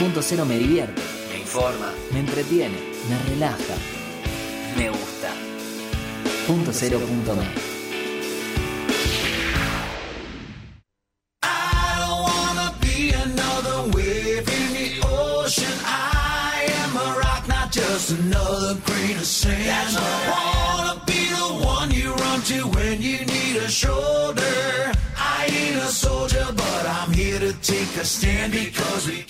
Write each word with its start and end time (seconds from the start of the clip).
Punto 0.00 0.22
cero 0.22 0.46
me 0.46 0.56
divierte, 0.56 1.02
me 1.30 1.40
informa, 1.40 1.92
me 2.10 2.20
entretiene, 2.20 2.74
me 3.06 3.18
relaja, 3.28 3.74
me 4.74 4.88
gusta. 4.88 5.28
Punto 6.46 6.72
cero 6.72 6.98
punto 7.00 7.34
me. 7.34 7.46
I 11.42 11.96
don't 11.98 12.22
wanna 12.22 12.72
be 12.80 13.12
another 13.12 13.90
wave 13.94 14.48
in 14.48 14.72
the 14.72 15.06
ocean. 15.06 15.78
I 15.84 16.64
am 16.82 16.96
a 16.96 17.18
rock, 17.18 17.46
not 17.46 17.70
just 17.70 18.12
another 18.12 18.80
grain 18.86 19.18
of 19.18 19.26
sand. 19.26 19.98
I 19.98 20.16
wanna 20.32 21.02
be 21.04 21.28
the 21.28 21.66
one 21.66 21.90
you 21.90 22.14
run 22.14 22.40
to 22.44 22.66
when 22.68 23.02
you 23.02 23.18
need 23.26 23.56
a 23.56 23.68
shoulder. 23.68 24.94
I 25.18 25.44
ain't 25.44 25.76
a 25.76 25.88
soldier, 25.88 26.46
but 26.56 26.86
I'm 26.86 27.12
here 27.12 27.38
to 27.38 27.52
take 27.60 27.94
a 27.96 28.04
stand 28.06 28.52
because 28.54 29.06
we. 29.06 29.26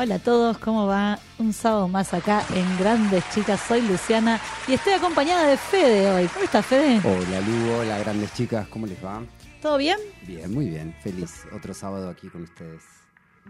Hola 0.00 0.14
a 0.14 0.18
todos, 0.20 0.58
¿cómo 0.58 0.86
va? 0.86 1.18
Un 1.40 1.52
sábado 1.52 1.88
más 1.88 2.14
acá 2.14 2.44
en 2.54 2.78
Grandes 2.78 3.28
Chicas. 3.34 3.60
Soy 3.66 3.82
Luciana 3.82 4.38
y 4.68 4.74
estoy 4.74 4.92
acompañada 4.92 5.48
de 5.48 5.56
Fede 5.56 6.08
hoy. 6.08 6.28
¿Cómo 6.28 6.44
estás, 6.44 6.64
Fede? 6.64 7.00
Hola 7.02 7.40
Lu, 7.40 7.80
hola 7.80 7.98
grandes 7.98 8.32
chicas, 8.32 8.68
¿cómo 8.68 8.86
les 8.86 9.04
va? 9.04 9.24
¿Todo 9.60 9.76
bien? 9.76 9.98
Bien, 10.24 10.54
muy 10.54 10.68
bien, 10.68 10.94
feliz. 11.02 11.42
Otro 11.52 11.74
sábado 11.74 12.10
aquí 12.10 12.28
con 12.28 12.44
ustedes. 12.44 12.84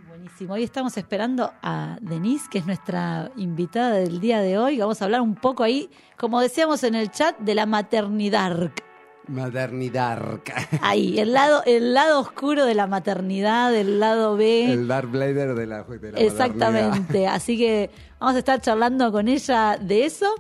Buenísimo. 0.09 0.55
Hoy 0.55 0.63
estamos 0.63 0.97
esperando 0.97 1.53
a 1.61 1.99
Denise, 2.01 2.49
que 2.51 2.61
es 2.61 2.67
nuestra 2.67 3.31
invitada 3.37 3.97
del 3.97 4.19
día 4.19 4.41
de 4.41 4.57
hoy. 4.57 4.79
Vamos 4.79 5.03
a 5.03 5.05
hablar 5.05 5.21
un 5.21 5.35
poco 5.35 5.65
ahí, 5.65 5.91
como 6.17 6.41
decíamos 6.41 6.83
en 6.83 6.95
el 6.95 7.11
chat, 7.11 7.39
de 7.41 7.55
la 7.55 7.67
maternidad. 7.67 8.73
Maternidad. 9.29 10.41
Ahí, 10.81 11.19
el 11.19 11.33
lado, 11.33 11.63
el 11.67 11.95
lado 11.95 12.21
oscuro 12.21 12.65
de 12.65 12.75
la 12.75 12.87
maternidad, 12.87 13.75
el 13.75 14.01
lado 14.01 14.37
B. 14.37 14.73
El 14.73 14.89
Darth 14.89 15.13
Vader 15.13 15.35
de 15.35 15.45
la, 15.45 15.55
de 15.55 15.67
la 15.67 15.85
maternidad. 15.85 16.21
Exactamente. 16.21 17.27
Así 17.27 17.57
que 17.59 17.91
vamos 18.19 18.37
a 18.37 18.39
estar 18.39 18.61
charlando 18.61 19.13
con 19.13 19.29
ella 19.29 19.79
de 19.81 20.05
eso. 20.05 20.35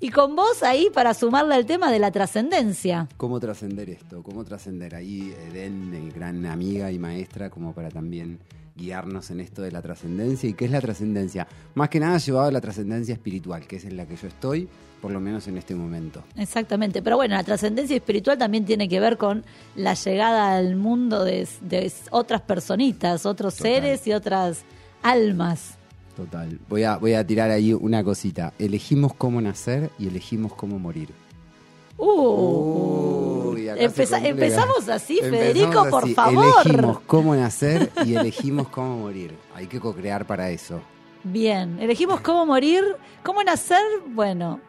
Y 0.00 0.10
con 0.10 0.34
vos 0.34 0.64
ahí 0.64 0.88
para 0.92 1.14
sumarle 1.14 1.54
al 1.54 1.64
tema 1.64 1.92
de 1.92 2.00
la 2.00 2.10
trascendencia. 2.10 3.08
¿Cómo 3.16 3.38
trascender 3.38 3.88
esto? 3.88 4.24
¿Cómo 4.24 4.42
trascender? 4.44 4.96
Ahí 4.96 5.32
Eden, 5.48 5.94
el 5.94 6.10
gran 6.10 6.44
amiga 6.44 6.90
y 6.90 6.98
maestra, 6.98 7.50
como 7.50 7.72
para 7.72 7.88
también 7.88 8.40
guiarnos 8.74 9.30
en 9.30 9.38
esto 9.38 9.62
de 9.62 9.70
la 9.70 9.80
trascendencia. 9.80 10.50
¿Y 10.50 10.54
qué 10.54 10.64
es 10.64 10.72
la 10.72 10.80
trascendencia? 10.80 11.46
Más 11.74 11.88
que 11.88 12.00
nada 12.00 12.18
llevado 12.18 12.48
a 12.48 12.50
la 12.50 12.60
trascendencia 12.60 13.12
espiritual, 13.12 13.64
que 13.68 13.76
es 13.76 13.84
en 13.84 13.96
la 13.96 14.04
que 14.04 14.16
yo 14.16 14.26
estoy, 14.26 14.68
por 15.02 15.10
lo 15.10 15.20
menos 15.20 15.46
en 15.48 15.58
este 15.58 15.74
momento. 15.74 16.22
Exactamente. 16.36 17.02
Pero 17.02 17.16
bueno, 17.16 17.34
la 17.34 17.42
trascendencia 17.44 17.96
espiritual 17.96 18.38
también 18.38 18.64
tiene 18.64 18.88
que 18.88 19.00
ver 19.00 19.18
con 19.18 19.44
la 19.76 19.92
llegada 19.94 20.56
al 20.56 20.76
mundo 20.76 21.24
de, 21.24 21.46
de 21.60 21.92
otras 22.12 22.40
personitas, 22.42 23.26
otros 23.26 23.56
Total. 23.56 23.72
seres 23.72 24.06
y 24.06 24.12
otras 24.12 24.62
almas. 25.02 25.74
Total. 26.16 26.58
Voy 26.68 26.84
a, 26.84 26.96
voy 26.98 27.14
a 27.14 27.26
tirar 27.26 27.50
ahí 27.50 27.72
una 27.74 28.04
cosita. 28.04 28.52
Elegimos 28.58 29.12
cómo 29.14 29.40
nacer 29.40 29.90
y 29.98 30.06
elegimos 30.08 30.54
cómo 30.54 30.78
morir. 30.78 31.08
Uh, 31.98 33.50
Uy, 33.54 33.68
Empeza- 33.68 34.18
empezamos 34.26 34.88
así, 34.88 35.18
Empezamos 35.20 35.38
Federico, 35.38 35.88
por 35.90 36.04
así. 36.04 36.14
favor. 36.14 36.54
Elegimos 36.64 37.00
cómo 37.06 37.34
nacer 37.36 37.90
y 38.06 38.14
elegimos 38.14 38.68
cómo 38.68 38.98
morir. 38.98 39.34
Hay 39.54 39.66
que 39.66 39.78
co-crear 39.80 40.26
para 40.26 40.50
eso. 40.50 40.80
Bien, 41.24 41.78
elegimos 41.80 42.20
cómo 42.20 42.44
morir, 42.46 42.82
cómo 43.22 43.42
nacer, 43.44 43.80
bueno. 44.08 44.60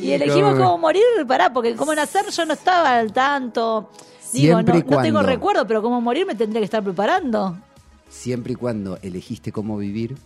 Y 0.00 0.12
elegimos 0.12 0.54
cómo- 0.54 0.78
morir, 0.78 1.02
pará, 1.26 1.52
porque 1.52 1.74
cómo 1.74 1.94
nacer 1.94 2.26
yo 2.30 2.44
no 2.44 2.54
estaba 2.54 2.98
al 2.98 3.12
tanto. 3.12 3.90
Digo, 4.32 4.62
no, 4.62 5.02
tengo 5.02 5.22
recuerdo, 5.22 5.66
pero 5.66 5.82
cómo 5.82 6.00
morir 6.00 6.26
me 6.26 6.34
tendría 6.34 6.60
que 6.60 6.66
estar 6.66 6.82
preparando. 6.82 7.56
Siempre 8.08 8.52
y 8.52 8.56
cuando 8.56 8.98
elegiste 9.02 9.52
cómo 9.52 9.76
vivir, 9.78 10.16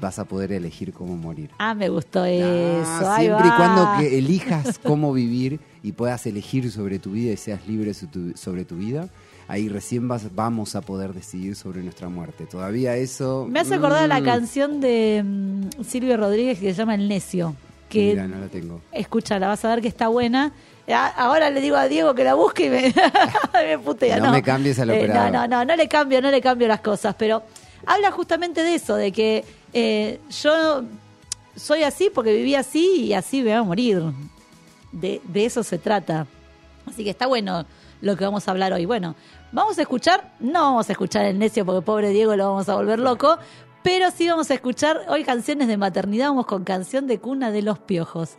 vas 0.00 0.18
a 0.18 0.24
poder 0.24 0.52
elegir 0.52 0.92
cómo 0.92 1.16
morir. 1.16 1.50
Ah, 1.58 1.74
me 1.74 1.88
gustó 1.88 2.24
eso. 2.24 2.46
Ah, 2.84 3.16
siempre 3.18 3.46
y 3.46 3.50
cuando 3.50 3.88
que 3.98 4.18
elijas 4.18 4.78
cómo 4.78 5.12
vivir 5.12 5.60
y 5.82 5.92
puedas 5.92 6.26
elegir 6.26 6.70
sobre 6.70 6.98
tu 6.98 7.12
vida 7.12 7.32
y 7.32 7.36
seas 7.36 7.66
libre 7.66 7.92
sobre 7.94 8.64
tu 8.64 8.76
vida, 8.76 9.08
ahí 9.48 9.68
recién 9.68 10.08
vas, 10.08 10.34
vamos 10.34 10.74
a 10.74 10.80
poder 10.80 11.12
decidir 11.12 11.56
sobre 11.56 11.82
nuestra 11.82 12.08
muerte. 12.08 12.46
Todavía 12.46 12.96
eso... 12.96 13.46
Me 13.48 13.60
hace 13.60 13.74
acordar 13.74 14.08
la 14.08 14.20
mm, 14.20 14.24
canción 14.24 14.80
de 14.80 15.22
mm, 15.24 15.82
Silvio 15.84 16.16
Rodríguez 16.16 16.58
que 16.58 16.72
se 16.72 16.78
llama 16.78 16.94
El 16.94 17.08
Necio. 17.08 17.54
Que 17.94 18.10
Mira, 18.10 18.26
no 18.26 18.38
la 18.40 18.48
tengo. 18.48 18.80
escúchala, 18.92 19.48
vas 19.48 19.64
a 19.64 19.68
ver 19.68 19.80
que 19.82 19.88
está 19.88 20.08
buena. 20.08 20.52
Ahora 21.16 21.48
le 21.50 21.60
digo 21.60 21.76
a 21.76 21.86
Diego 21.88 22.14
que 22.14 22.24
la 22.24 22.34
busque 22.34 22.66
y 22.66 22.70
me, 22.70 22.94
me 23.66 23.78
putea. 23.78 24.18
No 24.18 24.26
No, 24.26 24.32
me 24.32 24.42
cambies 24.42 24.78
al 24.78 24.90
Eh, 24.90 24.98
operador. 24.98 25.32
no, 25.32 25.38
no, 25.42 25.48
no, 25.48 25.64
no 25.64 25.76
le 25.76 25.88
cambio, 25.88 26.20
no 26.20 26.30
le 26.30 26.40
cambio 26.40 26.68
las 26.68 26.80
cosas, 26.80 27.14
pero 27.18 27.42
habla 27.86 28.10
justamente 28.10 28.62
de 28.62 28.74
eso, 28.74 28.96
de 28.96 29.12
que 29.12 29.44
eh, 29.72 30.20
yo 30.42 30.82
soy 31.56 31.84
así 31.84 32.10
porque 32.14 32.34
viví 32.34 32.54
así 32.54 33.02
y 33.06 33.14
así 33.14 33.38
me 33.38 33.50
voy 33.50 33.52
a 33.58 33.62
morir. 33.62 34.02
De, 34.92 35.20
de 35.24 35.44
eso 35.46 35.62
se 35.62 35.78
trata. 35.78 36.26
Así 36.86 37.02
que 37.04 37.10
está 37.10 37.26
bueno 37.26 37.64
lo 38.00 38.16
que 38.16 38.24
vamos 38.24 38.46
a 38.46 38.50
hablar 38.50 38.72
hoy. 38.72 38.84
Bueno, 38.84 39.14
vamos 39.52 39.78
a 39.78 39.82
escuchar, 39.82 40.32
no 40.40 40.60
vamos 40.62 40.88
a 40.88 40.92
escuchar 40.92 41.24
el 41.24 41.38
necio 41.38 41.64
porque 41.64 41.80
pobre 41.82 42.10
Diego 42.10 42.36
lo 42.36 42.50
vamos 42.50 42.68
a 42.68 42.74
volver 42.74 42.98
loco, 42.98 43.38
pero 43.84 44.10
sí 44.10 44.26
vamos 44.26 44.50
a 44.50 44.54
escuchar 44.54 45.02
hoy 45.08 45.24
canciones 45.24 45.68
de 45.68 45.76
maternidad, 45.76 46.28
vamos 46.28 46.46
con 46.46 46.64
canción 46.64 47.06
de 47.06 47.20
cuna 47.20 47.50
de 47.50 47.60
los 47.60 47.78
piojos. 47.78 48.38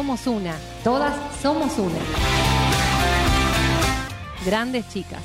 Somos 0.00 0.26
una, 0.26 0.56
todas 0.82 1.14
somos 1.42 1.78
una. 1.78 1.98
Grandes 4.46 4.88
chicas. 4.88 5.20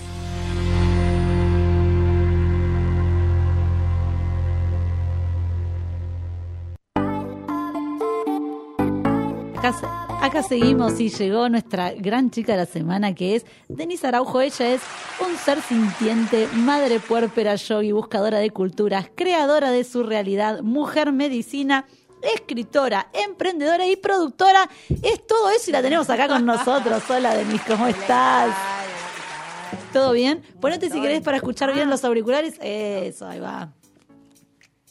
Acá, 9.57 9.73
se- 9.73 9.85
acá 10.25 10.43
seguimos 10.43 10.99
y 10.99 11.09
llegó 11.09 11.49
nuestra 11.49 11.93
gran 11.93 12.29
chica 12.29 12.51
de 12.51 12.59
la 12.59 12.65
semana 12.65 13.15
que 13.15 13.35
es 13.37 13.45
Denise 13.67 14.07
Araujo. 14.07 14.41
Ella 14.41 14.73
es 14.73 14.81
un 15.25 15.35
ser 15.37 15.61
sintiente, 15.61 16.47
madre 16.53 16.99
puérpera, 16.99 17.55
yogi, 17.55 17.91
buscadora 17.91 18.37
de 18.39 18.49
culturas, 18.51 19.07
creadora 19.15 19.71
de 19.71 19.83
su 19.83 20.03
realidad, 20.03 20.61
mujer 20.61 21.11
medicina, 21.13 21.85
escritora, 22.33 23.07
emprendedora 23.13 23.85
y 23.87 23.95
productora. 23.95 24.69
Es 25.01 25.25
todo 25.27 25.49
eso 25.49 25.69
y 25.69 25.73
la 25.73 25.81
tenemos 25.81 26.09
acá 26.09 26.27
con 26.27 26.45
nosotros. 26.45 27.03
Hola 27.09 27.35
Denise, 27.35 27.63
¿cómo 27.67 27.87
estás? 27.87 28.55
¿Todo 29.93 30.11
bien? 30.11 30.41
Ponete 30.59 30.89
si 30.89 31.01
querés 31.01 31.21
para 31.21 31.37
escuchar 31.37 31.73
bien 31.73 31.89
los 31.89 32.03
auriculares. 32.03 32.55
Eso, 32.61 33.27
ahí 33.27 33.39
va. 33.39 33.71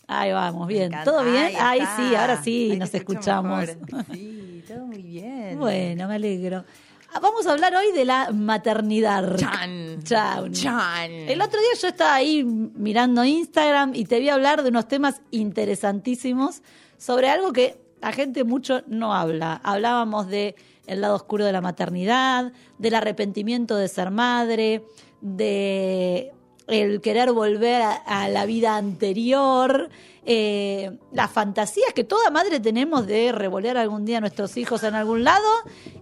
Ahí 0.07 0.33
vamos, 0.33 0.69
bien. 0.69 0.93
¿Todo 1.05 1.25
bien? 1.25 1.53
Ahí 1.59 1.81
sí, 1.97 2.15
ahora 2.15 2.43
sí 2.43 2.77
nos 2.77 2.93
escuchamos. 2.95 3.67
mejor. 3.67 4.05
Sí, 4.13 4.65
todo 4.67 4.87
muy 4.87 5.03
bien. 5.03 5.59
Bueno, 5.59 6.09
me 6.09 6.15
alegro. 6.15 6.65
Ah, 7.13 7.21
Vamos 7.21 7.47
a 7.47 7.53
hablar 7.53 7.75
hoy 7.77 7.93
de 7.93 8.05
la 8.05 8.31
maternidad. 8.33 9.37
Chan. 9.37 10.03
Chan. 10.03 10.53
Chan. 10.53 11.11
El 11.11 11.41
otro 11.41 11.61
día 11.61 11.71
yo 11.81 11.89
estaba 11.89 12.15
ahí 12.15 12.43
mirando 12.45 13.25
Instagram 13.25 13.95
y 13.95 14.05
te 14.05 14.19
vi 14.19 14.29
hablar 14.29 14.63
de 14.63 14.71
unos 14.71 14.89
temas 14.89 15.21
interesantísimos 15.31 16.63
sobre 17.05 17.29
algo 17.29 17.53
que 17.53 17.77
la 18.01 18.13
gente 18.13 18.45
mucho 18.45 18.81
no 18.87 19.13
habla. 19.13 19.61
Hablábamos 19.63 20.27
de 20.27 20.55
el 20.87 21.03
lado 21.03 21.17
oscuro 21.17 21.45
de 21.45 21.53
la 21.53 21.61
maternidad, 21.61 22.51
del 22.79 22.95
arrepentimiento 22.95 23.77
de 23.77 23.89
ser 23.89 24.11
madre, 24.11 24.87
de 25.21 26.33
el 26.67 27.03
querer 27.03 27.33
volver 27.33 27.83
a, 27.83 27.93
a 27.93 28.31
la 28.31 28.47
vida 28.47 28.77
anterior, 28.77 29.91
eh, 30.27 30.99
las 31.13 31.31
fantasías 31.31 31.93
que 31.95 32.05
toda 32.05 32.31
madre 32.31 32.61
tenemos 32.61 33.07
de 33.07 33.33
revolear 33.33 33.77
algún 33.77 34.05
día 34.05 34.19
a 34.19 34.21
nuestros 34.21 34.57
hijos 34.57 34.83
en 34.83 34.95
algún 34.95 35.25
lado, 35.25 35.47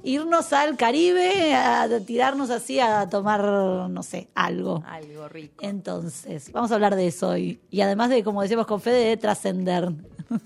irnos 0.02 0.52
al 0.52 0.76
Caribe, 0.76 1.54
a 1.54 1.88
tirarnos 2.06 2.50
así 2.50 2.78
a 2.80 3.08
tomar, 3.08 3.42
no 3.42 4.02
sé, 4.02 4.28
algo. 4.34 4.82
Algo 4.86 5.28
rico. 5.28 5.64
Entonces, 5.64 6.50
vamos 6.52 6.70
a 6.70 6.74
hablar 6.74 6.94
de 6.96 7.06
eso 7.08 7.30
hoy. 7.30 7.60
Y 7.70 7.80
además 7.80 8.10
de, 8.10 8.22
como 8.22 8.42
decíamos 8.42 8.66
con 8.66 8.80
Fede, 8.80 9.08
de 9.08 9.16
trascender. 9.16 9.92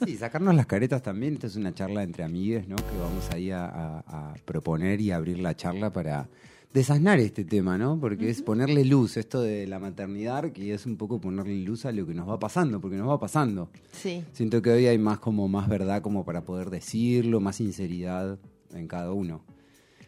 Sí, 0.05 0.17
sacarnos 0.17 0.55
las 0.55 0.67
caretas 0.67 1.03
también. 1.03 1.35
Esta 1.35 1.47
es 1.47 1.57
una 1.57 1.73
charla 1.73 2.03
entre 2.03 2.25
amigues, 2.25 2.67
¿no? 2.67 2.77
Que 2.77 2.99
vamos 3.01 3.31
ahí 3.33 3.51
a, 3.51 3.65
a- 3.67 3.99
a 4.31 4.35
proponer 4.45 5.01
y 5.01 5.13
abrir 5.13 5.39
la 5.39 5.55
charla 5.55 5.93
para 5.93 6.29
desasnar 6.77 7.19
este 7.21 7.43
tema, 7.43 7.79
¿no? 7.79 7.99
Porque 7.99 8.29
es 8.29 8.43
ponerle 8.43 8.85
luz, 8.85 9.17
esto 9.17 9.41
de 9.41 9.67
la 9.67 9.79
maternidad, 9.79 10.53
que 10.53 10.75
es 10.75 10.85
un 10.85 10.99
poco 10.99 11.19
ponerle 11.19 11.57
luz 11.65 11.87
a 11.87 11.93
lo 11.93 12.07
que 12.07 12.13
nos 12.13 12.29
va 12.29 12.39
pasando, 12.39 12.83
porque 12.83 12.99
nos 12.99 13.09
va 13.09 13.19
pasando. 13.19 13.71
Sí. 13.93 14.23
Siento 14.35 14.61
que 14.61 14.69
hoy 14.69 14.87
hay 14.87 14.99
más 14.99 15.19
como 15.19 15.49
más 15.49 15.71
verdad 15.71 16.03
como 16.03 16.27
para 16.27 16.45
poder 16.45 16.69
decirlo, 16.69 17.41
más 17.41 17.57
sinceridad 17.57 18.39
en 18.75 18.89
cada 18.89 19.13
uno. 19.13 19.41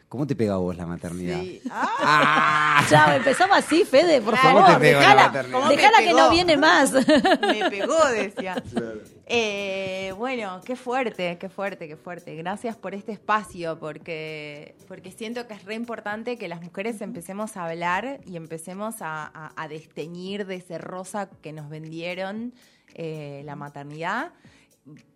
¿Cómo 0.09 0.27
te 0.27 0.35
pega 0.35 0.55
a 0.55 0.57
vos 0.57 0.75
la 0.75 0.87
maternidad? 0.87 1.39
Sí. 1.41 1.61
Ah, 1.71 2.83
Ya, 2.91 3.17
empezamos 3.17 3.59
así, 3.59 3.85
Fede, 3.85 4.23
por 4.23 4.39
¿Cómo 4.41 4.61
favor. 4.61 4.75
te 4.81 4.81
pegó 4.81 5.01
la 5.01 5.31
Dejala, 5.69 5.99
que 5.99 6.15
no 6.15 6.31
viene 6.31 6.57
más. 6.57 6.93
me 7.43 7.69
pegó, 7.69 8.03
decía. 8.07 8.63
Eh, 9.27 10.15
bueno, 10.17 10.63
qué 10.65 10.77
fuerte, 10.77 11.37
qué 11.39 11.51
fuerte, 11.51 11.87
qué 11.89 11.97
fuerte. 11.97 12.35
Gracias 12.37 12.77
por 12.77 12.95
este 12.95 13.13
espacio, 13.13 13.79
porque, 13.79 14.75
porque 14.89 15.13
siento 15.13 15.47
que 15.47 15.53
es 15.55 15.65
re 15.67 15.75
importante 15.75 16.39
que 16.39 16.49
las 16.49 16.63
mujeres 16.63 17.03
empecemos 17.03 17.59
a 17.59 17.67
hablar 17.67 18.21
y 18.25 18.37
empecemos 18.37 19.03
a, 19.03 19.27
a- 19.27 19.53
a 19.57 19.69
desteñir 19.69 20.47
de 20.47 20.55
ese 20.57 20.79
rosa 20.79 21.29
que 21.43 21.53
nos 21.53 21.69
vendieron 21.69 22.55
eh, 22.95 23.43
la 23.45 23.57
maternidad. 23.57 24.33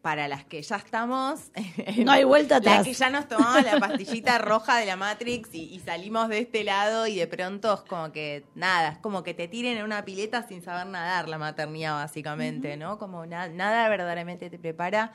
Para 0.02 0.26
las 0.28 0.44
que 0.44 0.60
ya 0.62 0.76
estamos. 0.76 1.40
No 2.04 2.12
hay 2.12 2.24
vuelta 2.24 2.56
atrás. 2.56 2.78
Las 2.78 2.86
que 2.86 2.92
ya 2.94 3.10
nos 3.10 3.28
tomamos 3.28 3.62
la 3.64 3.78
pastillita 3.78 4.38
roja 4.38 4.76
de 4.78 4.86
la 4.86 4.96
Matrix 4.96 5.54
y, 5.54 5.62
y 5.74 5.80
salimos 5.80 6.28
de 6.28 6.38
este 6.40 6.64
lado 6.64 7.06
y 7.06 7.16
de 7.16 7.26
pronto 7.26 7.72
es 7.74 7.80
como 7.82 8.10
que 8.12 8.44
nada, 8.54 8.90
es 8.92 8.98
como 8.98 9.22
que 9.22 9.34
te 9.34 9.46
tiren 9.48 9.76
en 9.78 9.84
una 9.84 10.04
pileta 10.04 10.46
sin 10.46 10.62
saber 10.62 10.86
nadar 10.88 11.28
la 11.28 11.38
maternidad 11.38 11.94
básicamente, 11.94 12.76
¿no? 12.76 12.98
Como 12.98 13.24
na- 13.26 13.48
nada 13.48 13.88
verdaderamente 13.88 14.50
te 14.50 14.58
prepara, 14.58 15.12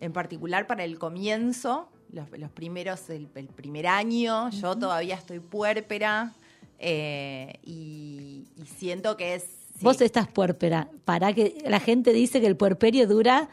en 0.00 0.12
particular 0.12 0.66
para 0.66 0.84
el 0.84 0.98
comienzo, 0.98 1.88
los, 2.12 2.30
los 2.38 2.50
primeros, 2.50 3.10
el, 3.10 3.28
el 3.34 3.48
primer 3.48 3.86
año, 3.86 4.48
yo 4.50 4.76
todavía 4.76 5.14
estoy 5.16 5.40
puérpera 5.40 6.32
eh, 6.78 7.52
y, 7.62 8.46
y 8.56 8.66
siento 8.66 9.16
que 9.16 9.34
es... 9.34 9.42
sí. 9.42 9.82
Vos 9.84 10.00
estás 10.00 10.26
puérpera. 10.28 10.88
Para 11.04 11.32
que 11.34 11.62
la 11.66 11.78
gente 11.80 12.12
dice 12.12 12.40
que 12.40 12.46
el 12.46 12.56
puerperio 12.56 13.06
dura 13.06 13.48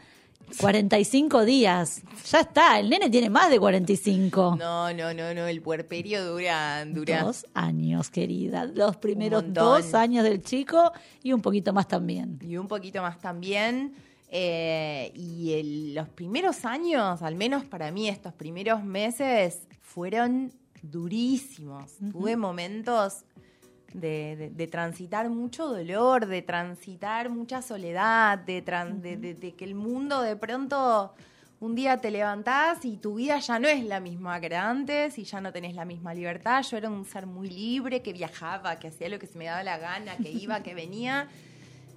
45 0.58 1.44
días. 1.44 2.02
Ya 2.30 2.40
está, 2.40 2.78
el 2.78 2.88
nene 2.90 3.10
tiene 3.10 3.30
más 3.30 3.50
de 3.50 3.58
45. 3.58 4.56
No, 4.58 4.92
no, 4.92 5.14
no, 5.14 5.34
no, 5.34 5.46
el 5.46 5.60
puerperio 5.62 6.24
dura... 6.24 6.84
dura 6.84 7.22
Dos 7.22 7.46
años, 7.54 8.10
querida. 8.10 8.64
Los 8.64 8.96
primeros 8.96 9.44
dos 9.52 9.94
años 9.94 10.24
del 10.24 10.42
chico 10.42 10.92
y 11.22 11.32
un 11.32 11.40
poquito 11.42 11.72
más 11.72 11.86
también. 11.88 12.38
y 12.42 12.56
un 12.56 12.68
poquito 12.68 13.02
más 13.02 13.18
también. 13.20 13.94
Eh, 14.30 15.10
y 15.14 15.52
el- 15.54 15.94
los 15.94 16.08
primeros 16.10 16.64
años, 16.64 17.22
al 17.22 17.34
menos 17.34 17.64
para 17.64 17.90
mí, 17.90 18.08
estos 18.08 18.32
primeros 18.34 18.82
meses 18.84 19.60
fueron 19.80 20.52
durísimos. 20.82 21.92
Tuve 22.12 22.36
momentos 22.36 23.24
de, 23.92 24.36
de- 24.36 24.50
de 24.50 24.66
transitar 24.66 25.28
mucho 25.30 25.66
dolor, 25.68 26.26
de 26.26 26.42
transitar 26.42 27.30
mucha 27.30 27.62
soledad, 27.62 28.38
de, 28.38 28.64
tran- 28.64 29.00
de- 29.00 29.54
que 29.54 29.64
el 29.64 29.74
mundo 29.74 30.20
de 30.22 30.36
pronto 30.36 31.14
un 31.60 31.74
día 31.74 31.96
te 31.96 32.10
levantás 32.12 32.84
y 32.84 32.98
tu 32.98 33.14
vida 33.14 33.38
ya 33.40 33.58
no 33.58 33.66
es 33.66 33.84
la 33.84 33.98
misma 33.98 34.38
que 34.38 34.46
era 34.46 34.68
antes 34.70 35.18
y 35.18 35.24
ya 35.24 35.40
no 35.40 35.52
tenés 35.52 35.74
la 35.74 35.84
misma 35.84 36.14
libertad. 36.14 36.62
Yo 36.62 36.76
era 36.76 36.88
un 36.88 37.04
ser 37.04 37.26
muy 37.26 37.48
libre, 37.50 38.00
que 38.02 38.12
viajaba, 38.12 38.76
que 38.78 38.88
hacía 38.88 39.08
lo 39.08 39.18
que 39.18 39.26
se 39.26 39.36
me 39.38 39.46
daba 39.46 39.62
la 39.64 39.76
gana, 39.78 40.16
que 40.18 40.30
iba, 40.30 40.62
que 40.62 40.74
venía. 40.74 41.28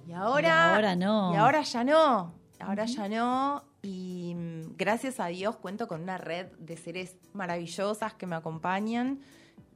Y 0.08 0.12
ahora, 0.14 0.48
Y 0.48 0.74
ahora 0.74 0.96
no. 0.96 1.32
Y 1.32 1.36
ahora 1.36 1.62
ya 1.62 1.84
no. 1.84 2.34
Ahora 2.58 2.86
ya 2.86 3.08
no. 3.08 3.62
Y 3.82 4.34
mm, 4.34 4.76
gracias 4.76 5.20
a 5.20 5.26
Dios 5.26 5.54
cuento 5.56 5.86
con 5.86 6.02
una 6.02 6.18
red 6.18 6.46
de 6.58 6.76
seres 6.76 7.14
maravillosas 7.32 8.14
que 8.14 8.26
me 8.26 8.34
acompañan. 8.34 9.20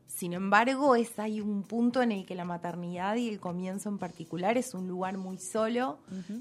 Sin 0.06 0.32
embargo, 0.32 0.94
es 0.96 1.18
hay 1.18 1.40
un 1.40 1.62
punto 1.62 2.00
en 2.00 2.10
el 2.12 2.24
que 2.24 2.34
la 2.34 2.44
maternidad 2.44 3.16
y 3.16 3.28
el 3.28 3.38
comienzo 3.38 3.88
en 3.88 3.98
particular 3.98 4.56
es 4.56 4.72
un 4.72 4.88
lugar 4.88 5.18
muy 5.18 5.36
solo, 5.38 5.98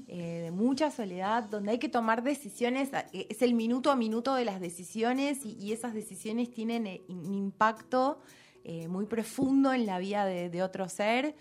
eh, 0.08 0.40
de 0.44 0.50
mucha 0.50 0.90
soledad, 0.90 1.44
donde 1.44 1.72
hay 1.72 1.78
que 1.78 1.88
tomar 1.90 2.22
decisiones. 2.22 2.90
eh, 3.12 3.26
Es 3.28 3.42
el 3.42 3.54
minuto 3.54 3.90
a 3.90 3.96
minuto 3.96 4.34
de 4.34 4.44
las 4.44 4.60
decisiones 4.60 5.44
y, 5.44 5.56
y 5.60 5.72
esas 5.72 5.92
decisiones 5.92 6.50
tienen 6.50 6.86
eh, 6.86 7.02
un 7.08 7.34
impacto 7.34 8.18
eh, 8.64 8.88
muy 8.88 9.06
profundo 9.06 9.72
en 9.72 9.84
la 9.84 9.98
vida 9.98 10.24
de, 10.24 10.48
de 10.48 10.62
otro 10.62 10.88
ser. 10.88 11.34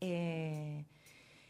Eh, 0.00 0.84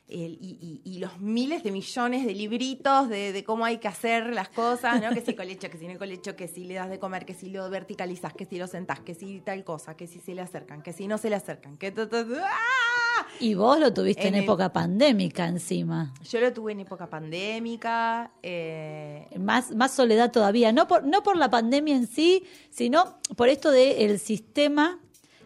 el- 0.08 0.38
y, 0.40 0.58
y- 0.60 0.80
y 0.84 0.98
los 0.98 1.18
miles 1.20 1.62
de 1.62 1.70
millones 1.70 2.26
de 2.26 2.34
libritos 2.34 3.08
de, 3.08 3.32
de 3.32 3.42
cómo 3.44 3.64
hay 3.64 3.78
que 3.78 3.88
hacer 3.88 4.34
las 4.34 4.50
cosas, 4.50 5.00
¿no? 5.02 5.10
Que 5.14 5.22
si 5.22 5.34
colecho, 5.34 5.70
que 5.70 5.78
si 5.78 5.86
no 5.88 5.98
colecho, 5.98 6.36
que 6.36 6.46
si 6.46 6.64
le 6.64 6.74
das 6.74 6.90
de 6.90 6.98
comer, 6.98 7.24
que 7.24 7.32
si 7.34 7.48
lo 7.48 7.68
verticalizas, 7.70 8.34
que 8.34 8.44
si 8.44 8.58
lo 8.58 8.66
sentás, 8.66 9.00
que 9.00 9.14
si 9.14 9.40
tal 9.40 9.64
cosa, 9.64 9.96
que 9.96 10.06
si 10.06 10.20
se 10.20 10.34
le 10.34 10.42
acercan, 10.42 10.82
que 10.82 10.92
si 10.92 11.06
no 11.08 11.16
se 11.18 11.30
le 11.30 11.36
acercan, 11.36 11.76
que 11.78 11.92
¡ah! 11.96 13.26
Y 13.40 13.54
vos 13.54 13.78
lo 13.80 13.92
tuviste 13.92 14.22
en, 14.22 14.28
En 14.28 14.34
el- 14.36 14.42
época 14.44 14.72
pandémica 14.72 15.48
encima. 15.48 16.12
Yo 16.30 16.40
lo 16.40 16.52
tuve 16.52 16.72
en 16.72 16.80
época 16.80 17.08
pandémica. 17.08 18.30
eh, 18.42 19.26
Más, 19.38 19.74
más 19.74 19.92
soledad 19.94 20.30
todavía, 20.30 20.70
no 20.72 20.86
por, 20.86 21.04
no 21.04 21.22
por 21.22 21.36
la 21.36 21.48
pandemia 21.50 21.96
en 21.96 22.06
sí, 22.06 22.44
sino 22.70 23.18
por 23.36 23.48
esto 23.48 23.70
del 23.70 24.18
sistema 24.18 25.00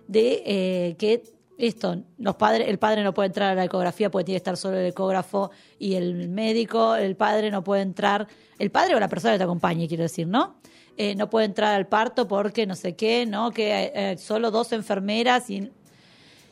de 0.08 0.42
eh, 0.46 0.96
que 0.98 1.22
esto, 1.58 2.04
los 2.18 2.36
padres, 2.36 2.68
el 2.68 2.78
padre 2.78 3.02
no 3.02 3.12
puede 3.12 3.26
entrar 3.26 3.50
a 3.50 3.54
la 3.56 3.64
ecografía 3.64 4.10
porque 4.10 4.26
tiene 4.26 4.36
que 4.36 4.42
estar 4.42 4.56
solo 4.56 4.78
el 4.78 4.86
ecógrafo 4.86 5.50
y 5.78 5.94
el 5.94 6.28
médico, 6.28 6.94
el 6.94 7.16
padre 7.16 7.50
no 7.50 7.64
puede 7.64 7.82
entrar, 7.82 8.28
el 8.60 8.70
padre 8.70 8.94
o 8.94 9.00
la 9.00 9.08
persona 9.08 9.34
que 9.34 9.38
te 9.38 9.44
acompañe, 9.44 9.88
quiero 9.88 10.04
decir, 10.04 10.28
¿no? 10.28 10.56
Eh, 10.96 11.16
no 11.16 11.28
puede 11.28 11.46
entrar 11.46 11.74
al 11.74 11.88
parto 11.88 12.28
porque 12.28 12.64
no 12.64 12.76
sé 12.76 12.94
qué, 12.94 13.26
¿no? 13.26 13.50
Que 13.50 13.92
eh, 13.92 14.16
solo 14.18 14.52
dos 14.52 14.72
enfermeras 14.72 15.50
y, 15.50 15.70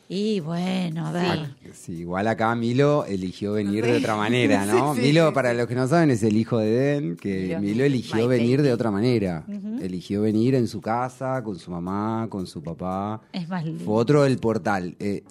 y 0.09 0.39
bueno, 0.39 1.07
a 1.07 1.11
ver. 1.11 1.55
Sí, 1.73 1.93
igual 1.93 2.27
acá 2.27 2.55
Milo 2.55 3.05
eligió 3.05 3.53
venir 3.53 3.85
de 3.85 3.97
otra 3.97 4.15
manera, 4.15 4.65
¿no? 4.65 4.93
Sí, 4.95 5.01
sí, 5.01 5.07
Milo, 5.07 5.27
sí, 5.27 5.33
para 5.33 5.53
los 5.53 5.67
que 5.67 5.75
no 5.75 5.87
saben, 5.87 6.11
es 6.11 6.23
el 6.23 6.37
hijo 6.37 6.57
de 6.59 6.71
Den, 6.71 7.15
que 7.17 7.47
Milo. 7.47 7.59
Milo, 7.59 7.83
eligió 7.83 8.15
My 8.15 8.27
venir 8.27 8.57
baby. 8.57 8.67
de 8.69 8.73
otra 8.73 8.91
manera. 8.91 9.45
Eligió 9.81 10.21
venir 10.21 10.55
en 10.55 10.67
su 10.67 10.79
casa, 10.81 11.43
con 11.43 11.59
su 11.59 11.71
mamá, 11.71 12.27
con 12.29 12.47
su 12.47 12.63
papá. 12.63 13.21
Es 13.33 13.49
más 13.49 13.65
lindo. 13.65 13.83
Fue 13.83 13.95
otro 13.95 14.23
del 14.23 14.37
portal. 14.37 14.95
Eh, 14.99 15.23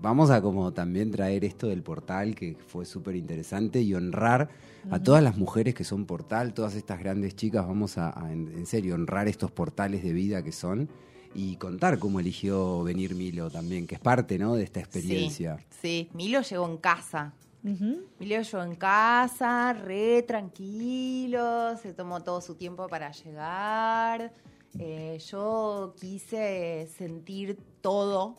vamos 0.00 0.30
a 0.30 0.40
como 0.40 0.72
también 0.72 1.10
traer 1.10 1.44
esto 1.44 1.66
del 1.68 1.82
portal, 1.82 2.34
que 2.34 2.56
fue 2.68 2.84
súper 2.86 3.16
interesante, 3.16 3.82
y 3.82 3.92
honrar 3.94 4.48
a 4.90 5.00
todas 5.00 5.22
las 5.22 5.36
mujeres 5.36 5.74
que 5.74 5.84
son 5.84 6.06
portal, 6.06 6.54
todas 6.54 6.74
estas 6.74 6.98
grandes 6.98 7.36
chicas, 7.36 7.66
vamos 7.66 7.98
a, 7.98 8.08
a, 8.20 8.32
en, 8.32 8.52
en 8.56 8.66
serio, 8.66 8.94
honrar 8.94 9.28
estos 9.28 9.50
portales 9.50 10.02
de 10.02 10.12
vida 10.12 10.42
que 10.42 10.50
son 10.52 10.88
y 11.34 11.56
contar 11.56 11.98
cómo 11.98 12.20
eligió 12.20 12.82
venir 12.82 13.14
Milo 13.14 13.50
también, 13.50 13.86
que 13.86 13.94
es 13.94 14.00
parte 14.00 14.38
¿no? 14.38 14.54
de 14.54 14.64
esta 14.64 14.80
experiencia. 14.80 15.58
Sí, 15.70 15.78
sí, 15.80 16.10
Milo 16.14 16.42
llegó 16.42 16.66
en 16.68 16.76
casa. 16.78 17.32
Milo 17.62 18.42
llegó 18.42 18.62
en 18.62 18.74
casa, 18.74 19.72
re 19.72 20.22
tranquilo, 20.22 21.76
se 21.76 21.92
tomó 21.92 22.22
todo 22.22 22.40
su 22.40 22.56
tiempo 22.56 22.88
para 22.88 23.12
llegar. 23.12 24.32
Eh, 24.78 25.18
yo 25.30 25.94
quise 26.00 26.88
sentir 26.96 27.58
todo 27.80 28.36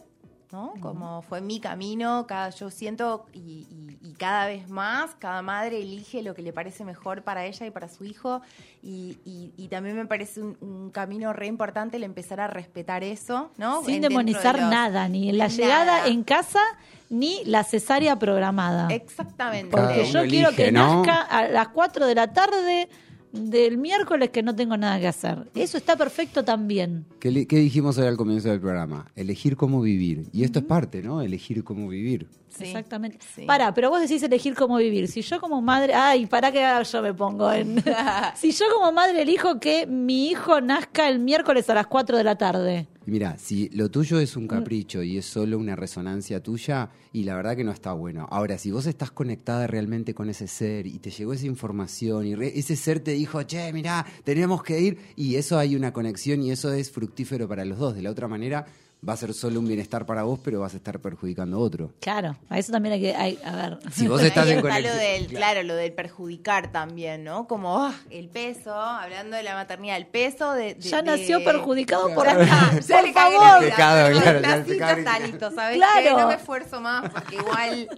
¿no? 0.54 0.72
Como 0.82 1.24
fue 1.24 1.42
mi 1.42 1.60
camino, 1.60 2.28
cada, 2.28 2.52
yo 2.52 2.70
siento 2.70 3.26
y, 3.34 3.40
y- 3.40 3.98
y 4.10 4.14
cada 4.14 4.46
vez 4.46 4.70
más, 4.70 5.16
cada 5.18 5.42
madre 5.42 5.82
elige 5.82 6.22
lo 6.22 6.36
que 6.36 6.44
le 6.44 6.54
parece 6.54 6.86
mejor 6.86 7.24
para 7.24 7.44
ella 7.46 7.66
y 7.66 7.72
para 7.72 7.90
su 7.90 8.06
hijo 8.06 8.42
y, 8.84 9.18
y- 9.26 9.52
y 9.58 9.68
también 9.70 9.96
me 9.96 10.06
parece 10.06 10.42
un, 10.44 10.56
un 10.62 10.92
camino 10.92 11.34
re 11.34 11.48
importante 11.48 11.98
el 11.98 12.04
empezar 12.04 12.40
a 12.40 12.46
respetar 12.48 13.04
eso, 13.04 13.50
¿no? 13.58 13.82
Sin 13.84 13.96
En- 13.96 14.02
dentro 14.04 14.20
de 14.20 14.26
demonizar 14.26 14.60
los- 14.60 14.70
nada, 14.70 15.10
ni 15.10 15.32
la 15.32 15.46
Nada. 15.48 15.58
llegada 15.58 16.08
en 16.08 16.24
casa, 16.24 16.62
ni 17.10 17.44
la 17.46 17.64
cesárea 17.64 18.20
programada. 18.20 18.90
Exactamente. 18.92 19.72
Porque 19.76 20.06
yo 20.06 20.22
quiero 20.28 20.50
elige, 20.50 20.66
que 20.66 20.72
¿no? 20.72 20.98
nazca 21.04 21.20
a 21.24 21.48
las 21.48 21.70
4 21.70 22.06
de 22.06 22.14
la 22.14 22.32
tarde 22.32 22.90
del 23.34 23.78
miércoles 23.78 24.30
que 24.30 24.44
no 24.44 24.56
tengo 24.56 24.78
nada 24.78 25.00
que 25.00 25.08
hacer. 25.08 25.50
Eso 25.56 25.78
está 25.78 25.98
perfecto 25.98 26.46
también. 26.46 27.06
¿Qué, 27.20 27.48
qué 27.48 27.58
dijimos 27.58 27.98
hoy 27.98 28.06
al 28.06 28.16
comienzo 28.16 28.50
del 28.50 28.62
programa? 28.62 29.12
Elegir 29.16 29.58
cómo 29.58 29.82
vivir. 29.82 30.28
Y 30.32 30.44
esto 30.44 30.60
es 30.60 30.66
parte, 30.66 31.02
¿no? 31.02 31.22
Elegir 31.22 31.64
cómo 31.64 31.90
vivir. 31.90 32.28
Sí. 32.58 32.66
Exactamente. 32.66 33.20
Sí. 33.36 33.46
Para, 33.46 33.74
pero 33.74 33.90
vos 33.90 34.02
decís 34.02 34.22
elegir 34.24 34.54
cómo 34.56 34.78
vivir. 34.78 35.08
Si 35.08 35.22
yo 35.22 35.40
como 35.42 35.62
madre, 35.62 35.94
ay, 35.94 36.26
para 36.26 36.52
que 36.52 36.64
yo 36.92 37.02
me 37.02 37.14
pongo 37.14 37.52
en... 37.52 37.84
si 38.36 38.52
yo 38.52 38.66
como 38.74 38.92
madre 38.92 39.22
elijo 39.22 39.60
que 39.60 39.86
mi 39.88 40.28
hijo 40.30 40.62
nazca 40.62 41.10
el 41.10 41.20
miércoles 41.20 41.70
a 41.70 41.74
las 41.74 41.88
4 41.88 42.18
de 42.18 42.24
la 42.24 42.36
tarde. 42.38 42.88
Mira, 43.06 43.38
si 43.38 43.68
lo 43.70 43.92
tuyo 43.92 44.18
es 44.20 44.38
un 44.38 44.48
capricho 44.48 45.04
y 45.04 45.18
es 45.18 45.26
solo 45.26 45.58
una 45.58 45.76
resonancia 45.76 46.42
tuya, 46.42 46.90
y 47.12 47.24
la 47.26 47.36
verdad 47.36 47.58
que 47.58 47.66
no 47.66 47.72
está 47.74 47.92
bueno. 47.92 48.28
Ahora, 48.32 48.58
si 48.58 48.72
vos 48.72 48.86
estás 48.86 49.12
conectada 49.12 49.68
realmente 49.68 50.14
con 50.14 50.30
ese 50.30 50.48
ser 50.48 50.88
y 50.88 51.00
te 51.00 51.10
llegó 51.12 51.34
esa 51.34 51.46
información 51.46 52.26
y 52.26 52.34
re- 52.36 52.58
ese 52.58 52.78
ser 52.78 53.02
te 53.02 53.12
dijo, 53.12 53.44
che, 53.44 53.74
mirá, 53.74 54.06
tenemos 54.24 54.64
que 54.64 54.80
ir, 54.80 54.98
y 55.18 55.36
eso 55.36 55.60
hay 55.60 55.76
una 55.76 55.92
conexión 55.92 56.42
y 56.44 56.52
eso 56.52 56.72
es 56.72 56.92
fructífero 56.92 57.46
para 57.46 57.66
los 57.66 57.78
dos. 57.78 57.94
De 57.94 58.02
la 58.04 58.10
otra 58.10 58.30
manera, 58.30 58.66
va 59.08 59.14
a 59.14 59.18
ser 59.18 59.34
solo 59.34 59.60
un 59.60 59.68
bienestar 59.68 60.06
para 60.06 60.24
vos, 60.24 60.40
pero 60.44 60.60
vas 60.62 60.74
a 60.74 60.78
estar 60.78 61.00
perjudicando 61.00 61.58
a 61.58 61.60
otro. 61.60 61.92
Claro, 62.00 62.38
a 62.50 62.58
eso 62.60 62.72
también 62.72 62.94
hay 62.94 63.02
que... 63.02 63.16
hay- 63.16 63.40
a 63.44 63.56
ver. 63.56 63.80
Si 63.92 64.08
vos 64.08 64.22
estás 64.22 64.48
en 64.48 64.60
está 64.60 64.80
lo 64.80 64.94
del, 64.96 65.28
claro, 65.28 65.64
lo 65.64 65.76
del 65.76 65.92
perjudicar 65.94 66.72
también, 66.72 67.24
¿no? 67.24 67.48
Como 67.48 67.84
ah, 67.84 67.94
el 68.10 68.30
peso, 68.30 68.74
hablando 68.74 69.36
de 69.36 69.44
la 69.44 69.56
maternidad, 69.56 69.98
el 69.98 70.08
peso 70.08 70.54
de... 70.54 70.76
de- 70.76 70.80
Ya 70.82 71.02
de- 71.02 71.12
nació 71.12 71.44
perjudicado 71.44 72.14
por 72.14 72.28
acá. 72.28 72.80
ya 72.80 72.96
Por 72.98 73.06
le 73.08 73.14
cagué 73.14 73.36
favor. 73.36 73.42
la 73.42 73.60
vida. 73.60 73.70
Pecado, 73.72 74.22
claro, 74.22 74.42
ya 74.42 74.56
el 74.56 74.64
pecado 74.64 74.98
está 74.98 75.20
listo, 75.20 75.52
¿sabes 75.52 75.78
Claro. 75.78 76.02
qué? 76.16 76.22
No 76.22 76.28
me 76.28 76.34
esfuerzo 76.36 76.82
más, 76.82 77.10
porque 77.10 77.36
igual 77.36 77.90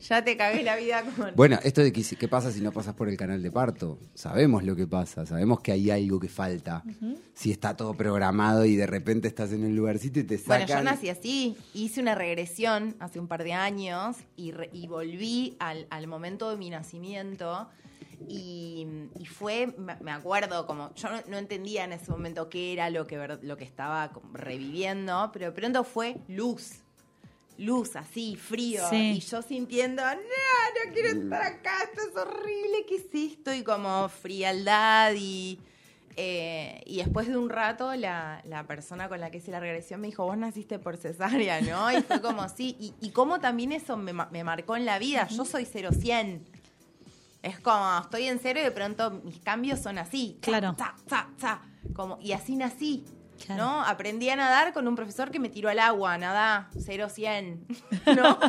ya 0.00 0.24
te 0.24 0.36
cagué 0.36 0.62
la 0.62 0.76
vida 0.76 1.02
con... 1.16 1.32
Bueno, 1.34 1.58
esto 1.62 1.82
de 1.82 1.92
que, 1.92 2.02
qué 2.02 2.28
pasa 2.28 2.50
si 2.50 2.60
no 2.60 2.72
pasas 2.72 2.94
por 2.94 3.08
el 3.08 3.16
canal 3.16 3.42
de 3.42 3.50
parto. 3.50 3.98
Sabemos 4.14 4.64
lo 4.64 4.74
que 4.76 4.86
pasa, 4.86 5.26
sabemos 5.26 5.60
que 5.60 5.72
hay 5.72 5.90
algo 5.90 6.18
que 6.20 6.28
falta. 6.28 6.82
Si 7.34 7.50
está 7.50 7.76
todo 7.76 7.94
programado 7.94 8.64
y 8.64 8.76
de 8.76 8.86
repente 8.86 9.28
estás 9.28 9.52
en 9.52 9.64
un 9.64 9.74
lugarcito 9.74 10.20
y 10.20 10.24
te 10.24 10.38
sacan. 10.60 10.66
Bueno, 10.66 10.90
yo 10.90 10.94
nací 10.94 11.08
así, 11.08 11.56
hice 11.74 12.00
una 12.00 12.14
regresión 12.14 12.96
hace 13.00 13.20
un 13.20 13.28
par 13.28 13.44
de 13.44 13.52
años 13.52 14.16
y, 14.36 14.52
re- 14.52 14.70
y 14.72 14.86
volví 14.86 15.56
al, 15.58 15.86
al 15.90 16.06
momento 16.06 16.50
de 16.50 16.56
mi 16.56 16.70
nacimiento 16.70 17.68
y, 18.28 18.86
y 19.18 19.26
fue, 19.26 19.74
me 20.00 20.12
acuerdo, 20.12 20.66
como 20.66 20.94
yo 20.94 21.10
no, 21.10 21.20
no 21.28 21.36
entendía 21.36 21.84
en 21.84 21.92
ese 21.92 22.10
momento 22.10 22.48
qué 22.48 22.72
era 22.72 22.88
lo 22.90 23.06
que, 23.06 23.38
lo 23.42 23.56
que 23.56 23.64
estaba 23.64 24.12
reviviendo, 24.32 25.30
pero 25.32 25.46
de 25.46 25.52
pronto 25.52 25.84
fue 25.84 26.16
luz. 26.28 26.80
Luz, 27.56 27.94
así, 27.94 28.34
frío. 28.34 28.82
Sí. 28.90 29.12
Y 29.12 29.20
yo 29.20 29.40
sintiendo, 29.40 30.02
no, 30.02 30.10
no 30.12 30.92
quiero 30.92 31.20
estar 31.20 31.42
acá, 31.42 31.72
esto 31.84 32.00
es 32.10 32.16
horrible, 32.16 32.84
¿qué 32.88 32.96
es 32.96 33.32
esto? 33.32 33.52
Y 33.54 33.62
como 33.62 34.08
frialdad 34.08 35.12
y... 35.16 35.60
eh, 36.16 36.82
y 36.86 36.98
después 36.98 37.26
de 37.28 37.36
un 37.36 37.48
rato, 37.50 37.94
la, 37.94 38.40
la 38.44 38.66
persona 38.66 39.08
con 39.08 39.20
la 39.20 39.30
que 39.30 39.38
hice 39.38 39.50
la 39.50 39.60
regresión 39.60 40.00
me 40.00 40.06
dijo, 40.08 40.24
vos 40.24 40.36
naciste 40.36 40.78
por 40.78 40.96
cesárea, 40.96 41.60
¿no? 41.60 41.90
Y 41.90 42.02
fue 42.02 42.20
como, 42.20 42.48
sí. 42.56 42.76
Y, 42.78 42.94
y 43.00 43.10
cómo 43.10 43.40
también 43.40 43.72
eso 43.72 43.96
me, 43.96 44.12
ma- 44.12 44.28
me 44.30 44.44
marcó 44.44 44.76
en 44.76 44.84
la 44.84 44.98
vida. 44.98 45.26
Yo 45.28 45.44
soy 45.44 45.64
0-100. 45.64 46.40
Es 47.42 47.60
como, 47.60 47.98
estoy 48.00 48.24
en 48.28 48.38
cero 48.38 48.60
y 48.60 48.62
de 48.62 48.70
pronto 48.70 49.10
mis 49.24 49.38
cambios 49.40 49.78
son 49.80 49.98
así. 49.98 50.38
Claro. 50.40 50.74
cha, 50.78 50.94
cha, 51.08 51.28
cha. 51.38 51.60
Como, 51.94 52.18
y 52.20 52.32
así 52.32 52.56
nací. 52.56 53.04
Claro. 53.44 53.62
¿No? 53.64 53.80
Aprendí 53.84 54.30
a 54.30 54.36
nadar 54.36 54.72
con 54.72 54.86
un 54.88 54.94
profesor 54.94 55.30
que 55.30 55.40
me 55.40 55.48
tiró 55.48 55.68
al 55.68 55.80
agua, 55.80 56.16
nada, 56.16 56.70
0-100. 56.74 57.58
¿No? 58.16 58.38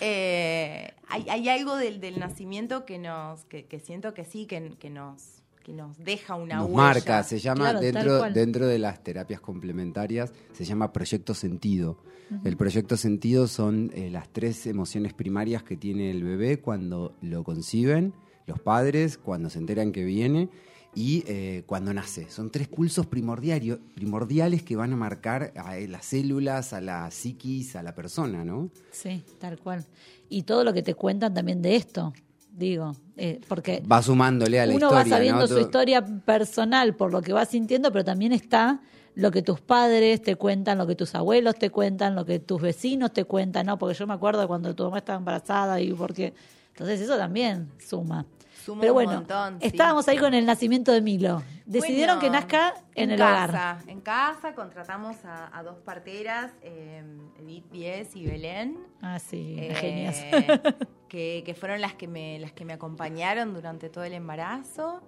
Eh, 0.00 0.92
hay, 1.08 1.28
hay 1.30 1.48
algo 1.48 1.76
del, 1.76 2.00
del 2.00 2.18
nacimiento 2.18 2.84
que 2.84 2.98
nos, 2.98 3.44
que, 3.44 3.66
que 3.66 3.80
siento 3.80 4.12
que 4.14 4.24
sí, 4.24 4.46
que, 4.46 4.74
que 4.78 4.90
nos, 4.90 5.35
que 5.66 5.72
nos 5.72 5.98
deja 5.98 6.36
una 6.36 6.58
nos 6.58 6.66
huella. 6.66 6.76
marca, 6.76 7.22
se 7.24 7.40
llama 7.40 7.70
Claro, 7.70 7.80
dentro, 7.80 8.22
dentro 8.30 8.66
de 8.68 8.78
las 8.78 9.02
terapias 9.02 9.40
complementarias, 9.40 10.32
se 10.52 10.64
llama 10.64 10.92
proyecto 10.92 11.34
sentido. 11.34 11.98
El 12.44 12.56
proyecto 12.56 12.96
sentido 12.96 13.48
son 13.48 13.90
eh, 13.92 14.08
las 14.08 14.28
tres 14.28 14.66
emociones 14.66 15.12
primarias 15.12 15.64
que 15.64 15.76
tiene 15.76 16.12
el 16.12 16.22
bebé 16.22 16.60
cuando 16.60 17.16
lo 17.20 17.42
conciben, 17.42 18.14
los 18.46 18.60
padres, 18.60 19.18
cuando 19.18 19.50
se 19.50 19.58
enteran 19.58 19.90
que 19.90 20.04
viene 20.04 20.50
y 20.94 21.24
eh, 21.26 21.64
cuando 21.66 21.92
nace. 21.92 22.30
Son 22.30 22.50
tres 22.50 22.68
pulsos 22.68 23.06
primordiales 23.06 24.62
que 24.62 24.76
van 24.76 24.92
a 24.92 24.96
marcar 24.96 25.52
a 25.56 25.78
eh, 25.78 25.88
las 25.88 26.06
células, 26.06 26.74
a 26.74 26.80
la 26.80 27.10
psiquis, 27.10 27.74
a 27.74 27.82
la 27.82 27.92
persona, 27.92 28.44
¿no? 28.44 28.70
Sí, 28.92 29.24
tal 29.40 29.58
cual. 29.58 29.84
Y 30.28 30.42
todo 30.42 30.62
lo 30.62 30.72
que 30.72 30.82
te 30.82 30.94
cuentan 30.94 31.34
también 31.34 31.60
de 31.60 31.74
esto, 31.74 32.12
digo, 32.56 32.96
eh, 33.16 33.40
porque 33.48 33.82
Va 33.90 34.02
sumándole 34.02 34.60
a 34.60 34.66
la 34.66 34.74
uno 34.74 34.86
historia. 34.86 35.04
va 35.04 35.08
sabiendo 35.08 35.40
¿no? 35.42 35.46
su 35.46 35.58
historia 35.58 36.04
personal 36.04 36.94
por 36.94 37.12
lo 37.12 37.22
que 37.22 37.32
va 37.32 37.44
sintiendo, 37.44 37.92
pero 37.92 38.04
también 38.04 38.32
está 38.32 38.80
lo 39.14 39.30
que 39.30 39.42
tus 39.42 39.60
padres 39.60 40.22
te 40.22 40.36
cuentan, 40.36 40.78
lo 40.78 40.86
que 40.86 40.94
tus 40.94 41.14
abuelos 41.14 41.54
te 41.56 41.70
cuentan, 41.70 42.14
lo 42.14 42.24
que 42.24 42.38
tus 42.38 42.60
vecinos 42.60 43.12
te 43.12 43.24
cuentan, 43.24 43.66
¿no? 43.66 43.78
Porque 43.78 43.94
yo 43.94 44.06
me 44.06 44.14
acuerdo 44.14 44.46
cuando 44.46 44.74
tu 44.74 44.84
mamá 44.84 44.98
estaba 44.98 45.18
embarazada 45.18 45.80
y 45.80 45.92
porque... 45.92 46.34
Entonces 46.68 47.00
eso 47.00 47.16
también 47.16 47.70
suma. 47.78 48.26
Suma 48.66 48.80
pero 48.80 48.92
un 48.92 49.04
bueno, 49.04 49.24
sí. 49.60 49.66
estábamos 49.68 50.06
ahí 50.08 50.18
con 50.18 50.34
el 50.34 50.44
nacimiento 50.44 50.90
de 50.92 51.00
Milo. 51.00 51.42
Decidieron 51.64 52.18
Bueno, 52.18 52.20
que 52.20 52.30
nazca 52.30 52.74
en, 52.94 53.10
el 53.12 53.18
casa, 53.18 53.48
hogar. 53.48 53.88
En 53.88 54.00
casa 54.00 54.54
contratamos 54.54 55.24
a, 55.24 55.56
a 55.56 55.62
dos 55.62 55.76
parteras, 55.78 56.52
eh, 56.62 57.02
Edith 57.38 57.64
Pies 57.70 58.14
y 58.16 58.26
Belén. 58.26 58.76
Ah, 59.00 59.18
sí, 59.20 59.56
eh, 59.58 59.74
genias. 59.74 60.16
que, 61.08 61.42
que 61.46 61.54
fueron 61.54 61.80
las 61.80 61.94
que 61.94 62.08
me 62.08 62.38
las 62.40 62.52
que 62.52 62.64
me 62.64 62.72
acompañaron 62.72 63.54
durante 63.54 63.88
todo 63.88 64.02
el 64.04 64.12
embarazo 64.12 65.00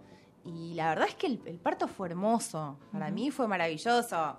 y 0.45 0.75
la 0.75 0.89
verdad 0.91 1.09
es 1.09 1.17
que 1.17 1.27
el, 1.27 1.41
el 1.47 1.59
parto 1.59 1.89
fue 1.89 2.07
hermoso 2.09 2.79
para 2.93 3.11
mí 3.11 3.33
fue 3.33 3.49
maravilloso 3.49 4.39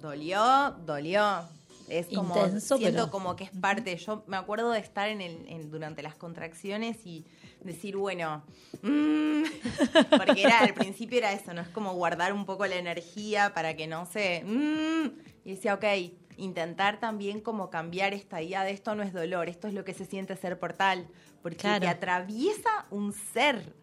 dolió 0.00 0.70
dolió 0.86 1.42
es 1.88 2.08
como 2.08 2.34
Intenso, 2.36 2.78
siento 2.78 2.96
pero- 3.02 3.10
como 3.10 3.36
que 3.36 3.44
es 3.44 3.50
parte 3.50 3.96
yo 3.98 4.24
me 4.26 4.36
acuerdo 4.36 4.70
de 4.70 4.80
estar 4.80 5.08
en 5.08 5.20
el 5.20 5.46
en- 5.48 5.70
durante 5.70 6.02
las 6.02 6.14
contracciones 6.16 7.04
y 7.06 7.24
decir 7.66 7.96
bueno 7.96 8.42
mm, 8.82 9.42
porque 10.18 10.42
era 10.44 10.60
al 10.60 10.74
principio 10.74 11.18
era 11.18 11.32
eso 11.32 11.52
no 11.54 11.60
es 11.60 11.68
como 11.68 11.92
guardar 11.94 12.32
un 12.32 12.44
poco 12.46 12.66
la 12.66 12.76
energía 12.76 13.52
para 13.54 13.74
que 13.76 13.86
no 13.86 14.06
se 14.06 14.42
mm, 14.44 15.10
y 15.44 15.50
decía 15.50 15.74
ok 15.74 15.84
intentar 16.38 17.00
también 17.00 17.40
como 17.40 17.70
cambiar 17.70 18.12
esta 18.14 18.42
idea 18.42 18.62
de 18.64 18.70
esto 18.72 18.94
no 18.94 19.02
es 19.02 19.12
dolor 19.12 19.48
esto 19.48 19.68
es 19.68 19.74
lo 19.74 19.84
que 19.84 19.94
se 19.94 20.04
siente 20.06 20.36
ser 20.36 20.58
portal 20.58 21.06
porque 21.42 21.58
Claro. 21.58 21.80
te 21.80 21.88
atraviesa 21.88 22.86
un 22.90 23.12
ser 23.12 23.74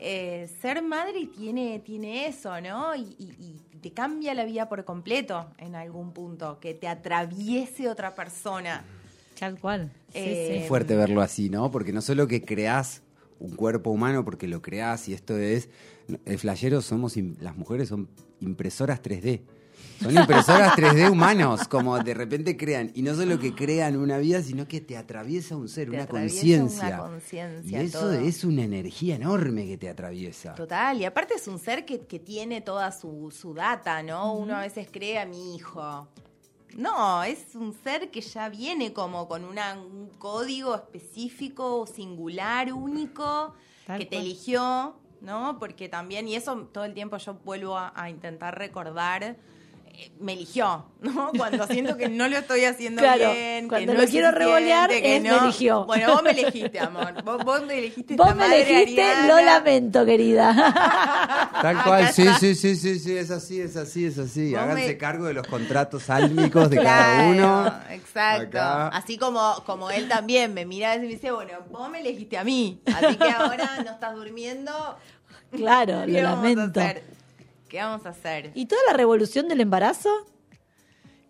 eh, 0.00 0.48
ser 0.62 0.80
madre 0.82 1.26
tiene, 1.26 1.80
tiene 1.80 2.26
eso, 2.26 2.58
¿no? 2.60 2.94
Y, 2.94 3.14
y- 3.18 3.34
y 3.72 3.78
te 3.80 3.92
cambia 3.92 4.32
la 4.32 4.44
vida 4.46 4.66
por 4.68 4.84
completo 4.84 5.50
en 5.58 5.74
algún 5.74 6.12
punto, 6.12 6.58
que 6.58 6.72
te 6.74 6.88
atraviese 6.88 7.88
otra 7.88 8.14
persona. 8.14 8.82
Tal 9.38 9.58
cual. 9.60 9.90
Sí, 10.12 10.18
Eh, 10.20 10.60
sí. 10.62 10.68
fuerte 10.68 10.96
verlo 10.96 11.20
así, 11.20 11.50
¿no? 11.50 11.70
Porque 11.70 11.92
no 11.92 12.00
solo 12.00 12.26
que 12.26 12.42
creás 12.42 13.02
un 13.38 13.54
cuerpo 13.54 13.90
humano 13.90 14.24
porque 14.24 14.48
lo 14.48 14.60
creás 14.62 15.08
y 15.08 15.14
esto 15.14 15.36
es 15.36 15.68
el 16.24 16.38
flashero 16.38 16.80
somos 16.80 17.16
las 17.40 17.56
mujeres 17.56 17.88
son 17.88 18.08
impresoras 18.40 19.02
3D. 19.02 19.42
Son 20.02 20.16
impresoras 20.16 20.72
3D 20.74 21.10
humanos, 21.10 21.66
como 21.68 21.98
de 21.98 22.14
repente 22.14 22.56
crean 22.56 22.90
y 22.94 23.02
no 23.02 23.14
solo 23.14 23.38
que 23.38 23.54
crean 23.54 23.96
una 23.96 24.18
vida, 24.18 24.42
sino 24.42 24.66
que 24.66 24.80
te 24.80 24.96
atraviesa 24.96 25.56
un 25.56 25.68
ser, 25.68 25.88
Te 25.90 25.96
una 25.96 26.06
conciencia. 26.06 26.86
una 26.88 26.98
conciencia, 26.98 27.82
Y 27.82 27.84
eso 27.86 28.00
todo. 28.00 28.12
es 28.12 28.44
una 28.44 28.62
energía 28.64 29.16
enorme 29.16 29.66
que 29.66 29.76
te 29.76 29.88
atraviesa. 29.88 30.54
Total, 30.54 31.00
y 31.00 31.04
aparte 31.04 31.34
es 31.34 31.46
un 31.46 31.58
ser 31.60 31.84
que, 31.84 32.00
que 32.00 32.18
tiene 32.18 32.60
toda 32.60 32.90
su, 32.92 33.32
su 33.32 33.54
data, 33.54 34.02
¿no? 34.02 34.34
Uno 34.34 34.56
a 34.56 34.60
veces 34.62 34.88
cree 34.90 35.18
a 35.18 35.26
mi 35.26 35.54
hijo. 35.56 36.08
No, 36.76 37.22
es 37.24 37.54
un 37.54 37.72
ser 37.82 38.10
que 38.10 38.20
ya 38.20 38.48
viene 38.48 38.92
como 38.92 39.26
con 39.26 39.44
una- 39.44 39.74
un 39.80 40.08
código 40.18 40.74
específico, 40.74 41.86
singular, 41.86 42.72
único, 42.72 43.54
Tal 43.86 43.98
que 43.98 44.04
te 44.06 44.16
cual. 44.16 44.24
eligió, 44.26 44.96
¿no? 45.20 45.58
Porque 45.58 45.88
también, 45.88 46.28
y 46.28 46.34
eso 46.36 46.56
todo 46.72 46.84
el 46.84 46.94
tiempo 46.94 47.16
yo 47.16 47.34
vuelvo 47.34 47.76
a, 47.76 47.92
a 47.96 48.10
intentar 48.10 48.56
recordar, 48.58 49.36
me 50.20 50.32
eligió, 50.34 50.86
¿no? 51.00 51.30
Cuando 51.36 51.66
siento 51.66 51.96
que 51.96 52.08
no 52.08 52.28
lo 52.28 52.38
estoy 52.38 52.64
haciendo 52.64 53.00
Claro, 53.02 53.32
bien, 53.32 53.64
que 53.64 53.68
cuando 53.68 53.92
no 53.92 53.98
lo 53.98 54.04
es 54.04 54.10
quiero 54.10 54.30
revolear, 54.30 54.88
que 54.90 55.16
es 55.16 55.22
me 55.22 55.28
no. 55.28 55.44
eligió. 55.44 55.84
Bueno, 55.86 56.12
vos 56.14 56.22
me 56.22 56.30
elegiste, 56.30 56.78
amor. 56.80 57.22
Vos, 57.24 57.44
vos 57.44 57.62
me 57.66 57.78
elegiste 57.78 58.14
Vos 58.16 58.26
esta 58.26 58.34
me 58.36 58.44
madre 58.46 58.62
elegiste, 58.78 59.02
ariana. 59.02 59.28
lo 59.28 59.44
lamento, 59.44 60.04
querida. 60.06 61.50
Tal 61.62 61.82
cual, 61.82 62.12
sí, 62.12 62.26
sí, 62.38 62.54
sí, 62.54 62.76
sí, 62.76 62.98
sí, 62.98 63.16
es 63.16 63.30
así, 63.30 63.60
es 63.60 63.76
así, 63.76 64.04
es 64.06 64.18
así. 64.18 64.52
Vos 64.52 64.60
Háganse 64.62 64.86
me- 64.88 64.96
cargo 64.98 65.24
de 65.26 65.34
los 65.34 65.46
contratos 65.46 66.08
álmicos 66.10 66.70
de 66.70 66.76
cada 66.82 67.28
uno. 67.28 67.74
Exacto. 67.90 68.58
Acá. 68.58 68.88
Así 68.88 69.18
como, 69.18 69.62
como 69.66 69.90
él 69.90 70.08
también 70.08 70.54
me 70.54 70.64
mira 70.64 70.94
y 70.96 71.00
me 71.00 71.06
dice, 71.06 71.30
bueno, 71.32 71.52
vos 71.70 71.88
me 71.90 72.00
elegiste 72.00 72.38
a 72.38 72.44
mí, 72.44 72.80
así 72.86 73.16
que 73.16 73.30
ahora 73.30 73.82
no 73.84 73.90
estás 73.90 74.14
durmiendo. 74.14 74.72
Claro, 75.50 76.02
¿Qué 76.06 76.12
lo 76.12 76.22
lamento. 76.22 76.80
¿Qué 77.68 77.78
vamos 77.78 78.06
a 78.06 78.10
hacer? 78.10 78.50
¿Y 78.54 78.66
toda 78.66 78.80
la 78.86 78.94
revolución 78.94 79.48
del 79.48 79.60
embarazo? 79.60 80.08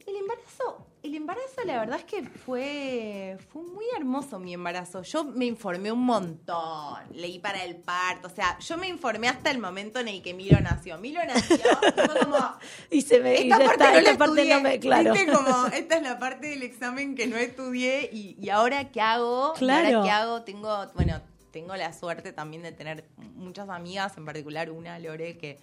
El 0.06 0.16
embarazo, 0.16 0.86
el 1.02 1.14
embarazo 1.14 1.64
la 1.66 1.78
verdad 1.80 1.98
es 1.98 2.04
que 2.04 2.22
fue, 2.22 3.36
fue 3.52 3.62
muy 3.62 3.84
hermoso 3.96 4.38
mi 4.38 4.54
embarazo. 4.54 5.02
Yo 5.02 5.22
me 5.24 5.44
informé 5.44 5.92
un 5.92 6.00
montón, 6.02 6.96
leí 7.12 7.38
para 7.40 7.62
el 7.64 7.76
parto, 7.76 8.28
o 8.28 8.30
sea, 8.30 8.58
yo 8.58 8.78
me 8.78 8.88
informé 8.88 9.28
hasta 9.28 9.50
el 9.50 9.58
momento 9.58 9.98
en 10.00 10.08
el 10.08 10.22
que 10.22 10.32
Milo 10.32 10.58
nació. 10.60 10.96
Milo 10.96 11.20
nació, 11.26 11.56
y 11.56 12.00
fue 12.00 12.20
como, 12.20 12.36
Y 12.90 13.02
se 13.02 13.20
me 13.20 13.34
y 13.42 13.50
esta 13.50 13.58
ya 13.58 13.66
parte 13.66 13.84
está, 13.84 13.92
no 13.92 13.98
esta 13.98 14.12
la 14.12 14.18
parte 14.18 14.44
no 14.48 14.60
me, 14.62 14.80
claro. 14.80 15.12
¿Viste? 15.12 15.32
Como, 15.32 15.66
esta 15.74 15.96
es 15.96 16.02
la 16.02 16.18
parte 16.18 16.46
del 16.48 16.62
examen 16.62 17.14
que 17.14 17.26
no 17.26 17.36
estudié 17.36 18.08
y, 18.10 18.36
y 18.40 18.48
ahora 18.48 18.90
qué 18.90 19.00
hago. 19.02 19.52
¿Y 19.56 19.58
Claro. 19.58 19.88
ahora 19.98 20.02
qué 20.06 20.10
hago? 20.10 20.42
Tengo, 20.42 20.86
bueno, 20.94 21.20
tengo 21.50 21.76
la 21.76 21.92
suerte 21.92 22.32
también 22.32 22.62
de 22.62 22.72
tener 22.72 23.04
muchas 23.34 23.68
amigas, 23.68 24.16
en 24.16 24.24
particular 24.24 24.70
una, 24.70 24.98
Lore, 24.98 25.36
que 25.36 25.58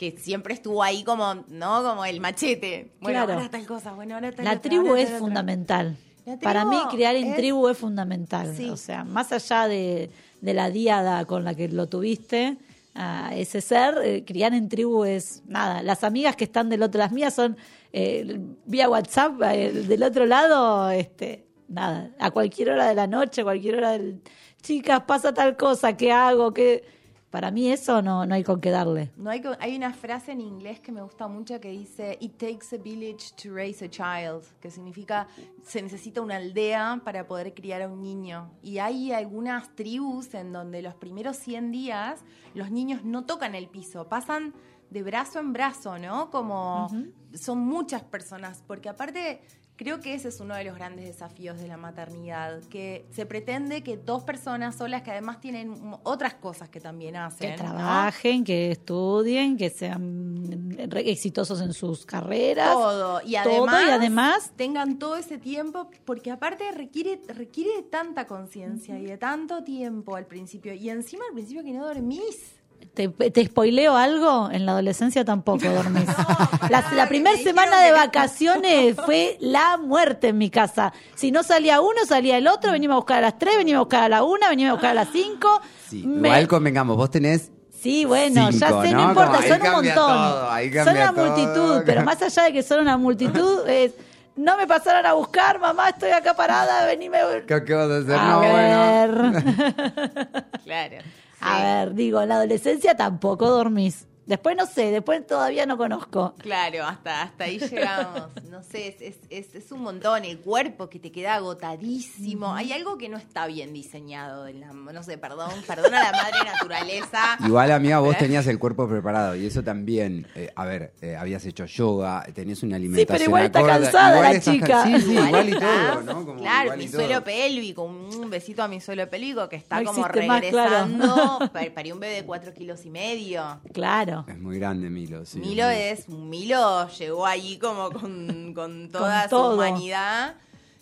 que 0.00 0.16
siempre 0.18 0.54
estuvo 0.54 0.82
ahí 0.82 1.04
como, 1.04 1.34
¿no? 1.48 1.82
Como 1.82 2.06
el 2.06 2.20
machete. 2.20 2.90
Bueno, 3.02 3.18
Claro. 3.18 3.34
ahora 3.34 3.50
tal 3.50 3.66
cosa, 3.66 3.92
bueno, 3.92 4.14
ahora 4.14 4.32
tal 4.32 4.46
La 4.46 4.52
otra, 4.52 4.62
tribu 4.62 4.88
ahora 4.88 5.02
es 5.02 5.10
tal 5.10 5.18
fundamental. 5.18 5.96
Para 6.42 6.64
mí, 6.64 6.76
criar 6.90 7.16
en 7.16 7.28
es- 7.28 7.36
tribu 7.36 7.68
es 7.68 7.76
fundamental. 7.76 8.54
Sí. 8.56 8.70
O 8.70 8.78
sea, 8.78 9.04
más 9.04 9.30
allá 9.30 9.68
de, 9.68 10.08
de 10.40 10.54
la 10.54 10.70
diada 10.70 11.26
con 11.26 11.44
la 11.44 11.54
que 11.54 11.68
lo 11.68 11.86
tuviste, 11.86 12.56
a 12.94 13.34
ese 13.36 13.60
ser, 13.60 13.94
eh, 14.02 14.24
criar 14.24 14.54
en 14.54 14.70
tribu 14.70 15.04
es 15.04 15.42
nada. 15.46 15.82
Las 15.82 16.02
amigas 16.02 16.34
que 16.34 16.44
están 16.44 16.70
del 16.70 16.82
otro, 16.82 16.98
las 16.98 17.12
mías 17.12 17.34
son 17.34 17.58
eh, 17.92 18.40
vía 18.64 18.88
WhatsApp, 18.88 19.34
eh, 19.52 19.70
del 19.70 20.02
otro 20.02 20.24
lado, 20.24 20.88
este, 20.90 21.44
nada, 21.68 22.10
a 22.18 22.30
cualquier 22.30 22.70
hora 22.70 22.86
de 22.88 22.94
la 22.94 23.06
noche, 23.06 23.42
cualquier 23.44 23.76
hora 23.76 23.92
del. 23.92 24.22
Chicas, 24.62 25.02
pasa 25.06 25.34
tal 25.34 25.56
cosa, 25.58 25.94
¿qué 25.96 26.10
hago? 26.10 26.52
¿Qué? 26.54 26.84
Para 27.30 27.52
mí 27.52 27.70
eso 27.70 28.02
no, 28.02 28.26
no 28.26 28.34
hay 28.34 28.42
con 28.42 28.60
qué 28.60 28.70
darle. 28.70 29.12
No 29.16 29.30
hay, 29.30 29.40
co- 29.40 29.56
hay 29.60 29.76
una 29.76 29.92
frase 29.92 30.32
en 30.32 30.40
inglés 30.40 30.80
que 30.80 30.90
me 30.90 31.00
gusta 31.00 31.28
mucho 31.28 31.60
que 31.60 31.70
dice 31.70 32.16
It 32.20 32.36
takes 32.38 32.74
a 32.74 32.78
village 32.82 33.32
to 33.40 33.54
raise 33.54 33.84
a 33.84 33.88
child, 33.88 34.42
que 34.60 34.68
significa 34.70 35.28
se 35.62 35.80
necesita 35.80 36.20
una 36.22 36.36
aldea 36.36 37.00
para 37.04 37.26
poder 37.28 37.54
criar 37.54 37.82
a 37.82 37.88
un 37.88 38.02
niño. 38.02 38.50
Y 38.62 38.78
hay 38.78 39.12
algunas 39.12 39.74
tribus 39.76 40.34
en 40.34 40.52
donde 40.52 40.82
los 40.82 40.94
primeros 40.96 41.36
100 41.36 41.70
días 41.70 42.24
los 42.54 42.70
niños 42.72 43.04
no 43.04 43.24
tocan 43.26 43.54
el 43.54 43.68
piso, 43.68 44.08
pasan 44.08 44.52
de 44.90 45.04
brazo 45.04 45.38
en 45.38 45.52
brazo, 45.52 46.00
¿no? 46.00 46.30
Como 46.30 46.88
son 47.32 47.60
muchas 47.60 48.02
personas, 48.02 48.64
porque 48.66 48.88
aparte 48.88 49.40
creo 49.82 49.98
que 49.98 50.12
ese 50.12 50.28
es 50.28 50.38
uno 50.40 50.54
de 50.54 50.64
los 50.64 50.74
grandes 50.74 51.06
desafíos 51.06 51.58
de 51.58 51.66
la 51.66 51.78
maternidad, 51.78 52.60
que 52.64 53.06
se 53.12 53.24
pretende 53.24 53.82
que 53.82 53.96
dos 53.96 54.24
personas 54.24 54.76
solas 54.76 55.00
que 55.00 55.10
además 55.10 55.40
tienen 55.40 55.74
otras 56.02 56.34
cosas 56.34 56.68
que 56.68 56.80
también 56.80 57.16
hacen, 57.16 57.52
Que 57.56 57.62
¿no? 57.62 57.70
trabajen, 57.70 58.44
que 58.44 58.72
estudien, 58.72 59.56
que 59.56 59.70
sean 59.70 60.76
exitosos 60.96 61.62
en 61.62 61.72
sus 61.72 62.04
carreras. 62.04 62.74
todo 62.74 63.22
y 63.24 63.32
Todo, 63.42 63.64
además, 63.68 63.84
y 63.86 63.90
además- 63.90 64.52
tengan 64.54 64.98
todo 64.98 65.16
ese 65.16 65.38
tiempo 65.38 65.88
porque 66.04 66.30
aparte 66.30 66.70
requiere 66.72 67.18
requiere 67.28 67.76
de 67.76 67.82
tanta 67.84 68.26
conciencia 68.26 68.98
y 68.98 69.06
de 69.06 69.16
tanto 69.16 69.64
tiempo 69.64 70.14
al 70.14 70.26
principio 70.26 70.74
y 70.74 70.90
encima 70.90 71.24
al 71.26 71.32
principio 71.34 71.64
que 71.64 71.72
no 71.72 71.86
dormís 71.86 72.59
¿Te, 72.94 73.08
te 73.08 73.44
spoileo 73.44 73.96
algo? 73.96 74.50
En 74.50 74.66
la 74.66 74.72
adolescencia 74.72 75.24
tampoco 75.24 75.68
dormís. 75.68 76.08
la 76.70 76.84
la 76.92 77.08
primera 77.08 77.36
me 77.36 77.42
semana 77.42 77.80
de 77.82 77.92
vacaciones 77.92 78.96
fue 79.04 79.36
la 79.40 79.76
muerte 79.78 80.28
en 80.28 80.38
mi 80.38 80.50
casa. 80.50 80.92
Si 81.14 81.30
no 81.30 81.42
salía 81.42 81.80
uno, 81.80 82.04
salía 82.06 82.36
el 82.36 82.48
otro, 82.48 82.72
venimos 82.72 82.94
a 82.94 82.96
buscar 82.98 83.18
a 83.18 83.20
las 83.22 83.38
tres, 83.38 83.56
venimos 83.56 83.78
a 83.78 83.82
buscar 83.84 84.02
a 84.04 84.08
la 84.08 84.22
una, 84.24 84.48
venimos 84.48 84.70
a 84.70 84.72
buscar 84.74 84.90
a 84.90 84.94
las 84.94 85.08
cinco. 85.12 85.60
Sí, 85.88 86.04
Me- 86.06 86.28
igual 86.28 86.48
convengamos, 86.48 86.96
vos 86.96 87.10
tenés 87.10 87.50
Sí, 87.80 88.04
bueno, 88.04 88.50
ya 88.50 88.68
sé, 88.82 88.90
no, 88.92 88.98
¿no? 88.98 89.08
importa, 89.08 89.36
Como 89.36 89.42
son 89.48 89.62
un 89.62 89.72
montón. 89.72 89.94
todo, 89.94 90.50
ahí 90.50 90.70
son 90.72 90.88
una 90.96 91.14
todo. 91.14 91.26
multitud, 91.26 91.82
pero 91.86 92.02
más 92.04 92.20
allá 92.20 92.42
de 92.42 92.52
que 92.52 92.62
son 92.62 92.80
una 92.80 92.98
multitud, 92.98 93.66
es 93.68 93.92
no 94.36 94.56
me 94.58 94.66
pasaron 94.66 95.06
a 95.06 95.14
buscar, 95.14 95.58
mamá, 95.58 95.88
estoy 95.88 96.10
acá 96.10 96.34
parada, 96.34 96.84
venime. 96.86 97.18
¿Qué, 97.46 97.64
qué 97.64 97.74
vas 97.74 97.90
a 97.90 97.96
hacer? 97.98 98.14
A 98.14 98.28
no, 98.28 98.38
bueno. 98.40 99.32
ver. 99.32 100.44
claro 100.64 100.96
A 101.40 101.62
ver, 101.62 101.94
digo, 101.94 102.20
en 102.20 102.28
la 102.28 102.36
adolescencia 102.36 102.96
tampoco 102.96 103.48
dormís. 103.48 104.06
Después 104.30 104.56
no 104.56 104.64
sé, 104.64 104.92
después 104.92 105.26
todavía 105.26 105.66
no 105.66 105.76
conozco. 105.76 106.34
claro 106.38 106.84
hasta 106.84 107.22
hasta 107.22 107.44
ahí 107.44 107.58
llegamos 107.58 108.28
no 108.48 108.62
sé 108.62 108.88
es, 108.88 109.00
es, 109.00 109.16
es, 109.28 109.54
es 109.56 109.72
un 109.72 109.82
montón 109.82 110.24
el 110.24 110.38
cuerpo 110.38 110.88
que 110.88 110.98
te 111.00 111.10
queda 111.10 111.34
agotadísimo 111.34 112.54
hay 112.54 112.72
algo 112.72 112.96
que 112.96 113.08
no 113.08 113.16
está 113.16 113.46
bien 113.46 113.72
diseñado 113.72 114.44
de 114.44 114.54
la- 114.54 114.72
no 114.72 115.02
sé 115.02 115.18
perdón 115.18 115.50
perdón 115.66 115.92
a 115.94 116.04
la 116.04 116.12
madre 116.12 116.38
naturaleza 116.44 117.36
Igual, 117.44 117.72
amiga, 117.72 117.98
vos 117.98 118.16
tenías 118.18 118.46
el 118.46 118.58
cuerpo 118.58 118.88
preparado 118.88 119.34
y 119.34 119.46
eso 119.46 119.62
también, 119.64 120.26
eh, 120.36 120.52
a 120.54 120.64
ver, 120.64 120.92
eh, 121.00 121.16
habías 121.16 121.44
hecho 121.46 121.64
yoga, 121.64 122.24
tenías 122.34 122.62
una 122.62 122.76
alimentación 122.76 123.28
igual 123.28 123.44
está 123.46 123.58
acorde, 123.60 123.80
cansada 123.82 124.16
igual 124.16 124.32
la 124.34 124.40
chica. 124.40 124.84
Sí, 124.84 125.00
sí, 125.00 125.12
igual, 125.14 125.48
y 125.48 125.52
todo, 125.52 126.00
¿no? 126.02 126.24
Como 126.26 126.40
claro, 126.40 126.76
mi 126.76 126.86
todo. 126.86 127.00
suelo 127.00 127.24
pélvico, 127.24 127.82
un 127.82 128.30
besito 128.30 128.62
a 128.62 128.68
mi 128.68 128.80
suelo 128.80 129.08
pélvico 129.08 129.48
que 129.48 129.56
está 129.56 129.80
No 129.80 129.90
como 129.92 130.02
más, 130.02 130.10
claro. 130.12 130.40
regresando. 130.40 131.38
Parí 131.74 131.92
un 131.92 132.00
bebé 132.00 132.14
de 132.14 132.24
cuatro 132.24 132.52
kilos 132.54 132.84
y 132.84 132.90
medio. 132.90 133.60
Claro. 133.72 134.19
Es 134.28 134.38
muy 134.38 134.58
grande, 134.58 134.90
Milo. 134.90 135.24
Sí, 135.24 135.38
Milo 135.40 135.64
muy- 135.66 135.74
es, 135.74 136.08
Milo 136.08 136.88
llegó 136.88 137.26
allí 137.26 137.58
como 137.58 137.90
con, 137.90 138.52
con 138.54 138.88
toda 138.90 139.22
Con 139.22 139.30
su 139.30 139.36
todo. 139.36 139.54
humanidad. 139.54 140.36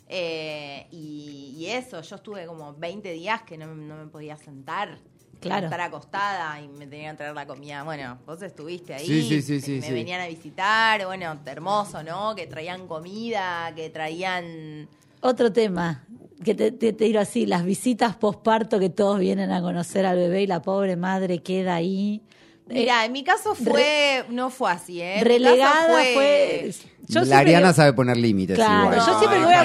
eh, 0.09 0.87
y, 0.91 1.55
y 1.59 1.67
eso, 1.67 2.01
yo 2.01 2.17
estuve 2.17 2.47
como 2.47 2.75
20 2.75 3.13
días 3.13 3.43
que 3.43 3.59
no, 3.59 3.67
no 3.75 3.97
me 3.97 4.07
podía 4.07 4.37
sentar. 4.37 4.99
Claro. 5.41 5.67
Estar 5.67 5.81
acostada 5.83 6.61
y 6.61 6.67
me 6.67 6.89
tenían 6.89 7.13
que 7.15 7.19
traer 7.19 7.35
la 7.35 7.47
comida. 7.47 7.85
Bueno, 7.85 8.19
vos 8.27 8.43
estuviste 8.43 8.95
ahí. 8.95 9.07
Sí, 9.07 9.23
sí, 9.23 9.41
sí, 9.43 9.61
sí, 9.61 9.73
Me 9.81 9.87
sí. 9.87 9.93
venían 9.93 10.21
a 10.21 10.27
visitar. 10.27 11.05
Bueno, 11.07 11.39
hermoso, 11.47 12.03
¿no? 12.03 12.35
Que 12.35 12.49
traían 12.49 12.89
comida, 12.89 13.73
que 13.77 13.89
traían. 13.89 14.89
Otro 15.21 15.53
tema, 15.53 16.05
que 16.45 16.57
te, 16.57 16.73
te, 16.73 16.93
te 16.93 17.05
digo 17.05 17.21
así, 17.21 17.47
las 17.47 17.65
visitas 17.65 18.17
posparto 18.17 18.81
que 18.81 18.89
todos 18.91 19.21
vienen 19.21 19.53
a 19.53 19.61
conocer 19.63 20.07
al 20.07 20.17
bebé 20.17 20.43
y 20.43 20.47
la 20.49 20.61
pobre 20.61 20.97
madre 20.97 21.41
queda 21.41 21.77
ahí. 21.77 22.21
Mira, 22.69 23.05
en 23.05 23.13
mi 23.13 23.25
caso 23.25 23.55
fue. 23.55 24.25
no 24.29 24.51
fue 24.51 24.71
así, 24.71 25.01
¿eh? 25.01 25.19
En 25.21 25.29
mi 25.29 25.39
caso 25.43 25.51
relegada 25.55 25.87
fue... 26.15 26.73
Yo 27.11 27.23
la 27.23 27.39
Ariana 27.39 27.69
digo- 27.69 27.77
sabe 27.77 27.93
poner 27.95 28.19
límites. 28.19 28.57
Claro, 28.57 28.93
igual. 28.93 28.99
yo 29.07 29.19
siempre 29.19 29.39
voy 29.43 29.53
a, 29.55 29.63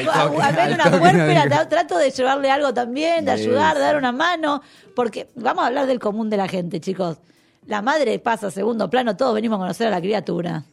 ver 0.51 0.73
una 0.73 0.85
no 0.85 1.55
tra- 1.55 1.67
trato 1.67 1.97
de 1.97 2.09
llevarle 2.11 2.49
algo 2.49 2.73
también, 2.73 3.25
de 3.25 3.31
ayudar, 3.31 3.75
de 3.75 3.81
dar 3.81 3.97
una 3.97 4.13
mano, 4.13 4.61
porque 4.95 5.27
vamos 5.35 5.63
a 5.63 5.67
hablar 5.67 5.85
del 5.85 5.99
común 5.99 6.29
de 6.29 6.37
la 6.37 6.47
gente, 6.47 6.79
chicos. 6.79 7.17
La 7.65 7.81
madre 7.81 8.17
pasa 8.19 8.47
a 8.47 8.51
segundo 8.51 8.89
plano, 8.89 9.17
todos 9.17 9.33
venimos 9.35 9.57
a 9.57 9.59
conocer 9.59 9.87
a 9.87 9.89
la 9.89 9.99
criatura. 9.99 10.63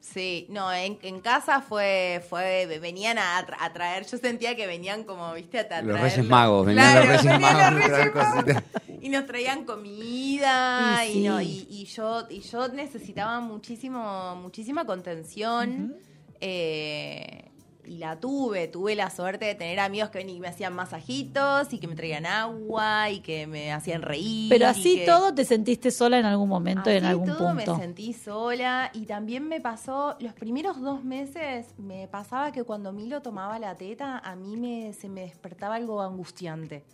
Sí, 0.00 0.46
no, 0.50 0.72
en, 0.72 0.98
en 1.02 1.20
casa 1.20 1.60
fue, 1.60 2.24
fue, 2.28 2.66
venían 2.80 3.18
a, 3.18 3.44
tra- 3.46 3.56
a 3.60 3.72
traer, 3.72 4.04
yo 4.06 4.18
sentía 4.18 4.56
que 4.56 4.66
venían 4.66 5.04
como, 5.04 5.32
viste, 5.34 5.58
a 5.60 5.68
tra- 5.68 5.82
Los 5.82 5.96
traer 5.96 6.12
Reyes 6.12 6.28
Magos, 6.28 6.66
venían 6.66 6.90
Claro, 6.92 7.00
los 7.00 7.08
Reyes 7.08 7.24
venían 7.24 7.40
Magos 7.56 7.72
los 7.72 7.84
a 7.84 7.86
traer 7.88 8.12
Reyes 8.14 8.14
Magos. 8.34 8.62
Y 9.06 9.08
nos 9.08 9.24
traían 9.24 9.64
comida, 9.64 11.06
Y 11.06 11.22
no, 11.22 11.40
y, 11.40 11.64
y 11.70 11.84
yo, 11.84 12.26
y 12.28 12.40
yo 12.40 12.66
necesitaba 12.66 13.38
muchísimo, 13.38 14.34
muchísima 14.34 14.84
contención, 14.84 15.94
eh, 16.40 17.45
y 17.86 17.98
la 17.98 18.18
tuve, 18.20 18.68
tuve 18.68 18.94
la 18.94 19.10
suerte 19.10 19.44
de 19.46 19.54
tener 19.54 19.80
amigos 19.80 20.10
que 20.10 20.18
venían 20.18 20.36
y 20.36 20.40
me 20.40 20.48
hacían 20.48 20.74
masajitos, 20.74 21.72
y 21.72 21.78
que 21.78 21.86
me 21.88 21.94
traían 21.94 22.26
agua, 22.26 23.10
y 23.10 23.20
que 23.20 23.46
me 23.46 23.72
hacían 23.72 24.02
reír. 24.02 24.48
Pero 24.48 24.66
así 24.66 24.96
que- 24.96 25.06
todo 25.06 25.34
te 25.34 25.44
sentiste 25.44 25.90
sola 25.90 26.18
en 26.18 26.26
algún 26.26 26.48
momento 26.48 26.90
y 26.90 26.94
en 26.96 27.04
Así 27.04 27.10
algún 27.12 27.26
todo 27.28 27.48
punto. 27.54 27.74
me 27.76 27.80
sentí 27.82 28.12
sola 28.12 28.90
y 28.92 29.06
también 29.06 29.46
me 29.48 29.60
pasó, 29.60 30.16
los 30.20 30.32
primeros 30.34 30.80
dos 30.80 31.04
meses 31.04 31.66
me 31.78 32.08
pasaba 32.08 32.52
que 32.52 32.64
cuando 32.64 32.92
Milo 32.92 33.22
tomaba 33.22 33.58
la 33.58 33.74
teta, 33.76 34.18
a 34.18 34.36
mí 34.36 34.56
me, 34.56 34.92
se 34.92 35.08
me 35.08 35.22
despertaba 35.22 35.76
algo 35.76 36.02
angustiante, 36.02 36.84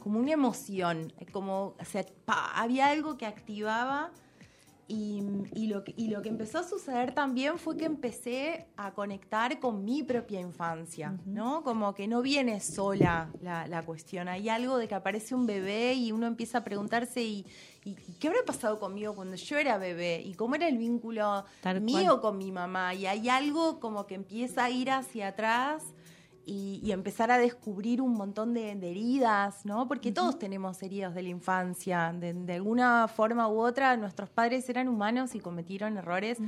como 0.00 0.18
una 0.18 0.32
emoción, 0.32 1.12
como 1.32 1.74
o 1.80 1.84
sea, 1.84 2.04
pa, 2.24 2.50
había 2.54 2.88
algo 2.88 3.16
que 3.16 3.26
activaba 3.26 4.10
Y, 4.88 5.22
y 5.54 5.68
lo 5.68 5.84
que, 5.84 5.94
y 5.96 6.08
lo 6.08 6.20
que 6.20 6.28
empezó 6.28 6.58
a 6.58 6.64
suceder 6.64 7.14
también 7.14 7.58
fue 7.58 7.76
que 7.78 7.86
empecé 7.86 8.66
a 8.76 8.92
conectar 8.92 9.58
con 9.58 9.84
mi 9.84 10.02
propia 10.02 10.40
infancia, 10.40 11.16
¿no? 11.24 11.62
Como 11.62 11.94
que 11.94 12.06
no 12.06 12.20
viene 12.20 12.60
sola 12.60 13.30
la, 13.40 13.66
la 13.68 13.82
cuestión. 13.84 14.28
Hay 14.28 14.48
algo 14.50 14.76
de 14.76 14.88
que 14.88 14.94
aparece 14.94 15.34
un 15.34 15.46
bebé 15.46 15.94
y 15.94 16.12
uno 16.12 16.26
empieza 16.26 16.58
a 16.58 16.64
preguntarse, 16.64 17.22
¿y, 17.22 17.46
y 17.84 17.94
qué 18.20 18.28
habrá 18.28 18.40
pasado 18.44 18.78
conmigo 18.78 19.14
cuando 19.14 19.36
yo 19.36 19.56
era 19.56 19.78
bebé? 19.78 20.20
¿Y 20.20 20.34
cómo 20.34 20.56
era 20.56 20.68
el 20.68 20.76
vínculo 20.76 21.44
Tal 21.62 21.80
mío 21.80 22.18
cual. 22.18 22.20
con 22.20 22.38
mi 22.38 22.52
mamá? 22.52 22.92
Y 22.92 23.06
hay 23.06 23.28
algo 23.30 23.80
como 23.80 24.06
que 24.06 24.14
empieza 24.16 24.64
a 24.64 24.70
ir 24.70 24.90
hacia 24.90 25.28
atrás 25.28 25.84
y, 26.44 26.80
y 26.82 26.92
empezar 26.92 27.30
a 27.30 27.38
descubrir 27.38 28.00
un 28.00 28.14
montón 28.14 28.54
de, 28.54 28.74
de 28.74 28.90
heridas, 28.90 29.64
¿no? 29.64 29.86
Porque 29.88 30.12
todos 30.12 30.38
tenemos 30.38 30.82
heridas 30.82 31.14
de 31.14 31.22
la 31.22 31.28
infancia. 31.28 32.12
De, 32.12 32.32
de 32.32 32.54
alguna 32.54 33.08
forma 33.08 33.48
u 33.48 33.60
otra, 33.60 33.96
nuestros 33.96 34.30
padres 34.30 34.68
eran 34.68 34.88
humanos 34.88 35.34
y 35.34 35.40
cometieron 35.40 35.96
errores. 35.96 36.38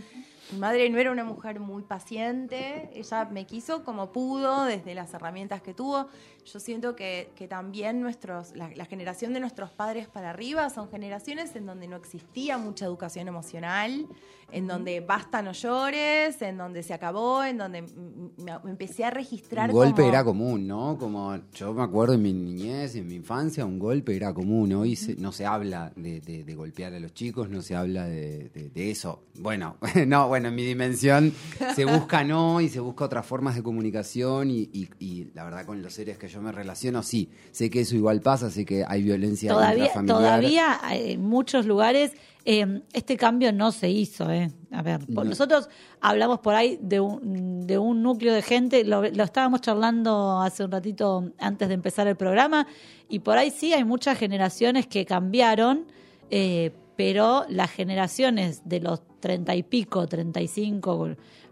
Mi 0.52 0.58
madre 0.58 0.88
no 0.90 0.98
era 0.98 1.10
una 1.10 1.24
mujer 1.24 1.58
muy 1.60 1.82
paciente, 1.82 2.90
ella 2.94 3.24
me 3.30 3.46
quiso 3.46 3.82
como 3.84 4.12
pudo, 4.12 4.64
desde 4.64 4.94
las 4.94 5.12
herramientas 5.14 5.62
que 5.62 5.74
tuvo. 5.74 6.08
Yo 6.44 6.60
siento 6.60 6.94
que, 6.94 7.30
que 7.34 7.48
también 7.48 8.02
nuestros, 8.02 8.54
la, 8.54 8.68
la 8.76 8.84
generación 8.84 9.32
de 9.32 9.40
nuestros 9.40 9.70
padres 9.70 10.06
para 10.08 10.28
arriba 10.30 10.68
son 10.68 10.90
generaciones 10.90 11.56
en 11.56 11.64
donde 11.64 11.88
no 11.88 11.96
existía 11.96 12.58
mucha 12.58 12.84
educación 12.84 13.28
emocional, 13.28 14.06
en 14.52 14.66
donde 14.66 15.00
basta 15.00 15.40
no 15.40 15.52
llores, 15.52 16.40
en 16.42 16.58
donde 16.58 16.82
se 16.82 16.92
acabó, 16.92 17.42
en 17.42 17.56
donde 17.56 17.80
me, 17.82 18.58
me 18.62 18.70
empecé 18.70 19.04
a 19.06 19.10
registrar 19.10 19.70
Un 19.70 19.74
golpe 19.76 20.02
como- 20.02 20.08
era 20.08 20.22
común, 20.24 20.66
¿no? 20.68 20.98
Como 20.98 21.34
yo 21.54 21.72
me 21.72 21.82
acuerdo 21.82 22.12
en 22.12 22.22
mi 22.22 22.34
niñez, 22.34 22.94
en 22.94 23.06
mi 23.06 23.14
infancia, 23.14 23.64
un 23.64 23.78
golpe 23.78 24.14
era 24.14 24.34
común. 24.34 24.70
Hoy 24.74 24.96
se- 24.96 25.16
no 25.16 25.32
se 25.32 25.46
habla 25.46 25.92
de, 25.96 26.20
de- 26.20 26.44
de 26.44 26.54
golpear 26.54 26.92
a 26.92 27.00
los 27.00 27.14
chicos, 27.14 27.48
no 27.48 27.62
se 27.62 27.74
habla 27.74 28.04
de, 28.04 28.50
de- 28.50 28.68
de 28.68 28.90
eso. 28.90 29.22
Bueno, 29.38 29.78
no, 30.06 30.28
bueno, 30.34 30.48
en 30.48 30.54
mi 30.56 30.64
dimensión 30.64 31.32
se 31.76 31.84
busca 31.84 32.24
no 32.24 32.60
y 32.60 32.68
se 32.68 32.80
busca 32.80 33.04
otras 33.04 33.24
formas 33.24 33.54
de 33.54 33.62
comunicación 33.62 34.50
y, 34.50 34.68
y- 34.72 34.88
y 34.98 35.30
la 35.32 35.44
verdad 35.44 35.64
con 35.64 35.80
los 35.80 35.94
seres 35.94 36.18
que 36.18 36.26
yo 36.26 36.42
me 36.42 36.50
relaciono, 36.50 37.04
sí, 37.04 37.30
sé 37.52 37.70
que 37.70 37.80
eso 37.82 37.94
igual 37.94 38.20
pasa, 38.20 38.50
sé 38.50 38.64
que 38.64 38.84
hay 38.86 39.02
violencia 39.02 39.50
Todavía, 39.52 39.84
intrafamiliar. 39.86 40.18
todavía 40.18 40.80
eh, 40.92 41.12
en 41.12 41.22
muchos 41.22 41.66
lugares 41.66 42.12
eh, 42.44 42.82
este 42.92 43.16
cambio 43.16 43.52
no 43.52 43.70
se 43.72 43.88
hizo. 43.88 44.28
Eh. 44.30 44.50
A 44.72 44.82
ver, 44.82 45.08
No. 45.08 45.22
nosotros 45.24 45.68
hablamos 46.00 46.40
por 46.40 46.54
ahí 46.54 46.78
de 46.82 46.98
un, 47.00 47.66
de 47.66 47.78
un 47.78 48.02
núcleo 48.02 48.34
de 48.34 48.42
gente, 48.42 48.84
lo, 48.84 49.02
lo 49.08 49.22
estábamos 49.24 49.60
charlando 49.62 50.40
hace 50.42 50.64
un 50.64 50.70
ratito 50.72 51.30
antes 51.38 51.68
de 51.68 51.74
empezar 51.74 52.06
el 52.08 52.16
programa, 52.16 52.66
y 53.08 53.20
por 53.20 53.38
ahí 53.38 53.50
sí 53.50 53.72
hay 53.72 53.84
muchas 53.84 54.18
generaciones 54.18 54.86
que 54.88 55.06
cambiaron, 55.06 55.86
eh, 56.30 56.72
pero 56.96 57.44
las 57.48 57.70
generaciones 57.70 58.62
de 58.68 58.80
los 58.80 59.02
treinta 59.20 59.54
y 59.54 59.62
pico, 59.62 60.06
treinta 60.06 60.40
y 60.40 60.48
cinco 60.48 61.08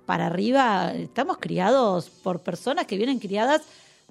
para 0.07 0.27
arriba, 0.27 0.93
estamos 0.93 1.39
criados 1.39 2.11
por 2.11 2.43
personas 2.43 2.87
que 2.87 2.97
vienen 2.97 3.19
criadas 3.19 3.63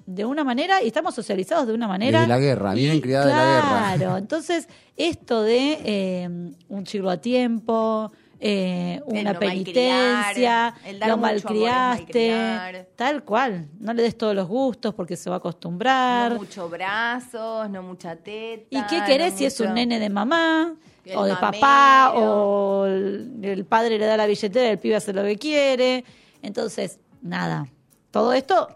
de 0.06 0.24
una 0.24 0.42
manera 0.42 0.82
y 0.82 0.88
estamos 0.88 1.14
socializados 1.14 1.66
de 1.66 1.74
una 1.74 1.86
manera. 1.86 2.20
Desde 2.20 2.32
la 2.32 2.38
guerra, 2.38 2.74
vienen 2.74 2.96
Y 2.96 3.00
criados 3.00 3.26
de 3.26 3.32
la 3.32 3.44
guerra. 3.44 3.94
Claro, 3.96 4.16
entonces 4.16 4.68
esto 4.96 5.42
de 5.42 5.78
eh, 5.84 6.28
un 6.68 6.84
chivo 6.84 7.08
a 7.10 7.18
tiempo, 7.18 8.10
eh, 8.40 9.00
una 9.06 9.34
no 9.34 9.38
penitencia, 9.38 10.74
malcriar, 10.74 11.08
lo 11.08 11.14
amor 11.14 11.20
malcriaste, 11.20 12.86
tal 12.96 13.22
cual. 13.22 13.68
No 13.78 13.94
le 13.94 14.02
des 14.02 14.18
todos 14.18 14.34
los 14.34 14.48
gustos 14.48 14.94
porque 14.94 15.16
se 15.16 15.30
va 15.30 15.36
a 15.36 15.38
acostumbrar. 15.38 16.32
No 16.32 16.38
mucho 16.38 16.68
brazos, 16.68 17.70
no 17.70 17.84
mucha 17.84 18.16
teta. 18.16 18.66
¿Y 18.70 18.82
qué 18.86 19.04
querés 19.06 19.34
no 19.34 19.38
si 19.38 19.44
es 19.44 19.60
un 19.60 19.74
nene 19.74 20.00
de 20.00 20.10
mamá? 20.10 20.74
El 21.04 21.16
o 21.16 21.24
de 21.24 21.32
mamero. 21.32 21.40
papá, 21.52 22.12
o 22.14 22.86
el, 22.86 23.40
el 23.42 23.64
padre 23.64 23.98
le 23.98 24.06
da 24.06 24.16
la 24.16 24.26
billetera 24.26 24.68
y 24.68 24.70
el 24.70 24.78
pibe 24.78 24.96
hace 24.96 25.12
lo 25.12 25.22
que 25.24 25.36
quiere. 25.36 26.04
Entonces, 26.42 26.98
nada. 27.22 27.68
Todo 28.10 28.32
esto, 28.32 28.68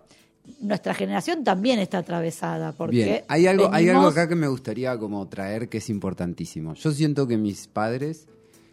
nuestra 0.60 0.94
generación 0.94 1.44
también 1.44 1.78
está 1.78 1.98
atravesada. 1.98 2.72
Porque 2.72 2.96
Bien, 3.04 3.24
hay 3.28 3.46
algo, 3.46 3.68
hay 3.72 3.88
algo 3.88 4.06
acá 4.06 4.28
que 4.28 4.34
me 4.34 4.48
gustaría 4.48 4.96
como 4.98 5.26
traer 5.28 5.68
que 5.68 5.78
es 5.78 5.90
importantísimo. 5.90 6.74
Yo 6.74 6.90
siento 6.92 7.26
que 7.26 7.36
mis 7.36 7.66
padres 7.68 8.26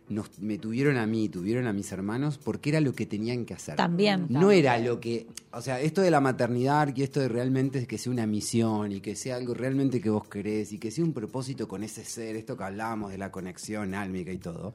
nos, 0.09 0.39
me 0.39 0.57
tuvieron 0.57 0.97
a 0.97 1.05
mí, 1.05 1.29
tuvieron 1.29 1.67
a 1.67 1.73
mis 1.73 1.91
hermanos 1.91 2.37
porque 2.37 2.69
era 2.69 2.81
lo 2.81 2.93
que 2.93 3.05
tenían 3.05 3.45
que 3.45 3.53
hacer. 3.53 3.75
También. 3.75 4.27
No 4.29 4.51
era 4.51 4.77
lo 4.77 4.99
que, 4.99 5.27
o 5.51 5.61
sea, 5.61 5.79
esto 5.79 6.01
de 6.01 6.11
la 6.11 6.21
maternidad 6.21 6.93
y 6.95 7.03
esto 7.03 7.19
de 7.19 7.29
realmente 7.29 7.85
que 7.87 7.97
sea 7.97 8.11
una 8.11 8.27
misión 8.27 8.91
y 8.91 9.01
que 9.01 9.15
sea 9.15 9.35
algo 9.37 9.53
realmente 9.53 10.01
que 10.01 10.09
vos 10.09 10.27
querés 10.27 10.71
y 10.73 10.79
que 10.79 10.91
sea 10.91 11.03
un 11.03 11.13
propósito 11.13 11.67
con 11.67 11.83
ese 11.83 12.03
ser, 12.03 12.35
esto 12.35 12.57
que 12.57 12.63
hablábamos 12.63 13.11
de 13.11 13.17
la 13.17 13.31
conexión 13.31 13.93
álmica 13.93 14.31
y 14.31 14.37
todo. 14.37 14.73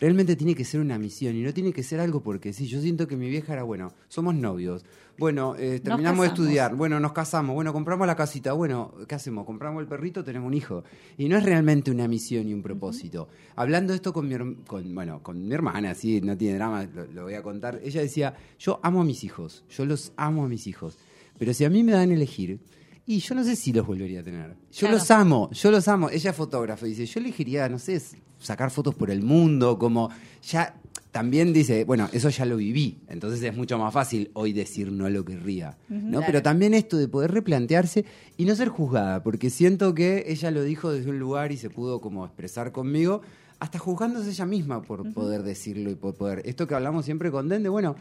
Realmente 0.00 0.34
tiene 0.34 0.54
que 0.54 0.64
ser 0.64 0.80
una 0.80 0.98
misión 0.98 1.36
y 1.36 1.42
no 1.42 1.52
tiene 1.52 1.74
que 1.74 1.82
ser 1.82 2.00
algo 2.00 2.22
porque 2.22 2.54
sí. 2.54 2.66
Yo 2.66 2.80
siento 2.80 3.06
que 3.06 3.16
mi 3.16 3.28
vieja 3.28 3.52
era, 3.52 3.64
bueno, 3.64 3.92
somos 4.08 4.34
novios. 4.34 4.82
Bueno, 5.18 5.54
eh, 5.58 5.78
terminamos 5.80 6.22
de 6.22 6.28
estudiar. 6.28 6.74
Bueno, 6.74 6.98
nos 6.98 7.12
casamos. 7.12 7.54
Bueno, 7.54 7.74
compramos 7.74 8.06
la 8.06 8.16
casita. 8.16 8.54
Bueno, 8.54 8.94
¿qué 9.06 9.14
hacemos? 9.14 9.44
Compramos 9.44 9.82
el 9.82 9.86
perrito, 9.86 10.24
tenemos 10.24 10.46
un 10.46 10.54
hijo. 10.54 10.84
Y 11.18 11.28
no 11.28 11.36
es 11.36 11.44
realmente 11.44 11.90
una 11.90 12.08
misión 12.08 12.48
y 12.48 12.54
un 12.54 12.62
propósito. 12.62 13.28
Hablando 13.56 13.92
esto 13.92 14.14
con 14.14 14.26
mi, 14.26 14.54
con, 14.64 14.94
bueno, 14.94 15.22
con 15.22 15.46
mi 15.46 15.52
hermana, 15.52 15.94
sí, 15.94 16.22
no 16.22 16.34
tiene 16.34 16.54
drama, 16.54 16.84
lo, 16.84 17.04
lo 17.04 17.24
voy 17.24 17.34
a 17.34 17.42
contar. 17.42 17.78
Ella 17.84 18.00
decía, 18.00 18.34
yo 18.58 18.80
amo 18.82 19.02
a 19.02 19.04
mis 19.04 19.22
hijos. 19.22 19.64
Yo 19.68 19.84
los 19.84 20.14
amo 20.16 20.44
a 20.44 20.48
mis 20.48 20.66
hijos. 20.66 20.96
Pero 21.38 21.52
si 21.52 21.66
a 21.66 21.70
mí 21.70 21.82
me 21.82 21.92
dan 21.92 22.10
a 22.10 22.14
elegir, 22.14 22.58
y 23.06 23.18
yo 23.20 23.34
no 23.34 23.42
sé 23.44 23.56
si 23.56 23.72
los 23.72 23.86
volvería 23.86 24.20
a 24.20 24.22
tener. 24.22 24.50
Yo 24.72 24.80
Claro. 24.80 24.94
los 24.94 25.10
amo, 25.10 25.50
yo 25.52 25.70
los 25.70 25.88
amo. 25.88 26.10
Ella 26.10 26.30
es 26.30 26.36
fotógrafa 26.36 26.86
y 26.86 26.90
dice, 26.90 27.06
yo 27.06 27.20
elegiría, 27.20 27.68
no 27.68 27.78
sé, 27.78 28.00
sacar 28.38 28.70
fotos 28.70 28.94
por 28.94 29.10
el 29.10 29.22
mundo, 29.22 29.78
como 29.78 30.10
ya 30.42 30.74
también 31.10 31.52
dice, 31.52 31.84
bueno, 31.84 32.08
eso 32.12 32.28
ya 32.28 32.44
lo 32.44 32.56
viví, 32.56 33.00
entonces 33.08 33.42
es 33.42 33.56
mucho 33.56 33.76
más 33.78 33.92
fácil 33.92 34.30
hoy 34.34 34.52
decir 34.52 34.92
no 34.92 35.10
lo 35.10 35.24
querría, 35.24 35.76
¿no? 35.88 36.20
Pero 36.24 36.40
también 36.40 36.72
esto 36.72 36.96
de 36.98 37.08
poder 37.08 37.32
replantearse 37.32 38.04
y 38.36 38.44
no 38.44 38.54
ser 38.54 38.68
juzgada, 38.68 39.22
porque 39.24 39.50
siento 39.50 39.92
que 39.92 40.24
ella 40.28 40.52
lo 40.52 40.62
dijo 40.62 40.92
desde 40.92 41.10
un 41.10 41.18
lugar 41.18 41.50
y 41.50 41.56
se 41.56 41.68
pudo 41.68 42.00
como 42.00 42.24
expresar 42.24 42.70
conmigo, 42.70 43.22
hasta 43.58 43.78
juzgándose 43.80 44.30
ella 44.30 44.46
misma 44.46 44.82
por 44.82 45.12
poder 45.12 45.42
decirlo 45.42 45.90
y 45.90 45.96
por 45.96 46.14
poder. 46.14 46.42
Esto 46.44 46.68
que 46.68 46.74
hablamos 46.76 47.04
siempre 47.04 47.32
con 47.32 47.48
Dende, 47.48 47.68
bueno, 47.68 47.96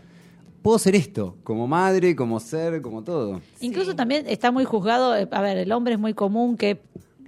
puedo 0.61 0.79
ser 0.79 0.95
esto, 0.95 1.37
como 1.43 1.67
madre, 1.67 2.15
como 2.15 2.39
ser, 2.39 2.81
como 2.81 3.03
todo. 3.03 3.41
Incluso 3.61 3.95
también 3.95 4.25
está 4.27 4.51
muy 4.51 4.65
juzgado, 4.65 5.15
eh, 5.15 5.27
a 5.31 5.41
ver, 5.41 5.57
el 5.57 5.71
hombre 5.71 5.93
es 5.93 5.99
muy 5.99 6.13
común 6.13 6.57
que 6.57 6.81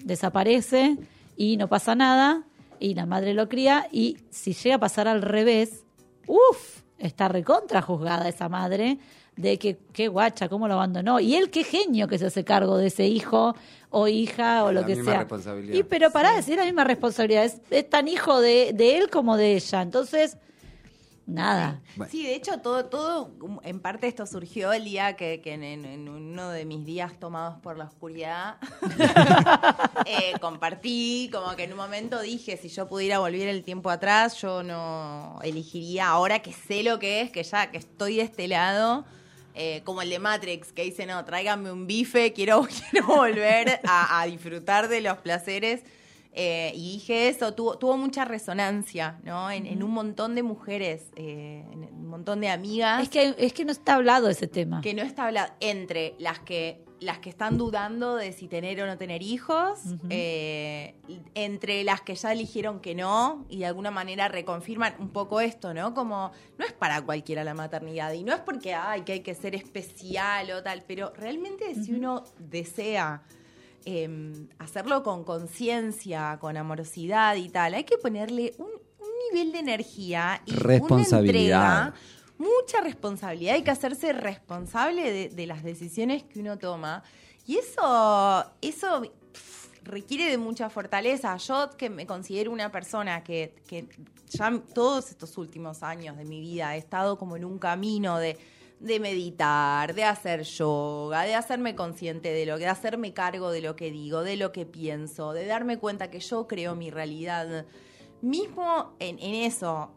desaparece 0.04 0.98
y 1.38 1.58
no 1.58 1.67
pasa 1.67 1.96
nada 1.96 2.44
y 2.80 2.96
la 2.96 3.06
madre 3.06 3.34
lo 3.34 3.48
cría 3.48 3.88
y 3.91 4.17
si 4.30 4.54
llega 4.54 4.76
a 4.76 4.80
pasar 4.80 5.08
al 5.08 5.22
revés, 5.22 5.84
uff, 6.28 6.82
está 6.98 7.28
recontra 7.28 7.82
juzgada 7.82 8.28
esa 8.28 8.50
madre 8.50 8.98
de 9.36 9.58
que 9.58 9.78
qué 9.94 10.08
guacha, 10.08 10.50
cómo 10.50 10.67
lo 10.67 10.74
abandonó 10.74 11.20
y 11.20 11.36
él 11.36 11.50
qué 11.50 11.63
genio 11.63 12.08
que 12.08 12.17
se 12.17 12.26
hace 12.26 12.44
cargo 12.44 12.78
de 12.78 12.88
ese 12.88 13.08
hijo 13.08 13.56
o 13.89 14.08
hija 14.08 14.63
o 14.65 14.72
La 14.72 14.82
lo 14.82 14.88
que 14.88 14.96
misma 14.96 15.12
sea. 15.12 15.20
responsabilidad. 15.22 15.76
Y 15.78 15.84
pero 15.84 16.12
pará, 16.12 16.38
es 16.38 16.48
la 16.50 16.65
misma 16.65 16.84
responsabilidad, 16.84 17.46
es, 17.46 17.62
es 17.70 17.89
tan 17.89 18.08
hijo 18.08 18.41
de, 18.41 18.72
de 18.74 18.98
él 18.98 19.10
como 19.10 19.38
de 19.38 19.56
ella, 19.56 19.82
entonces 19.82 20.38
nada. 21.25 21.81
Bueno. 21.95 22.12
Sí, 22.12 22.23
de 22.23 22.36
hecho, 22.36 22.57
todo, 22.60 22.86
todo, 22.86 23.31
en 23.63 23.79
parte 23.79 24.07
esto 24.07 24.25
surgió 24.25 24.73
el 24.73 24.84
día 24.86 25.15
que, 25.15 25.39
que 25.41 25.53
en, 25.53 25.63
en- 25.63 25.86
en 25.86 26.10
uno 26.10 26.49
de 26.49 26.65
mis 26.65 26.86
días 26.86 27.19
tomados 27.19 27.57
por 27.60 27.77
la 27.77 27.86
oscuridad, 27.86 28.57
eh, 30.05 30.34
compartí, 30.39 31.29
como 31.31 31.55
que 31.55 31.63
en 31.63 31.71
un 31.71 31.77
momento 31.77 32.19
dije, 32.21 32.57
si 32.57 32.69
yo 32.69 32.88
pudiera 32.88 33.19
volver 33.19 33.47
el 33.47 33.63
tiempo 33.63 33.89
atrás, 33.89 34.36
yo 34.41 34.63
no 34.63 35.39
elegiría, 35.43 36.07
ahora 36.10 36.39
que 36.39 36.53
sé 36.53 36.84
lo 36.84 36.99
que 36.99 37.21
es, 37.21 37.31
que 37.31 37.43
ya 37.43 37.71
que 37.71 37.77
estoy 37.77 38.17
de 38.17 38.23
este 38.23 38.47
lado, 38.47 39.05
eh, 39.53 39.81
como 39.84 40.01
el 40.01 40.10
de 40.10 40.19
Matrix, 40.19 40.71
que 40.71 40.84
dice, 40.84 41.05
no, 41.05 41.23
tráigame 41.25 41.71
un 41.71 41.88
bife, 41.88 42.34
quiero, 42.34 42.67
quiero 42.91 43.07
volver 43.07 43.79
a, 43.86 44.21
a 44.21 44.25
disfrutar 44.25 44.88
de 44.88 45.01
los 45.01 45.17
placeres. 45.19 45.84
Eh, 46.34 46.72
y 46.76 46.94
dije 46.94 47.28
eso, 47.28 47.54
tuvo, 47.54 47.78
tuvo 47.78 47.98
mucha 47.98 48.24
resonancia, 48.24 49.20
¿no? 49.24 49.52
En, 49.52 49.65
en 49.65 49.84
un 49.84 49.91
montón 49.91 50.34
de 50.34 50.44
mujeres, 50.44 51.08
eh, 51.17 51.65
en 51.72 51.84
un 51.84 52.08
montón 52.08 52.39
de 52.39 52.50
amigas 52.50 53.04
Es 53.04 53.10
que, 53.10 53.36
es 53.38 53.52
que 53.52 53.65
no 53.65 53.72
está 53.72 53.96
hablado 53.96 54.30
ese 54.30 54.48
tema. 54.48 54.80
que 54.82 54.94
no 54.94 55.02
está 55.02 55.26
hablado 55.28 55.52
entre 55.60 56.15
las 56.20 56.39
que 56.39 56.84
las 57.02 57.17
que 57.17 57.32
están 57.32 57.58
dudando 57.58 58.15
de 58.15 58.32
si 58.32 58.48
tener 58.48 58.80
o 58.80 58.86
no 58.86 58.96
tener 58.96 59.24
hijos, 59.24 59.80
eh, 60.12 60.94
entre 61.34 61.84
las 61.84 62.02
que 62.02 62.13
ya 62.13 62.32
eligieron 62.32 62.80
que 62.80 62.94
no 62.94 63.44
y 63.50 63.58
de 63.58 63.65
alguna 63.65 63.89
manera 63.89 64.28
reconfirman 64.28 64.94
un 65.00 65.10
poco 65.10 65.41
esto, 65.41 65.74
¿no? 65.74 65.96
Como 65.96 66.32
no 66.60 66.65
es 66.65 66.74
para 66.74 67.02
cualquiera 67.02 67.44
la 67.44 67.56
maternidad 67.56 68.13
y 68.13 68.24
no 68.24 68.34
es 68.36 68.41
porque 68.41 68.76
ay, 68.76 69.02
que 69.02 69.13
hay 69.13 69.20
que 69.22 69.34
ser 69.34 69.56
especial 69.56 70.52
o 70.52 70.62
tal, 70.62 70.84
pero 70.88 71.12
realmente 71.17 71.74
si 71.74 71.91
uno 71.91 72.24
desea 72.38 73.24
eh, 73.86 74.48
hacerlo 74.60 75.04
con 75.04 75.24
conciencia, 75.24 76.38
con 76.39 76.58
amorosidad 76.58 77.36
y 77.36 77.50
tal, 77.50 77.74
hay 77.74 77.84
que 77.84 77.98
ponerle 77.98 78.54
un, 78.58 78.65
un 78.65 79.10
nivel 79.32 79.52
de 79.52 79.60
energía 79.60 80.41
y 80.46 80.52
Responsabilidad. 80.52 81.60
una 81.62 81.88
entrega 81.88 81.94
mucha 82.41 82.82
responsabilidad, 82.82 83.56
hay 83.56 83.63
que 83.63 83.72
hacerse 83.72 84.13
responsable 84.13 85.12
de, 85.12 85.30
de 85.30 85.48
las 85.48 85.63
decisiones 85.63 86.24
que 86.24 86.39
uno 86.39 86.58
toma. 86.58 87.04
Y 87.46 87.58
eso, 87.58 88.46
eso 88.62 89.04
requiere 89.84 90.30
de 90.30 90.38
mucha 90.38 90.70
fortaleza. 90.70 91.36
Yo 91.38 91.70
que 91.78 91.89
me 91.89 92.06
considero 92.06 92.52
una 92.52 92.72
persona 92.72 93.24
que, 93.24 93.56
que 93.67 93.88
ya 94.30 94.52
todos 94.74 95.10
estos 95.10 95.38
últimos 95.38 95.84
años 95.84 96.17
de 96.17 96.26
mi 96.26 96.39
vida 96.39 96.76
he 96.76 96.80
estado 96.80 97.17
como 97.17 97.36
en 97.36 97.46
un 97.46 97.60
camino 97.60 98.17
de, 98.17 98.38
de 98.82 99.00
meditar, 99.00 99.94
de 99.94 100.04
hacer 100.04 100.41
yoga, 100.41 101.22
de 101.22 101.36
hacerme 101.36 101.76
consciente 101.76 102.34
de 102.34 102.48
lo 102.48 102.58
que, 102.58 102.63
de 102.63 102.70
hacerme 102.70 103.13
cargo 103.13 103.52
de 103.52 103.62
lo 103.62 103.76
que 103.76 103.91
digo, 103.91 104.24
de 104.24 104.38
lo 104.38 104.52
que 104.52 104.65
pienso, 104.65 105.34
de 105.34 105.46
darme 105.46 105.78
cuenta 105.78 106.10
que 106.10 106.20
yo 106.20 106.48
creo 106.48 106.76
mi 106.76 106.89
realidad. 106.89 107.65
Mismo 108.22 108.96
en, 109.00 109.20
eso, 109.20 109.91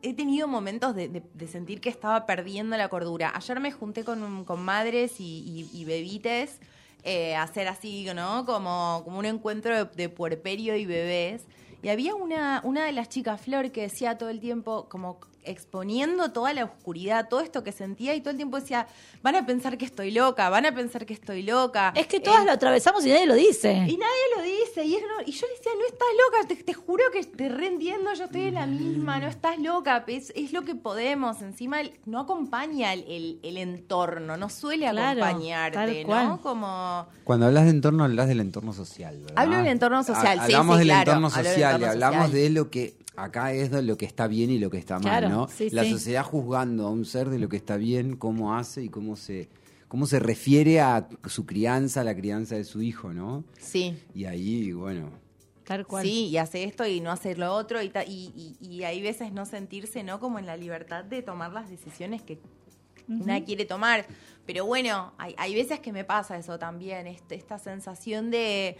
he 0.00 0.14
tenido 0.14 0.48
momentos 0.48 0.94
de, 0.94 1.22
sentir 1.46 1.82
que 1.82 1.90
estaba 1.90 2.24
perdiendo 2.24 2.76
la 2.78 2.88
cordura. 2.88 3.30
Ayer 3.34 3.60
me 3.60 3.70
junté 3.70 4.02
con, 4.02 4.44
con 4.44 4.62
madres 4.62 5.20
y, 5.20 5.68
y- 5.74 5.84
bebites 5.84 6.58
eh, 7.04 7.36
hacer 7.36 7.68
así, 7.68 8.06
¿no? 8.14 8.46
Como, 8.46 9.02
como 9.04 9.18
un 9.18 9.26
encuentro 9.26 9.76
de, 9.76 9.84
de 9.94 10.08
puerperio 10.08 10.74
y 10.76 10.86
bebés. 10.86 11.44
Y 11.82 11.88
había 11.90 12.14
una, 12.14 12.62
una 12.64 12.84
de 12.86 12.92
las 12.92 13.10
chicas, 13.10 13.40
Flor, 13.42 13.72
que 13.72 13.82
decía 13.82 14.16
todo 14.16 14.30
el 14.30 14.40
tiempo, 14.40 14.88
como 14.88 15.18
exponiendo 15.44 16.32
toda 16.32 16.52
la 16.54 16.64
oscuridad, 16.64 17.28
todo 17.28 17.40
esto 17.40 17.62
que 17.64 17.72
sentía, 17.72 18.14
y 18.14 18.20
todo 18.20 18.30
el 18.30 18.36
tiempo 18.36 18.58
decía, 18.60 18.86
van 19.22 19.34
a 19.36 19.46
pensar 19.46 19.78
que 19.78 19.84
estoy 19.84 20.10
loca, 20.10 20.48
van 20.50 20.66
a 20.66 20.74
pensar 20.74 21.06
que 21.06 21.14
estoy 21.14 21.42
loca. 21.42 21.92
Es 21.96 22.06
que 22.06 22.20
todas 22.20 22.42
Eh, 22.42 22.46
lo 22.46 22.52
atravesamos 22.52 23.04
y 23.06 23.10
nadie 23.10 23.26
lo 23.26 23.34
dice. 23.34 23.72
y 23.72 23.96
nadie 23.96 24.24
lo 24.36 24.42
dice. 24.42 24.84
Y, 24.84 24.96
es 24.96 25.02
no- 25.02 25.22
y 25.26 25.32
yo 25.32 25.46
le 25.46 25.52
decía, 25.54 25.72
no 25.78 25.84
estás 25.86 26.08
loca, 26.26 26.48
te, 26.48 26.56
te 26.62 26.74
juro 26.74 27.04
que 27.12 27.24
te 27.24 27.48
reentiendo, 27.48 28.12
yo 28.14 28.24
estoy 28.24 28.42
en 28.42 28.54
la 28.54 28.66
misma, 28.66 29.18
no 29.20 29.28
estás 29.28 29.58
loca. 29.58 30.04
Es, 30.06 30.32
es 30.36 30.52
lo 30.52 30.62
que 30.62 30.74
podemos. 30.74 31.40
Encima 31.42 31.80
el- 31.80 31.92
no 32.06 32.20
acompaña 32.20 32.92
el, 32.92 33.04
el- 33.08 33.40
el 33.42 33.56
entorno, 33.56 34.36
no 34.36 34.48
suele 34.48 34.88
Claro, 34.90 35.24
acompañarte, 35.24 36.04
tal 36.04 36.28
¿no? 36.28 36.40
Como. 36.40 37.06
Cuando 37.24 37.46
hablas 37.46 37.64
de 37.64 37.70
entorno, 37.70 38.04
hablas 38.04 38.28
del 38.28 38.40
entorno 38.40 38.72
social, 38.72 39.18
¿verdad? 39.20 39.34
Hablo 39.36 39.56
del 39.58 39.66
entorno 39.68 40.02
social, 40.04 40.38
Ha- 40.38 40.46
sí, 40.46 40.52
Hablamos 40.52 40.74
sí, 40.76 40.78
del 40.80 40.88
claro, 40.88 41.00
entorno 41.12 41.26
hablo 41.28 41.36
del 41.42 41.44
social 41.54 41.70
y 41.70 41.74
entorno 41.84 41.92
hablamos 41.92 42.26
social. 42.26 42.42
de 42.42 42.50
lo 42.50 42.70
que 42.70 43.01
acá 43.16 43.52
es 43.52 43.70
de 43.70 43.82
lo 43.82 43.96
que 43.96 44.06
está 44.06 44.26
bien 44.26 44.50
y 44.50 44.58
lo 44.58 44.70
que 44.70 44.78
está 44.78 44.94
mal, 44.94 45.02
Claro, 45.02 45.28
¿no? 45.28 45.48
sí, 45.48 45.68
la 45.70 45.84
sí. 45.84 45.90
sociedad 45.90 46.24
juzgando 46.24 46.86
a 46.86 46.90
un 46.90 47.04
ser 47.04 47.28
de 47.30 47.38
lo 47.38 47.48
que 47.48 47.56
está 47.56 47.76
bien, 47.76 48.16
cómo 48.16 48.56
hace 48.56 48.82
y 48.84 48.88
cómo 48.88 49.16
se 49.16 49.48
cómo 49.88 50.06
se 50.06 50.18
refiere 50.18 50.80
a 50.80 51.06
su 51.26 51.44
crianza, 51.44 52.00
a 52.00 52.04
la 52.04 52.16
crianza 52.16 52.54
de 52.56 52.64
su 52.64 52.80
hijo, 52.80 53.12
¿no? 53.12 53.44
Sí. 53.58 53.94
Y 54.14 54.24
ahí, 54.24 54.72
bueno, 54.72 55.10
Tal 55.64 55.86
cual. 55.86 56.02
Sí, 56.04 56.28
y 56.28 56.38
hace 56.38 56.64
esto 56.64 56.86
y 56.86 57.00
no 57.00 57.10
hace 57.12 57.36
lo 57.36 57.52
otro, 57.54 57.82
y, 57.82 57.90
ta- 57.90 58.02
y, 58.04 58.32
y- 58.60 58.66
y 58.66 58.84
hay 58.84 59.02
veces 59.02 59.32
no 59.34 59.44
sentirse, 59.44 60.02
¿no? 60.02 60.18
Como 60.18 60.38
en 60.38 60.46
la 60.46 60.56
libertad 60.56 61.04
de 61.04 61.20
tomar 61.22 61.52
las 61.52 61.68
decisiones 61.68 62.22
que 62.22 62.38
una 63.06 63.44
quiere 63.44 63.64
tomar. 63.66 64.06
Pero 64.46 64.64
bueno, 64.64 65.12
hay, 65.18 65.34
hay 65.36 65.54
veces 65.54 65.78
que 65.80 65.92
me 65.92 66.04
pasa 66.04 66.38
eso 66.38 66.58
también, 66.58 67.06
este- 67.06 67.34
esta 67.34 67.58
sensación 67.58 68.30
de, 68.30 68.76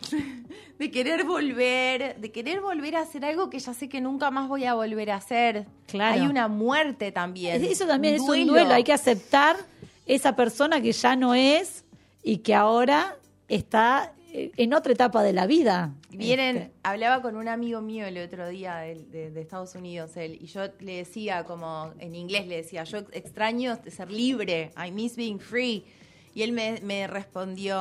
de 0.78 0.90
querer 0.90 1.24
volver, 1.24 2.16
de 2.20 2.32
querer 2.32 2.60
volver 2.60 2.96
a 2.96 3.00
hacer 3.02 3.24
algo 3.24 3.48
que 3.50 3.58
ya 3.58 3.72
sé 3.74 3.88
que 3.88 4.00
nunca 4.00 4.30
más 4.30 4.48
voy 4.48 4.64
a 4.64 4.74
volver 4.74 5.10
a 5.10 5.16
hacer. 5.16 5.66
Claro. 5.86 6.20
Hay 6.20 6.26
una 6.28 6.48
muerte 6.48 7.12
también. 7.12 7.64
Eso 7.64 7.86
también 7.86 8.14
es 8.14 8.20
un 8.22 8.46
duelo. 8.46 8.72
Hay 8.74 8.84
que 8.84 8.92
aceptar 8.92 9.56
esa 10.06 10.34
persona 10.34 10.80
que 10.80 10.92
ya 10.92 11.14
no 11.16 11.34
es 11.34 11.84
y 12.22 12.38
que 12.38 12.54
ahora 12.54 13.16
está 13.48 14.12
eh, 14.32 14.50
en 14.56 14.74
otra 14.74 14.92
etapa 14.92 15.22
de 15.22 15.32
la 15.32 15.46
vida. 15.46 15.92
Vienen, 16.10 16.56
Este, 16.56 16.72
hablaba 16.82 17.22
con 17.22 17.36
un 17.36 17.48
amigo 17.48 17.80
mío 17.80 18.06
el 18.06 18.18
otro 18.18 18.48
día 18.48 18.76
de, 18.78 18.94
de- 19.04 19.30
de 19.30 19.40
Estados 19.40 19.74
Unidos, 19.74 20.16
él, 20.16 20.36
y 20.40 20.46
yo 20.46 20.62
le 20.80 20.96
decía, 20.96 21.44
como 21.44 21.92
en 21.98 22.14
inglés 22.14 22.46
le 22.46 22.56
decía, 22.56 22.84
yo 22.84 22.98
extraño 23.12 23.78
ser 23.88 24.10
libre, 24.10 24.72
I 24.84 24.90
miss 24.90 25.16
being 25.16 25.38
free. 25.38 25.84
Y 26.34 26.42
él 26.42 26.52
me, 26.52 26.80
me 26.82 27.06
respondió, 27.06 27.76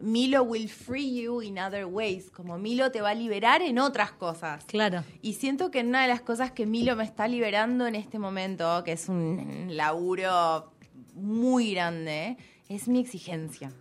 Milo 0.00 0.42
will 0.42 0.68
free 0.68 1.22
you 1.22 1.42
in 1.42 1.58
other 1.58 1.86
ways, 1.86 2.30
como 2.30 2.58
Milo 2.58 2.90
te 2.90 3.00
va 3.00 3.10
a 3.10 3.14
liberar 3.14 3.62
en 3.62 3.78
otras 3.78 4.12
cosas. 4.12 4.64
claro. 4.66 5.04
Y 5.22 5.34
siento 5.34 5.70
que 5.70 5.80
una 5.80 6.02
de 6.02 6.08
las 6.08 6.20
cosas 6.20 6.52
que 6.52 6.66
Milo 6.66 6.96
me 6.96 7.04
está 7.04 7.28
liberando 7.28 7.86
en 7.86 7.94
este 7.94 8.18
momento, 8.18 8.82
que 8.84 8.92
es 8.92 9.08
un 9.08 9.68
laburo 9.70 10.72
muy 11.14 11.72
grande, 11.72 12.36
es 12.68 12.88
mi 12.88 13.00
exigencia. 13.00 13.72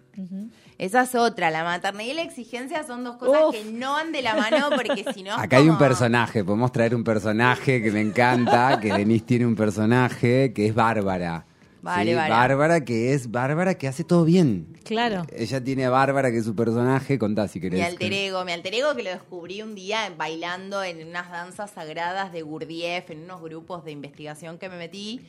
Esa 0.77 1.01
es 1.01 1.13
otra, 1.15 1.51
la 1.51 1.65
maternidad 1.65 2.11
y 2.11 2.13
la 2.13 2.21
exigencia 2.21 2.85
son 2.85 3.03
dos 3.03 3.17
cosas 3.17 3.47
Uf. 3.49 3.55
que 3.55 3.65
no 3.65 3.93
van 3.93 4.13
de 4.13 4.21
la 4.21 4.35
mano 4.35 4.69
porque 4.73 5.05
si 5.13 5.23
no... 5.23 5.33
acá 5.33 5.57
hay 5.57 5.67
un 5.67 5.77
personaje, 5.77 6.43
podemos 6.43 6.71
traer 6.71 6.95
un 6.95 7.03
personaje 7.03 7.81
que 7.81 7.91
me 7.91 7.99
encanta, 7.99 8.79
que 8.79 8.93
Denise 8.93 9.25
tiene 9.25 9.45
un 9.45 9.55
personaje 9.55 10.53
que 10.53 10.67
es 10.67 10.75
Bárbara. 10.75 11.45
Vale, 11.85 12.11
¿sí? 12.11 12.15
vale. 12.15 12.29
Bárbara 12.31 12.83
que 12.83 13.13
es 13.13 13.29
Bárbara 13.29 13.75
que 13.75 13.87
hace 13.87 14.03
todo 14.03 14.25
bien. 14.25 14.75
Claro. 14.83 15.27
Ella 15.31 15.63
tiene 15.63 15.85
a 15.85 15.91
Bárbara 15.91 16.31
que 16.31 16.39
es 16.39 16.45
su 16.45 16.55
personaje, 16.55 17.19
contá 17.19 17.47
si 17.47 17.61
querés. 17.61 17.79
Mi 17.79 17.85
alter 17.85 18.11
ego, 18.11 18.43
mi 18.43 18.51
alter 18.53 18.73
ego 18.73 18.95
que 18.95 19.03
lo 19.03 19.11
descubrí 19.11 19.61
un 19.61 19.75
día 19.75 20.11
bailando 20.17 20.83
en 20.83 21.07
unas 21.07 21.29
danzas 21.29 21.71
sagradas 21.71 22.33
de 22.33 22.41
Gurdjieff, 22.41 23.11
en 23.11 23.23
unos 23.25 23.39
grupos 23.39 23.85
de 23.85 23.91
investigación 23.91 24.57
que 24.57 24.67
me 24.67 24.77
metí. 24.77 25.21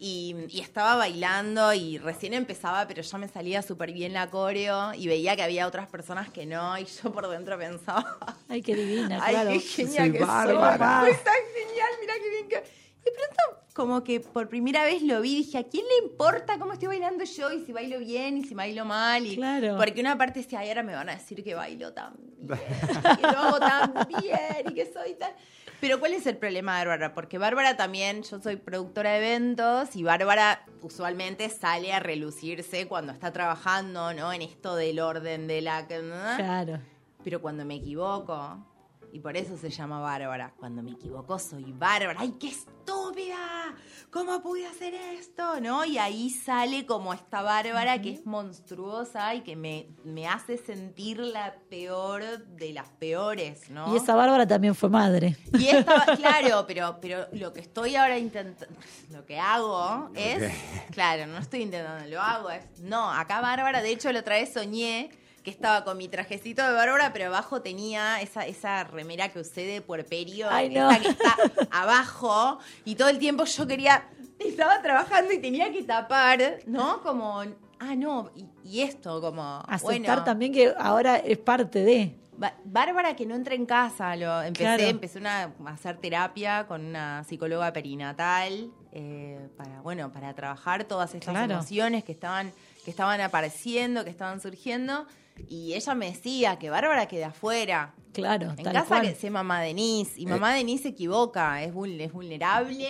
Y, 0.00 0.34
y 0.48 0.58
estaba 0.58 0.96
bailando 0.96 1.72
y 1.72 1.98
recién 1.98 2.34
empezaba, 2.34 2.88
pero 2.88 3.02
ya 3.02 3.18
me 3.18 3.28
salía 3.28 3.62
súper 3.62 3.92
bien 3.92 4.12
la 4.12 4.28
coreo 4.30 4.92
y 4.94 5.06
veía 5.06 5.36
que 5.36 5.42
había 5.44 5.68
otras 5.68 5.88
personas 5.88 6.28
que 6.28 6.44
no, 6.44 6.76
y 6.76 6.84
yo 7.02 7.12
por 7.12 7.28
dentro 7.28 7.56
pensaba, 7.56 8.36
Ay, 8.48 8.62
qué 8.62 8.74
divina, 8.74 9.20
ay, 9.22 9.34
claro. 9.34 9.50
qué 9.50 9.60
genial 9.60 10.08
Soy 10.08 10.12
que 10.12 10.18
soy, 10.18 10.26
bárbara. 10.26 11.00
soy 11.04 11.12
tan 11.12 11.42
genial, 11.54 11.90
mira 12.00 12.14
qué 12.20 12.30
bien 12.30 12.48
que... 12.48 12.81
Y 13.02 13.10
de 13.10 13.16
pronto, 13.16 13.64
como 13.74 14.04
que 14.04 14.20
por 14.20 14.48
primera 14.48 14.84
vez 14.84 15.02
lo 15.02 15.20
vi, 15.20 15.36
dije, 15.36 15.58
¿a 15.58 15.64
quién 15.64 15.84
le 15.86 16.06
importa 16.06 16.58
cómo 16.58 16.72
estoy 16.72 16.88
bailando 16.88 17.24
yo 17.24 17.52
y 17.52 17.64
si 17.64 17.72
bailo 17.72 17.98
bien 17.98 18.38
y 18.38 18.44
si 18.44 18.54
bailo 18.54 18.84
mal? 18.84 19.26
Y, 19.26 19.36
Claro. 19.36 19.76
Porque 19.76 20.00
una 20.00 20.16
parte 20.16 20.40
decía, 20.40 20.60
ay, 20.60 20.68
ahora 20.68 20.82
me 20.82 20.94
van 20.94 21.08
a 21.08 21.14
decir 21.14 21.42
que 21.42 21.54
bailo 21.54 21.92
tan 21.92 22.14
bien, 22.38 22.58
que 23.16 23.22
lo 23.22 23.38
hago 23.38 23.58
tan 23.58 23.92
bien 24.08 24.70
y 24.70 24.74
que 24.74 24.92
soy 24.92 25.14
tan... 25.14 25.32
Pero 25.80 25.98
¿cuál 25.98 26.12
es 26.12 26.26
el 26.28 26.36
problema 26.36 26.78
de 26.78 26.86
Bárbara? 26.86 27.12
Porque 27.12 27.38
Bárbara 27.38 27.76
también, 27.76 28.22
yo 28.22 28.40
soy 28.40 28.54
productora 28.54 29.10
de 29.12 29.18
eventos 29.18 29.96
y 29.96 30.04
Bárbara 30.04 30.64
usualmente 30.80 31.48
sale 31.48 31.92
a 31.92 31.98
relucirse 31.98 32.86
cuando 32.86 33.12
está 33.12 33.32
trabajando, 33.32 34.14
¿no? 34.14 34.32
En 34.32 34.42
esto 34.42 34.76
del 34.76 35.00
orden 35.00 35.48
de 35.48 35.60
la... 35.60 35.84
Claro. 35.86 36.78
Pero 37.24 37.40
cuando 37.40 37.64
me 37.64 37.76
equivoco, 37.76 38.64
y 39.12 39.20
por 39.20 39.36
eso 39.36 39.58
se 39.58 39.68
llama 39.68 40.00
Bárbara, 40.00 40.54
cuando 40.58 40.82
me 40.82 40.92
equivoco 40.92 41.38
soy 41.38 41.70
Bárbara. 41.72 42.18
¡Ay, 42.18 42.34
qué 42.40 42.48
estúpida! 42.48 43.74
¿Cómo 44.10 44.42
pude 44.42 44.66
hacer 44.66 44.94
esto? 44.94 45.60
¿No? 45.60 45.84
Y 45.84 45.98
ahí 45.98 46.30
sale 46.30 46.86
como 46.86 47.12
esta 47.12 47.42
Bárbara 47.42 48.00
que 48.00 48.10
es 48.10 48.24
monstruosa 48.24 49.34
y 49.34 49.42
que 49.42 49.54
me, 49.54 49.88
me 50.04 50.26
hace 50.26 50.56
sentir 50.56 51.18
la 51.18 51.54
peor 51.68 52.24
de 52.46 52.72
las 52.72 52.88
peores, 52.88 53.68
¿no? 53.68 53.92
Y 53.92 53.98
esa 53.98 54.14
Bárbara 54.14 54.46
también 54.46 54.74
fue 54.74 54.88
madre. 54.88 55.36
Y 55.58 55.68
esta, 55.68 56.04
claro, 56.16 56.64
pero, 56.66 56.98
pero 57.00 57.26
lo 57.32 57.52
que 57.52 57.60
estoy 57.60 57.96
ahora 57.96 58.18
intentando, 58.18 58.74
lo 59.10 59.26
que 59.26 59.38
hago 59.38 60.10
es, 60.14 60.52
claro, 60.90 61.26
no 61.26 61.36
estoy 61.38 61.62
intentando, 61.62 62.08
lo 62.08 62.20
hago 62.20 62.50
es, 62.50 62.80
no, 62.80 63.12
acá 63.12 63.42
Bárbara, 63.42 63.82
de 63.82 63.90
hecho 63.90 64.10
la 64.10 64.20
otra 64.20 64.36
vez 64.36 64.54
soñé 64.54 65.10
que 65.42 65.50
estaba 65.50 65.82
con 65.84 65.96
mi 65.98 66.08
trajecito 66.08 66.62
de 66.66 66.72
Bárbara, 66.72 67.12
pero 67.12 67.26
abajo 67.26 67.62
tenía 67.62 68.20
esa, 68.20 68.46
esa 68.46 68.84
remera 68.84 69.28
que 69.30 69.40
usé 69.40 69.62
de 69.66 69.80
puerperio, 69.80 70.46
Ay, 70.50 70.70
no. 70.70 70.90
esa 70.90 71.00
que 71.00 71.08
está 71.08 71.36
abajo, 71.70 72.58
y 72.84 72.94
todo 72.94 73.08
el 73.08 73.18
tiempo 73.18 73.44
yo 73.44 73.66
quería, 73.66 74.08
estaba 74.38 74.80
trabajando 74.82 75.32
y 75.32 75.38
tenía 75.38 75.72
que 75.72 75.82
tapar, 75.82 76.58
¿no? 76.66 77.00
Como, 77.02 77.40
ah, 77.80 77.94
no, 77.96 78.30
y, 78.36 78.46
y 78.64 78.80
esto, 78.82 79.20
como, 79.20 79.42
Aceptar 79.66 79.80
bueno, 79.82 80.24
también 80.24 80.52
que 80.52 80.72
ahora 80.78 81.16
es 81.16 81.38
parte 81.38 81.80
de. 81.82 82.16
Ba- 82.36 82.54
Bárbara 82.64 83.14
que 83.14 83.26
no 83.26 83.34
entra 83.34 83.54
en 83.54 83.66
casa, 83.66 84.16
lo 84.16 84.42
empecé, 84.42 84.64
Claro. 84.64 84.82
empecé 84.84 85.18
una- 85.18 85.52
a 85.66 85.70
hacer 85.70 85.98
terapia 85.98 86.66
con 86.66 86.84
una 86.86 87.22
psicóloga 87.24 87.72
perinatal 87.72 88.70
eh, 88.90 89.48
para 89.56 89.80
bueno 89.82 90.10
para 90.12 90.34
trabajar 90.34 90.84
todas 90.84 91.14
estas 91.14 91.32
Claro. 91.34 91.52
emociones 91.54 92.04
que 92.04 92.12
estaban 92.12 92.52
que 92.84 92.90
estaban 92.90 93.20
apareciendo, 93.20 94.02
que 94.02 94.10
estaban 94.10 94.40
surgiendo 94.40 95.06
y 95.48 95.74
ella 95.74 95.94
me 95.94 96.06
decía 96.10 96.58
que 96.58 96.70
Bárbara 96.70 97.06
quede 97.06 97.24
afuera. 97.24 97.94
Claro, 98.12 98.50
En 98.50 98.64
tal 98.64 98.72
casa 98.74 98.86
cual. 98.88 99.02
que 99.02 99.14
sé 99.14 99.30
mamá 99.30 99.60
Denise 99.62 100.12
y 100.20 100.26
mamá 100.26 100.52
Denise 100.54 100.82
se 100.84 100.88
equivoca, 100.90 101.62
es, 101.62 101.72
vul- 101.72 101.98
es 102.00 102.12
vulnerable, 102.12 102.88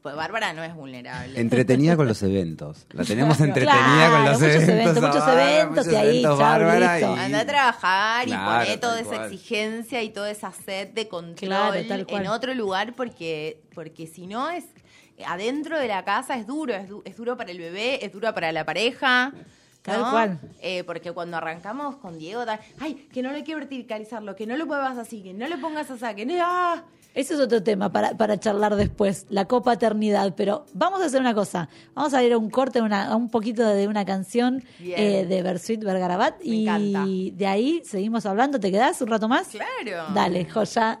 pues 0.00 0.14
Bárbara 0.16 0.52
no 0.54 0.62
es 0.64 0.74
vulnerable. 0.74 1.38
Entretenida 1.38 1.94
con 1.96 2.06
los 2.08 2.22
eventos. 2.22 2.86
La 2.92 3.04
tenemos 3.04 3.36
Claro. 3.36 3.50
entretenida 3.50 4.10
con 4.10 4.24
los 4.24 4.40
Muchos 4.40 4.54
eventos. 4.68 4.94
muchos 5.02 5.18
Bárbara, 5.20 5.50
eventos, 5.60 5.86
muchos 5.86 5.92
y 5.92 5.96
ahí, 5.96 6.22
Bárbara, 6.24 7.00
y- 7.00 7.04
Anda 7.04 7.40
a 7.40 7.46
trabajar 7.46 8.26
y 8.28 8.30
Claro, 8.30 8.60
poner 8.64 8.80
toda 8.80 9.00
esa 9.00 9.10
cual. 9.16 9.24
exigencia 9.32 10.02
y 10.02 10.08
toda 10.10 10.30
esa 10.30 10.52
sed 10.52 10.88
de 10.88 11.08
control 11.08 11.48
Claro, 11.48 11.88
tal 11.88 12.06
cual. 12.06 12.22
en 12.22 12.28
otro 12.28 12.54
lugar 12.54 12.94
porque, 12.94 13.60
porque 13.74 14.06
si 14.06 14.26
no 14.26 14.48
es 14.48 14.64
adentro 15.26 15.78
de 15.78 15.88
la 15.88 16.04
casa 16.04 16.36
es 16.36 16.46
duro, 16.46 16.74
es, 16.74 16.88
du- 16.88 17.02
es 17.04 17.16
duro 17.16 17.36
para 17.36 17.50
el 17.50 17.58
bebé, 17.58 18.04
es 18.04 18.12
duro 18.12 18.32
para 18.32 18.52
la 18.52 18.64
pareja. 18.64 19.32
Tal 19.86 20.00
¿no? 20.00 20.10
cual. 20.10 20.40
Eh, 20.60 20.82
porque 20.84 21.12
cuando 21.12 21.36
arrancamos 21.36 21.96
con 21.96 22.18
Diego, 22.18 22.44
ay, 22.80 23.08
que 23.12 23.22
no 23.22 23.30
le 23.30 23.44
quiero 23.44 23.60
verticalizarlo, 23.60 24.34
que 24.34 24.46
no 24.46 24.56
lo 24.56 24.66
muevas 24.66 24.98
así, 24.98 25.22
que 25.22 25.32
no 25.32 25.46
le 25.46 25.56
pongas 25.58 25.90
así, 25.90 26.14
que 26.16 26.26
no. 26.26 26.34
¡ah! 26.40 26.84
Ese 27.14 27.32
es 27.32 27.40
otro 27.40 27.62
tema 27.62 27.90
para, 27.90 28.10
para 28.16 28.38
charlar 28.38 28.76
después, 28.76 29.26
la 29.30 29.46
copaternidad. 29.46 30.34
Pero 30.36 30.66
vamos 30.74 31.00
a 31.00 31.06
hacer 31.06 31.20
una 31.20 31.34
cosa. 31.34 31.68
Vamos 31.94 32.12
a 32.12 32.22
ir 32.22 32.32
a 32.34 32.36
un 32.36 32.50
corte, 32.50 32.82
una, 32.82 33.06
a 33.06 33.16
un 33.16 33.30
poquito 33.30 33.66
de 33.66 33.88
una 33.88 34.04
canción 34.04 34.62
eh, 34.80 35.24
de 35.24 35.42
Bersuit 35.42 35.82
Vergarabat. 35.82 36.38
Me 36.40 36.44
y 36.46 36.68
encanta. 36.68 37.04
de 37.06 37.46
ahí 37.46 37.80
seguimos 37.84 38.26
hablando. 38.26 38.60
¿Te 38.60 38.70
quedás 38.70 39.00
un 39.00 39.08
rato 39.08 39.28
más? 39.28 39.48
Claro. 39.48 40.12
Dale, 40.12 40.44
joya. 40.44 41.00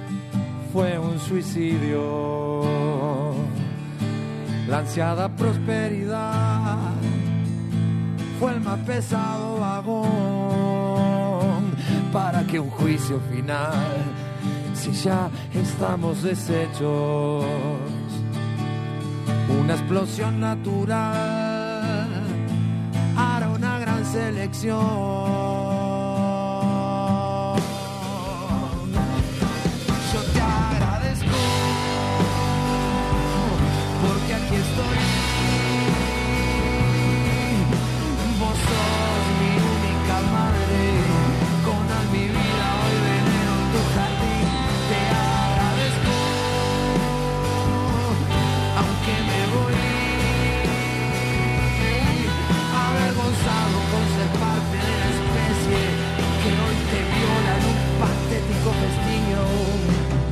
fue 0.71 0.97
un 0.97 1.19
suicidio. 1.19 2.61
La 4.67 4.79
ansiada 4.79 5.29
prosperidad 5.29 6.93
fue 8.39 8.53
el 8.53 8.61
más 8.61 8.79
pesado 8.79 9.59
vagón 9.59 10.11
para 12.13 12.45
que 12.47 12.59
un 12.59 12.69
juicio 12.69 13.19
final, 13.31 13.73
si 14.73 14.91
ya 14.91 15.29
estamos 15.53 16.23
deshechos, 16.23 17.45
una 19.59 19.73
explosión 19.73 20.39
natural 20.39 22.07
hará 23.17 23.49
una 23.49 23.79
gran 23.79 24.05
selección. 24.05 25.50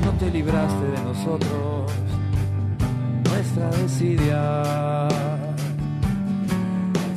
No 0.06 0.12
te 0.20 0.30
libraste 0.30 0.86
de 0.86 1.02
nosotros, 1.04 1.92
nuestra 3.30 3.70
desidia 3.72 5.08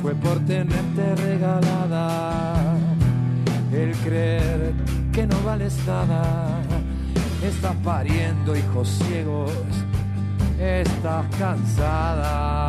fue 0.00 0.14
por 0.14 0.38
tenerte 0.46 1.14
regalada 1.16 2.76
el 3.72 3.92
creer 3.96 4.72
que 5.12 5.26
no 5.26 5.36
vales 5.44 5.76
nada. 5.86 6.60
Estás 7.44 7.74
pariendo 7.84 8.56
hijos 8.56 8.88
ciegos, 8.88 9.52
estás 10.58 11.26
cansada 11.38 12.68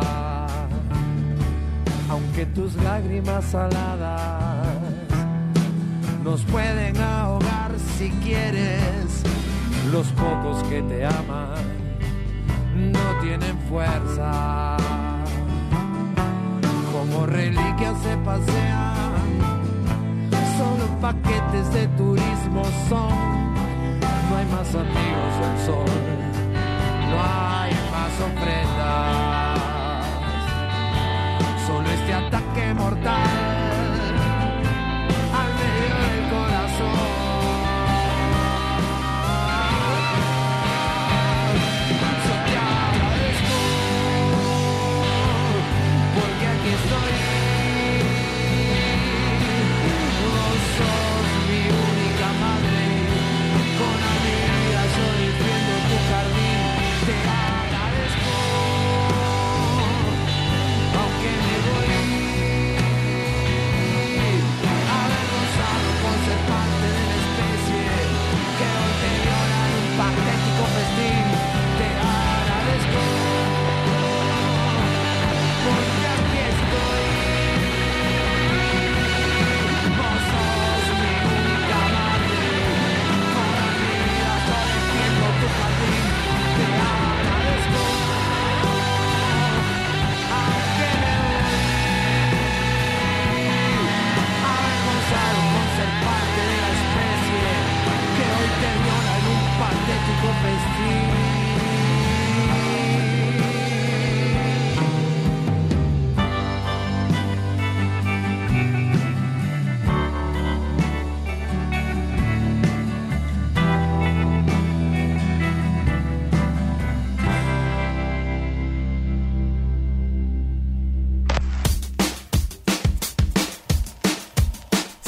aunque 2.08 2.46
tus 2.46 2.74
lágrimas 2.76 3.44
saladas 3.44 4.76
nos 6.22 6.42
pueden 6.44 6.96
ahogar 7.00 7.53
si 7.98 8.10
quieres. 8.22 9.22
Los 9.92 10.06
pocos 10.08 10.62
que 10.68 10.82
te 10.82 11.04
aman 11.04 11.54
no 12.92 13.20
tienen 13.22 13.58
fuerza. 13.68 14.76
Como 16.92 17.26
reliquias 17.26 17.96
se 18.02 18.16
pasean, 18.18 19.12
solo 20.56 21.00
paquetes 21.00 21.72
de 21.72 21.86
turismo 21.88 22.64
son. 22.88 23.54
No 24.30 24.36
hay 24.36 24.46
más 24.46 24.74
amigos 24.74 25.32
del 25.40 25.66
sol, 25.66 26.00
no 27.10 27.16
hay 27.22 27.72
más 27.92 28.20
ofrendas 28.20 29.54
solo 31.66 31.88
este 31.88 32.12
ataque 32.12 32.74
mortal 32.74 33.53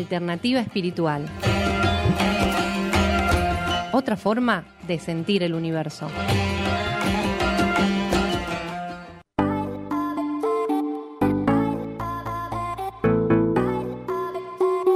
Alternativa 0.00 0.60
espiritual. 0.60 1.26
Otra 3.92 4.16
forma 4.16 4.64
de 4.88 4.98
sentir 4.98 5.42
el 5.42 5.52
universo. 5.52 6.08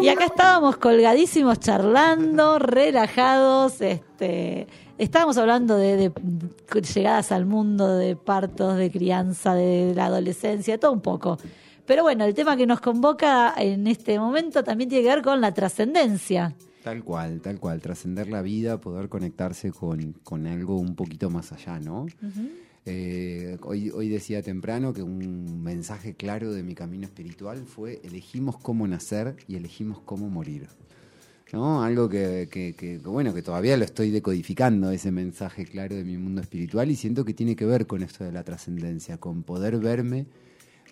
Y 0.01 0.09
acá 0.09 0.25
estábamos 0.25 0.79
colgadísimos 0.79 1.61
charlando, 1.61 2.59
relajados, 2.59 3.83
este, 3.83 4.67
estábamos 4.97 5.37
hablando 5.37 5.77
de, 5.77 5.97
de 5.97 6.81
llegadas 6.81 7.31
al 7.31 7.45
mundo, 7.45 7.97
de 7.97 8.17
partos, 8.17 8.77
de 8.77 8.91
crianza, 8.91 9.55
de 9.55 9.93
la 9.95 10.07
adolescencia, 10.07 10.79
todo 10.79 10.93
un 10.93 11.01
poco. 11.01 11.39
Pero 11.87 12.03
bueno, 12.03 12.25
el 12.25 12.35
tema 12.35 12.57
que 12.57 12.67
nos 12.67 12.81
convoca 12.81 13.55
en 13.59 13.87
este 13.87 14.19
momento 14.19 14.65
también 14.65 14.89
tiene 14.89 15.05
que 15.05 15.11
ver 15.15 15.23
con 15.23 15.41
la 15.41 15.53
trascendencia. 15.53 16.55
Tal 16.83 17.03
cual, 17.03 17.41
tal 17.41 17.59
cual. 17.61 17.81
Trascender 17.81 18.29
la 18.29 18.43
vida, 18.43 18.81
poder 18.81 19.09
conectarse 19.09 19.71
con, 19.73 20.13
con 20.23 20.47
algo 20.47 20.79
un 20.79 20.95
poquito 20.95 21.31
más 21.31 21.53
allá, 21.53 21.79
¿no? 21.81 22.07
Eh, 22.87 23.57
hoy, 23.63 23.91
hoy 23.91 24.09
decía 24.11 24.43
temprano 24.43 24.93
que 24.93 25.03
un 25.03 25.63
mensaje 25.63 26.15
claro 26.15 26.53
de 26.53 26.63
mi 26.63 26.75
camino 26.75 27.05
espiritual 27.07 27.65
fue 27.65 28.01
elegimos 28.05 28.59
cómo 28.59 28.87
nacer 28.87 29.37
y 29.49 29.57
elegimos 29.57 30.01
cómo 30.01 30.29
morir. 30.29 30.69
¿No? 31.53 31.83
Algo 31.83 32.09
que, 32.09 32.49
que- 32.51 32.75
que- 32.77 32.99
que, 33.01 33.09
bueno, 33.09 33.33
que 33.33 33.41
todavía 33.43 33.77
lo 33.77 33.85
estoy 33.85 34.11
decodificando, 34.11 34.91
ese 34.91 35.13
mensaje 35.13 35.65
claro 35.65 35.95
de 35.95 36.03
mi 36.05 36.17
mundo 36.19 36.41
espiritual, 36.41 36.91
y 36.91 36.97
siento 36.97 37.25
que 37.25 37.33
tiene 37.33 37.55
que 37.55 37.65
ver 37.65 37.87
con 37.87 38.03
esto 38.03 38.25
de 38.25 38.33
la 38.33 38.43
trascendencia, 38.43 39.19
con 39.19 39.43
poder 39.45 39.79
verme 39.79 40.27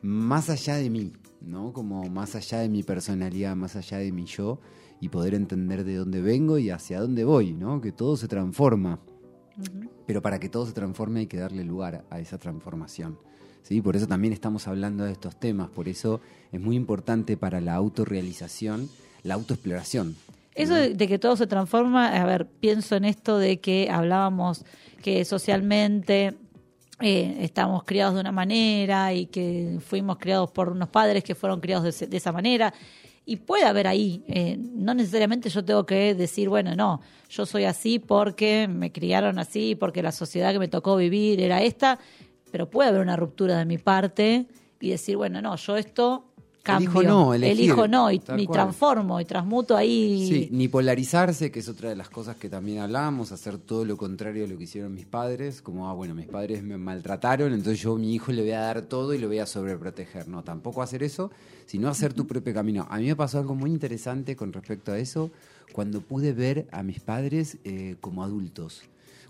más 0.03 0.51
allá 0.51 0.77
de 0.77 0.91
mí, 0.91 1.13
¿no? 1.41 1.73
Como 1.73 2.09
más 2.09 2.35
allá 2.35 2.59
de 2.59 2.69
mi 2.69 2.83
personalidad, 2.83 3.57
más 3.57 3.77
allá 3.77 3.99
de 3.99 4.13
mi 4.13 4.27
yo, 4.27 4.61
y 5.01 5.09
poder 5.09 5.35
entender 5.35 5.85
de 5.85 5.97
dónde 5.97 6.21
vengo 6.21 6.59
y 6.59 6.71
hacia 6.71 7.01
dónde 7.01 7.25
voy, 7.25 7.53
¿no? 7.53 7.81
Que 7.81 7.93
todo 7.93 8.17
se 8.17 8.29
transforma. 8.29 9.01
Pero 10.07 10.23
para 10.23 10.39
que 10.39 10.49
todo 10.49 10.67
se 10.67 10.73
transforme 10.73 11.21
hay 11.21 11.27
que 11.27 11.39
darle 11.39 11.65
lugar 11.65 12.05
a 12.11 12.21
esa 12.21 12.39
transformación. 12.39 13.19
¿sí? 13.63 13.81
Por 13.83 13.97
eso 13.97 14.07
también 14.07 14.33
estamos 14.33 14.67
hablando 14.67 15.05
de 15.05 15.13
estos 15.13 15.39
temas, 15.39 15.71
por 15.71 15.89
eso 15.89 16.21
es 16.53 16.61
muy 16.61 16.77
importante 16.77 17.37
para 17.37 17.61
la 17.61 17.75
autorrealización 17.75 18.89
la 19.23 19.35
autoexploración. 19.35 20.17
Eso 20.55 20.75
de, 20.75 20.95
de 20.95 21.09
que 21.09 21.19
todo 21.19 21.37
se 21.37 21.47
transforma, 21.47 22.09
a 22.09 22.27
ver, 22.27 22.47
pienso 22.47 22.97
en 22.97 23.05
esto 23.05 23.39
de 23.39 23.61
que 23.61 23.89
hablábamos 23.91 24.65
que 25.03 25.25
socialmente 25.25 26.37
eh, 27.03 27.37
estamos 27.41 27.85
criados 27.85 28.15
de 28.15 28.21
una 28.21 28.33
manera 28.33 29.13
y 29.13 29.27
que 29.27 29.79
fuimos 29.81 30.19
criados 30.19 30.51
por 30.51 30.69
unos 30.69 30.89
padres 30.89 31.25
que 31.25 31.35
fueron 31.35 31.61
criados 31.61 31.99
de, 31.99 32.17
esa 32.17 32.33
manera. 32.33 32.73
Y 33.25 33.37
puede 33.37 33.65
haber 33.65 33.87
ahí, 33.87 34.25
eh, 34.27 34.57
no 34.59 34.95
necesariamente 34.95 35.49
yo 35.49 35.65
tengo 35.65 35.87
que 35.87 36.15
decir, 36.15 36.49
bueno, 36.49 36.75
no, 36.75 37.01
yo 37.29 37.47
soy 37.47 37.65
así 37.65 37.99
porque 37.99 38.69
me 38.69 38.91
criaron 38.91 39.39
así, 39.39 39.75
porque 39.75 40.03
la 40.03 40.13
sociedad 40.13 40.53
que 40.53 40.59
me 40.59 40.69
tocó 40.69 40.97
vivir 40.97 41.41
era 41.41 41.63
esta, 41.63 41.99
pero 42.51 42.69
puede 42.69 42.89
haber 42.89 43.01
una 43.01 43.17
ruptura 43.17 43.59
de 43.59 43.65
mi 43.65 43.79
parte 43.79 44.47
y 44.81 44.91
decir, 44.91 45.17
bueno, 45.17 45.41
no, 45.41 45.55
yo 45.57 45.77
esto 45.77 46.32
cambio, 46.63 46.89
Elijo 46.91 47.03
no, 47.03 47.35
elegir, 47.35 47.65
elijo 47.65 47.89
no 47.89 48.11
y, 48.11 48.23
y 48.39 48.47
transformo 48.47 49.21
y 49.21 49.25
transmuto 49.25 49.77
ahí. 49.77 50.27
Sí, 50.29 50.49
ni 50.53 50.69
polarizarse, 50.69 51.51
que 51.51 51.61
es 51.61 51.69
otra 51.69 51.89
de 51.89 51.97
las 51.97 52.09
cosas 52.09 52.37
que 52.37 52.49
también 52.49 52.79
hablábamos, 52.79 53.33
hacer 53.33 53.59
todo 53.59 53.85
lo 53.85 53.97
contrario 53.97 54.45
a 54.45 54.49
lo 54.49 54.57
que 54.57 54.65
hicieron 54.65 54.95
mis 54.95 55.07
padres, 55.07 55.61
como, 55.63 55.89
ah, 55.89 55.93
bueno, 55.93 56.15
mis 56.15 56.27
padres 56.27 56.63
me 56.63 56.79
maltrataron, 56.79 57.53
entonces 57.53 57.81
yo 57.81 57.95
a 57.95 57.99
mi 57.99 58.15
hijo 58.15 58.33
le 58.33 58.43
voy 58.43 58.53
a 58.53 58.61
dar 58.61 58.83
todo 58.83 59.15
y 59.15 59.19
lo 59.19 59.29
voy 59.29 59.39
a 59.39 59.47
sobreproteger. 59.47 60.29
No, 60.29 60.45
tampoco 60.45 60.83
hacer 60.83 61.03
eso, 61.03 61.31
sino 61.67 61.89
hacer 61.89 62.13
tu 62.13 62.27
propio 62.27 62.55
camino. 62.55 62.87
A 62.91 62.99
mí 62.99 63.07
me 63.07 63.17
pasó 63.17 63.39
algo 63.39 63.55
muy 63.55 63.71
interesante 63.71 64.37
con 64.37 64.53
respecto 64.53 64.93
a 64.93 64.99
eso, 64.99 65.31
cuando 65.73 66.01
pude 66.01 66.33
ver 66.33 66.67
a 66.71 66.83
mis 66.83 67.01
padres 67.01 67.59
eh, 67.65 67.97
como 68.01 68.23
adultos. 68.23 68.83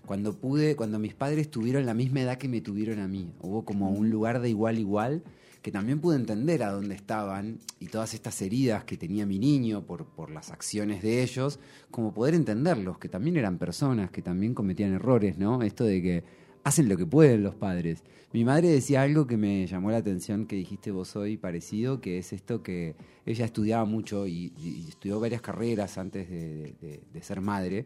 Cuando 0.05 0.33
pude, 0.33 0.75
cuando 0.75 0.99
mis 0.99 1.13
padres 1.13 1.49
tuvieron 1.49 1.85
la 1.85 1.93
misma 1.93 2.21
edad 2.21 2.37
que 2.37 2.49
me 2.49 2.59
tuvieron 2.59 2.99
a 2.99 3.07
mí, 3.07 3.31
hubo 3.41 3.63
como 3.63 3.89
un 3.89 4.09
lugar 4.09 4.41
de 4.41 4.49
igual 4.49 4.77
igual 4.77 5.23
que 5.63 5.71
también 5.71 5.99
pude 5.99 6.17
entender 6.17 6.61
a 6.61 6.71
dónde 6.71 6.93
estaban 6.93 7.57
y 7.79 7.87
todas 7.87 8.13
estas 8.13 8.39
heridas 8.41 8.83
que 8.83 8.97
tenía 8.97 9.25
mi 9.25 9.39
niño 9.39 9.81
por, 9.83 10.05
por 10.05 10.29
las 10.29 10.51
acciones 10.51 11.01
de 11.01 11.23
ellos, 11.23 11.59
como 11.89 12.13
poder 12.13 12.35
entenderlos, 12.35 12.99
que 12.99 13.09
también 13.09 13.37
eran 13.37 13.57
personas, 13.57 14.11
que 14.11 14.21
también 14.21 14.53
cometían 14.53 14.93
errores, 14.93 15.37
¿no? 15.37 15.63
Esto 15.63 15.85
de 15.85 16.01
que 16.01 16.23
hacen 16.65 16.89
lo 16.89 16.97
que 16.97 17.05
pueden 17.05 17.43
los 17.43 17.55
padres. 17.55 18.03
Mi 18.33 18.43
madre 18.43 18.67
decía 18.67 19.03
algo 19.03 19.25
que 19.25 19.37
me 19.37 19.65
llamó 19.65 19.89
la 19.89 19.97
atención, 19.97 20.45
que 20.45 20.57
dijiste 20.57 20.91
vos 20.91 21.15
hoy 21.15 21.37
parecido, 21.37 22.01
que 22.01 22.17
es 22.17 22.33
esto 22.33 22.61
que 22.61 22.95
ella 23.25 23.45
estudiaba 23.45 23.85
mucho 23.85 24.27
y, 24.27 24.53
estudió 24.89 25.19
varias 25.19 25.41
carreras 25.41 25.97
antes 25.97 26.29
de 26.29 27.21
ser 27.21 27.39
madre, 27.41 27.85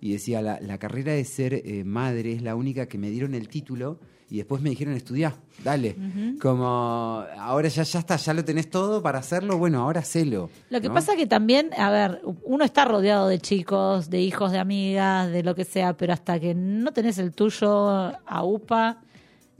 y 0.00 0.12
decía, 0.12 0.42
la, 0.42 0.60
la 0.60 0.78
carrera 0.78 1.12
de 1.12 1.24
ser 1.24 1.54
eh, 1.54 1.82
madre 1.84 2.32
es 2.32 2.42
la 2.42 2.54
única 2.54 2.86
que 2.86 2.98
me 2.98 3.10
dieron 3.10 3.34
el 3.34 3.48
título 3.48 3.98
y 4.28 4.38
después 4.38 4.60
me 4.60 4.70
dijeron 4.70 4.94
estudiar, 4.94 5.34
dale. 5.62 5.96
Como 6.40 6.66
ahora 7.38 7.68
ya, 7.68 7.84
ya 7.84 7.98
está, 8.00 8.16
ya 8.16 8.34
lo 8.34 8.44
tenés 8.44 8.68
todo 8.68 9.00
para 9.02 9.20
hacerlo, 9.20 9.56
bueno, 9.56 9.82
ahora 9.82 10.00
hacelo. 10.00 10.50
Lo 10.68 10.80
que 10.80 10.88
¿no? 10.88 10.94
pasa 10.94 11.14
que 11.14 11.26
también, 11.26 11.70
a 11.78 11.90
ver, 11.90 12.22
uno 12.42 12.64
está 12.64 12.84
rodeado 12.84 13.28
de 13.28 13.38
chicos, 13.38 14.10
de 14.10 14.20
hijos, 14.20 14.50
de 14.50 14.58
amigas, 14.58 15.30
de 15.30 15.42
lo 15.44 15.54
que 15.54 15.64
sea, 15.64 15.96
pero 15.96 16.12
hasta 16.12 16.40
que 16.40 16.54
no 16.54 16.92
tenés 16.92 17.18
el 17.18 17.32
tuyo 17.32 17.88
a 17.88 18.42
UPA, 18.42 18.98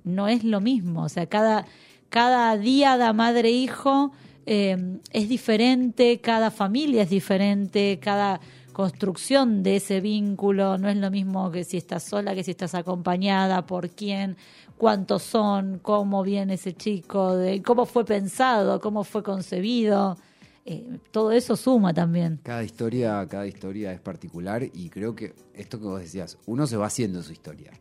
no 0.02 0.28
es 0.28 0.42
lo 0.42 0.60
mismo. 0.60 1.04
O 1.04 1.08
sea, 1.08 1.26
cada, 1.26 1.66
cada 2.08 2.56
día 2.56 2.98
de 2.98 3.12
madre-hijo 3.12 4.12
eh, 4.46 4.98
es 5.12 5.28
diferente, 5.28 6.20
cada 6.20 6.50
familia 6.50 7.02
es 7.02 7.10
diferente, 7.10 7.98
cada 8.00 8.40
construcción 8.76 9.62
de 9.62 9.76
ese 9.76 10.02
vínculo 10.02 10.76
no 10.76 10.90
es 10.90 10.98
lo 10.98 11.10
mismo 11.10 11.50
que 11.50 11.64
si 11.64 11.78
estás 11.78 12.02
sola, 12.02 12.34
que 12.34 12.44
si 12.44 12.50
estás 12.50 12.74
acompañada, 12.74 13.64
por 13.64 13.88
quién, 13.88 14.36
cuántos 14.76 15.22
son, 15.22 15.78
cómo 15.78 16.22
viene 16.22 16.54
ese 16.54 16.74
chico, 16.74 17.38
de 17.38 17.62
cómo 17.62 17.86
fue 17.86 18.04
pensado, 18.04 18.78
cómo 18.82 19.02
fue 19.02 19.22
concebido. 19.22 20.18
Eh, 20.66 20.98
todo 21.10 21.32
eso 21.32 21.56
suma 21.56 21.94
también. 21.94 22.38
Cada 22.42 22.62
historia, 22.64 23.26
cada 23.30 23.46
historia 23.46 23.94
es 23.94 24.00
particular 24.00 24.62
y 24.62 24.90
creo 24.90 25.14
que 25.14 25.32
esto 25.54 25.78
que 25.80 25.86
vos 25.86 26.00
decías, 26.00 26.36
uno 26.44 26.66
se 26.66 26.76
va 26.76 26.84
haciendo 26.84 27.22
su 27.22 27.32
historia. 27.32 27.72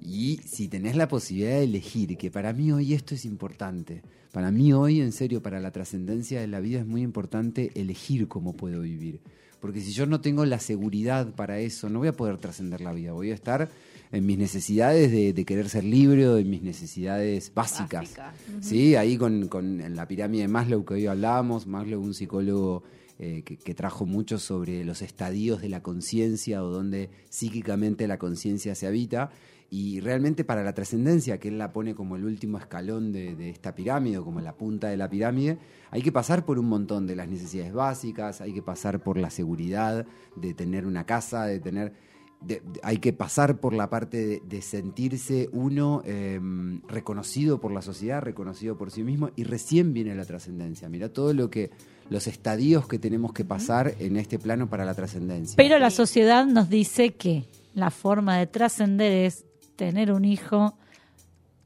Y 0.00 0.36
si 0.46 0.68
tenés 0.68 0.94
la 0.94 1.08
posibilidad 1.08 1.56
de 1.56 1.64
elegir, 1.64 2.16
que 2.16 2.30
para 2.30 2.52
mí 2.52 2.70
hoy 2.70 2.94
esto 2.94 3.16
es 3.16 3.24
importante, 3.24 4.02
para 4.30 4.52
mí 4.52 4.72
hoy 4.72 5.00
en 5.00 5.10
serio, 5.10 5.42
para 5.42 5.58
la 5.58 5.72
trascendencia 5.72 6.40
de 6.40 6.46
la 6.46 6.60
vida 6.60 6.78
es 6.78 6.86
muy 6.86 7.02
importante 7.02 7.72
elegir 7.74 8.28
cómo 8.28 8.52
puedo 8.52 8.82
vivir. 8.82 9.20
Porque 9.60 9.80
si 9.80 9.92
yo 9.92 10.06
no 10.06 10.20
tengo 10.20 10.44
la 10.44 10.58
seguridad 10.58 11.34
para 11.34 11.58
eso, 11.58 11.88
no 11.88 11.98
voy 11.98 12.08
a 12.08 12.12
poder 12.12 12.38
trascender 12.38 12.80
la 12.80 12.92
vida, 12.92 13.12
voy 13.12 13.30
a 13.30 13.34
estar 13.34 13.68
en 14.10 14.26
mis 14.26 14.38
necesidades 14.38 15.10
de, 15.10 15.32
de 15.32 15.44
querer 15.44 15.68
ser 15.68 15.84
libre 15.84 16.28
o 16.28 16.38
en 16.38 16.48
mis 16.48 16.62
necesidades 16.62 17.52
básicas. 17.54 18.16
Básica. 18.16 18.34
Sí, 18.60 18.94
ahí 18.96 19.16
con, 19.16 19.48
con 19.48 19.80
en 19.80 19.96
la 19.96 20.06
pirámide 20.06 20.42
de 20.42 20.48
Maslow 20.48 20.84
que 20.84 20.94
hoy 20.94 21.06
hablábamos, 21.06 21.66
Maslow, 21.66 22.00
un 22.00 22.14
psicólogo 22.14 22.84
eh, 23.18 23.42
que, 23.44 23.56
que 23.56 23.74
trajo 23.74 24.06
mucho 24.06 24.38
sobre 24.38 24.84
los 24.84 25.02
estadios 25.02 25.60
de 25.60 25.68
la 25.68 25.82
conciencia 25.82 26.62
o 26.62 26.70
donde 26.70 27.10
psíquicamente 27.28 28.06
la 28.06 28.18
conciencia 28.18 28.74
se 28.74 28.86
habita. 28.86 29.30
Y 29.70 30.00
realmente 30.00 30.44
para 30.44 30.62
la 30.64 30.72
trascendencia, 30.72 31.38
que 31.38 31.48
él 31.48 31.58
la 31.58 31.72
pone 31.74 31.94
como 31.94 32.16
el 32.16 32.24
último 32.24 32.56
escalón 32.56 33.12
de, 33.12 33.36
de 33.36 33.50
esta 33.50 33.74
pirámide, 33.74 34.16
o 34.18 34.24
como 34.24 34.40
la 34.40 34.54
punta 34.56 34.88
de 34.88 34.96
la 34.96 35.10
pirámide, 35.10 35.58
hay 35.90 36.00
que 36.00 36.10
pasar 36.10 36.46
por 36.46 36.58
un 36.58 36.66
montón 36.66 37.06
de 37.06 37.14
las 37.16 37.28
necesidades 37.28 37.74
básicas, 37.74 38.40
hay 38.40 38.54
que 38.54 38.62
pasar 38.62 39.00
por 39.00 39.18
la 39.18 39.28
seguridad 39.28 40.06
de 40.36 40.54
tener 40.54 40.86
una 40.86 41.04
casa, 41.04 41.44
de 41.44 41.60
tener 41.60 41.92
de- 42.40 42.62
hay 42.84 42.98
que 42.98 43.12
pasar 43.12 43.58
por 43.58 43.74
la 43.74 43.90
parte 43.90 44.24
de, 44.24 44.42
de 44.48 44.62
sentirse 44.62 45.48
uno 45.52 46.02
eh, 46.06 46.40
reconocido 46.86 47.60
por 47.60 47.72
la 47.72 47.82
sociedad, 47.82 48.22
reconocido 48.22 48.78
por 48.78 48.90
sí 48.92 49.02
mismo, 49.02 49.30
y 49.36 49.42
recién 49.44 49.92
viene 49.92 50.14
la 50.14 50.24
trascendencia. 50.24 50.88
Mira 50.88 51.12
todo 51.12 51.34
lo 51.34 51.50
que, 51.50 51.70
los 52.10 52.26
estadios 52.28 52.86
que 52.86 52.98
tenemos 52.98 53.32
que 53.32 53.44
pasar 53.44 53.94
en 53.98 54.16
este 54.16 54.38
plano 54.38 54.70
para 54.70 54.84
la 54.84 54.94
trascendencia. 54.94 55.56
Pero 55.56 55.78
la 55.80 55.90
sociedad 55.90 56.46
nos 56.46 56.70
dice 56.70 57.14
que 57.14 57.44
la 57.74 57.90
forma 57.90 58.38
de 58.38 58.46
trascender 58.46 59.12
es 59.26 59.44
tener 59.78 60.10
un 60.12 60.24
hijo, 60.24 60.76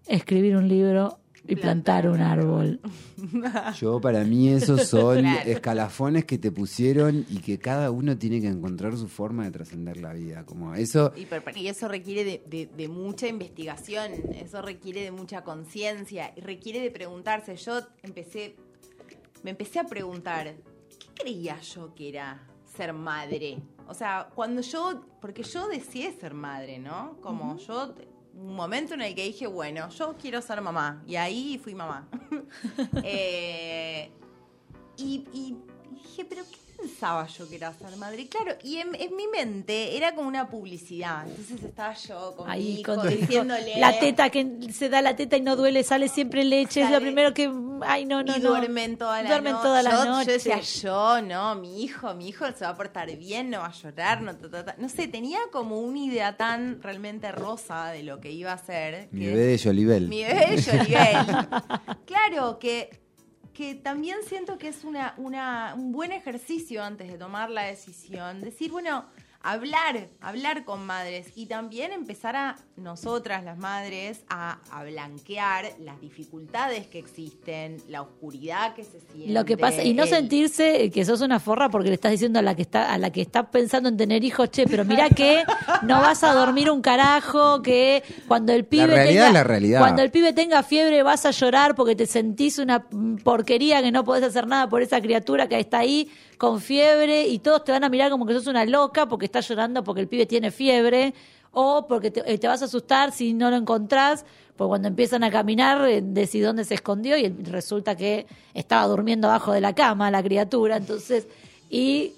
escribir 0.07 0.57
un 0.57 0.69
libro 0.69 1.19
y 1.49 1.57
plantar 1.57 2.09
un 2.11 2.21
árbol. 2.21 2.79
Yo 3.81 4.01
para 4.01 4.23
mí 4.23 4.51
esos 4.51 4.87
son 4.87 5.21
Claro. 5.21 5.51
escalafones 5.51 6.25
que 6.27 6.37
te 6.39 6.53
pusieron 6.53 7.25
y 7.31 7.39
que 7.39 7.59
cada 7.59 7.91
uno 7.91 8.17
tiene 8.19 8.41
que 8.43 8.49
encontrar 8.49 8.97
su 8.99 9.09
forma 9.09 9.45
de 9.45 9.51
trascender 9.51 9.97
la 9.97 10.13
vida. 10.13 10.45
Como 10.45 10.75
eso, 10.75 11.13
Y, 11.17 11.67
eso 11.67 11.89
requiere 11.89 12.23
de, 12.25 12.43
de- 12.49 12.67
de 12.67 12.89
mucha 12.89 13.27
investigación, 13.29 14.13
eso 14.37 14.61
requiere 14.63 15.01
de 15.03 15.11
mucha 15.11 15.43
conciencia, 15.43 16.33
y 16.37 16.43
requiere 16.43 16.81
de 16.81 16.91
preguntarse. 16.91 17.57
Yo 17.57 17.81
empecé, 18.03 18.55
me 19.43 19.51
empecé 19.53 19.79
a 19.81 19.85
preguntar, 19.85 20.55
¿qué 20.91 21.23
creía 21.23 21.59
yo 21.61 21.95
que 21.95 22.11
era 22.11 22.47
ser 22.77 22.93
madre? 22.93 23.59
O 23.89 23.95
sea, 23.95 24.29
cuando 24.35 24.61
yo, 24.63 25.03
porque 25.21 25.43
yo 25.43 25.69
deseé 25.69 26.13
ser 26.13 26.35
madre, 26.35 26.79
¿no? 26.79 27.17
Como 27.21 27.57
yo, 27.59 27.95
un 28.35 28.55
momento 28.55 28.95
en 28.95 29.03
el 29.03 29.15
que 29.15 29.25
dije, 29.25 29.47
bueno, 29.47 29.89
yo 29.91 30.17
quiero 30.21 30.41
ser 30.41 30.61
mamá, 30.61 31.03
y 31.07 31.17
ahí 31.17 31.61
fui 31.63 31.75
mamá. 31.75 32.09
Eh, 33.05 34.11
y, 34.97 35.25
y 35.33 35.57
dije, 35.91 36.25
pero 36.25 36.43
¿qué 36.51 36.62
pensaba 36.83 37.27
yo 37.27 37.49
que 37.49 37.57
era 37.57 37.73
ser 37.73 37.97
madre? 37.97 38.27
Claro, 38.29 38.53
y 38.63 38.77
en, 38.79 38.95
en 38.95 39.17
mi 39.17 39.27
mente 39.29 39.97
era 39.97 40.15
como 40.15 40.29
una 40.29 40.49
publicidad. 40.49 41.27
Entonces 41.29 41.63
estaba 41.63 41.95
yo 41.95 42.35
con 42.37 42.47
mi 42.47 42.53
Ahí 42.53 42.79
hijo 42.81 42.95
con 42.97 43.09
diciéndole. 43.09 43.79
La 43.79 43.99
teta 43.99 44.31
que 44.31 44.47
se 44.73 44.89
da 44.89 45.01
la 45.03 45.17
teta 45.17 45.37
y 45.37 45.41
no 45.41 45.57
duele, 45.57 45.83
sale 45.85 46.09
siempre 46.09 46.45
leche, 46.45 46.81
es 46.83 46.87
lo 46.89 46.95
Sale- 46.97 47.07
primero 47.07 47.33
que 47.35 47.51
ay 47.87 48.05
no 48.05 48.23
no 48.23 48.37
y 48.37 48.41
no. 48.41 48.51
duermen 48.51 48.97
toda 48.99 49.23
la 49.23 49.29
Duermen 49.29 49.53
noche. 49.53 49.63
toda 49.65 49.83
la 49.83 49.91
yo, 49.91 50.05
noche. 50.05 50.27
yo 50.27 50.33
decía, 50.33 50.61
yo, 50.61 51.23
no, 51.23 51.55
mi 51.57 51.83
hijo, 51.83 52.15
mi 52.15 52.29
hijo 52.29 52.45
se 52.53 52.65
va 52.65 52.71
a 52.71 52.77
portar 52.77 53.15
bien, 53.17 53.51
no 53.51 53.59
va 53.61 53.67
a 53.67 53.73
llorar, 53.73 54.21
no, 54.23 54.37
ta, 54.37 54.51
ta, 54.51 54.65
ta. 54.65 54.75
no 54.79 54.89
sé, 54.89 55.09
tenía 55.09 55.39
como 55.53 55.81
una 55.81 55.99
idea 55.99 56.37
tan 56.37 56.81
realmente 56.83 57.31
rosa 57.33 57.89
de 57.89 58.03
lo 58.03 58.21
que 58.21 58.31
iba 58.33 58.53
a 58.53 58.59
ser. 58.59 59.09
mi 59.13 59.21
que- 59.21 59.27
bebé 59.29 59.43
de 59.47 59.59
Jolibel. 59.59 60.09
Mi 60.09 60.25
bebé 60.25 60.57
de 60.57 60.63
Jolibel. 60.63 61.27
claro, 62.07 62.59
que, 62.59 63.02
que 63.55 63.75
también 63.75 64.19
siento 64.27 64.59
que 64.59 64.69
es 64.69 64.85
una, 64.85 65.15
una, 65.17 65.75
un 65.77 65.93
buen 65.93 66.13
ejercicio 66.13 66.83
antes 66.83 67.11
de 67.11 67.19
tomar 67.19 67.51
la 67.51 67.63
decisión. 67.63 68.41
Decir, 68.41 68.71
bueno, 68.71 69.05
hablar, 69.43 70.09
hablar 70.21 70.65
con 70.65 70.87
madres 70.87 71.29
y 71.35 71.47
también 71.47 71.93
empezar 71.93 72.37
a 72.37 72.57
nosotras, 72.77 73.45
las 73.45 73.59
madres, 73.59 74.23
a, 74.29 74.59
a 74.71 74.85
blanquear 74.85 75.73
las 75.81 76.01
dificultades 76.01 76.87
que 76.87 76.99
existen, 76.99 77.77
la 77.89 78.03
oscuridad 78.03 78.75
que 78.75 78.85
se 78.85 79.01
siente. 79.01 79.33
Lo 79.33 79.45
que 79.45 79.57
pasa 79.57 79.83
y 79.83 79.95
no 79.95 80.05
el- 80.05 80.09
sentirse 80.09 80.91
que 80.91 81.05
sos 81.05 81.21
una 81.21 81.41
forra 81.41 81.69
porque 81.69 81.89
le 81.89 81.95
estás 81.95 82.13
diciendo 82.13 82.39
a 82.39 82.43
la 82.43 82.55
que 82.55 82.63
está 82.63 82.93
a 82.93 82.99
la 82.99 83.11
que 83.11 83.21
está 83.21 83.51
pensando 83.51 83.89
en 83.89 83.97
tener 83.97 84.23
hijos, 84.25 84.51
che, 84.51 84.67
pero 84.67 84.85
mira 84.85 85.09
que 85.11 85.43
no 85.83 86.01
vas 86.01 86.23
a 86.25 86.33
dormir 86.35 86.71
un 86.71 86.81
carajo, 86.83 87.63
que 87.63 88.03
cuando 88.29 88.53
el 88.53 88.65
pibe 88.65 88.87
realidad 88.87 89.13
tenga 89.13 89.27
es 89.29 89.33
la 89.35 89.45
realidad. 89.45 89.81
cuando 89.81 90.03
el 90.03 90.11
pibe 90.11 90.33
tenga 90.33 90.63
fiebre 90.63 91.03
vas 91.03 91.27
a 91.27 91.31
llorar 91.31 91.75
porque 91.75 91.97
te 91.97 92.07
sentís 92.07 92.59
una 92.59 92.87
porquería 93.25 93.83
que 93.83 93.93
no 93.93 94.05
podés 94.05 94.25
hacer 94.25 94.47
nada 94.47 94.69
por 94.69 94.83
esa 94.83 95.01
criatura 95.01 95.49
que 95.49 95.59
está 95.59 95.79
ahí 95.81 96.11
con 96.43 96.61
fiebre 96.61 97.29
y 97.29 97.39
todos 97.39 97.63
te 97.63 97.71
van 97.71 97.85
a 97.85 97.89
mirar 97.89 98.11
como 98.11 98.27
que 98.27 98.35
sos 98.35 98.49
una 98.49 98.65
loca 98.65 99.07
porque 99.07 99.27
estás 99.27 99.47
llorando 99.47 99.85
porque 99.85 100.01
el 100.01 100.09
pibe 100.09 100.27
tiene 100.27 100.51
fiebre 100.51 101.15
o 101.53 101.87
porque 101.87 102.11
te, 102.11 102.21
eh, 102.27 102.37
te 102.37 102.49
vas 102.49 102.61
a 102.63 102.65
asustar 102.65 103.13
si 103.13 103.33
no 103.33 103.49
lo 103.49 103.55
encontrás, 103.55 104.25
porque 104.57 104.71
cuando 104.71 104.89
empiezan 104.89 105.23
a 105.23 105.31
caminar 105.31 105.89
eh, 105.89 106.03
decís 106.03 106.43
dónde 106.43 106.65
se 106.65 106.75
escondió 106.75 107.17
y 107.17 107.29
resulta 107.29 107.95
que 107.95 108.27
estaba 108.55 108.89
durmiendo 108.89 109.29
abajo 109.29 109.53
de 109.53 109.61
la 109.61 109.73
cama 109.73 110.11
la 110.11 110.21
criatura, 110.21 110.79
entonces, 110.79 111.29
y 111.71 112.15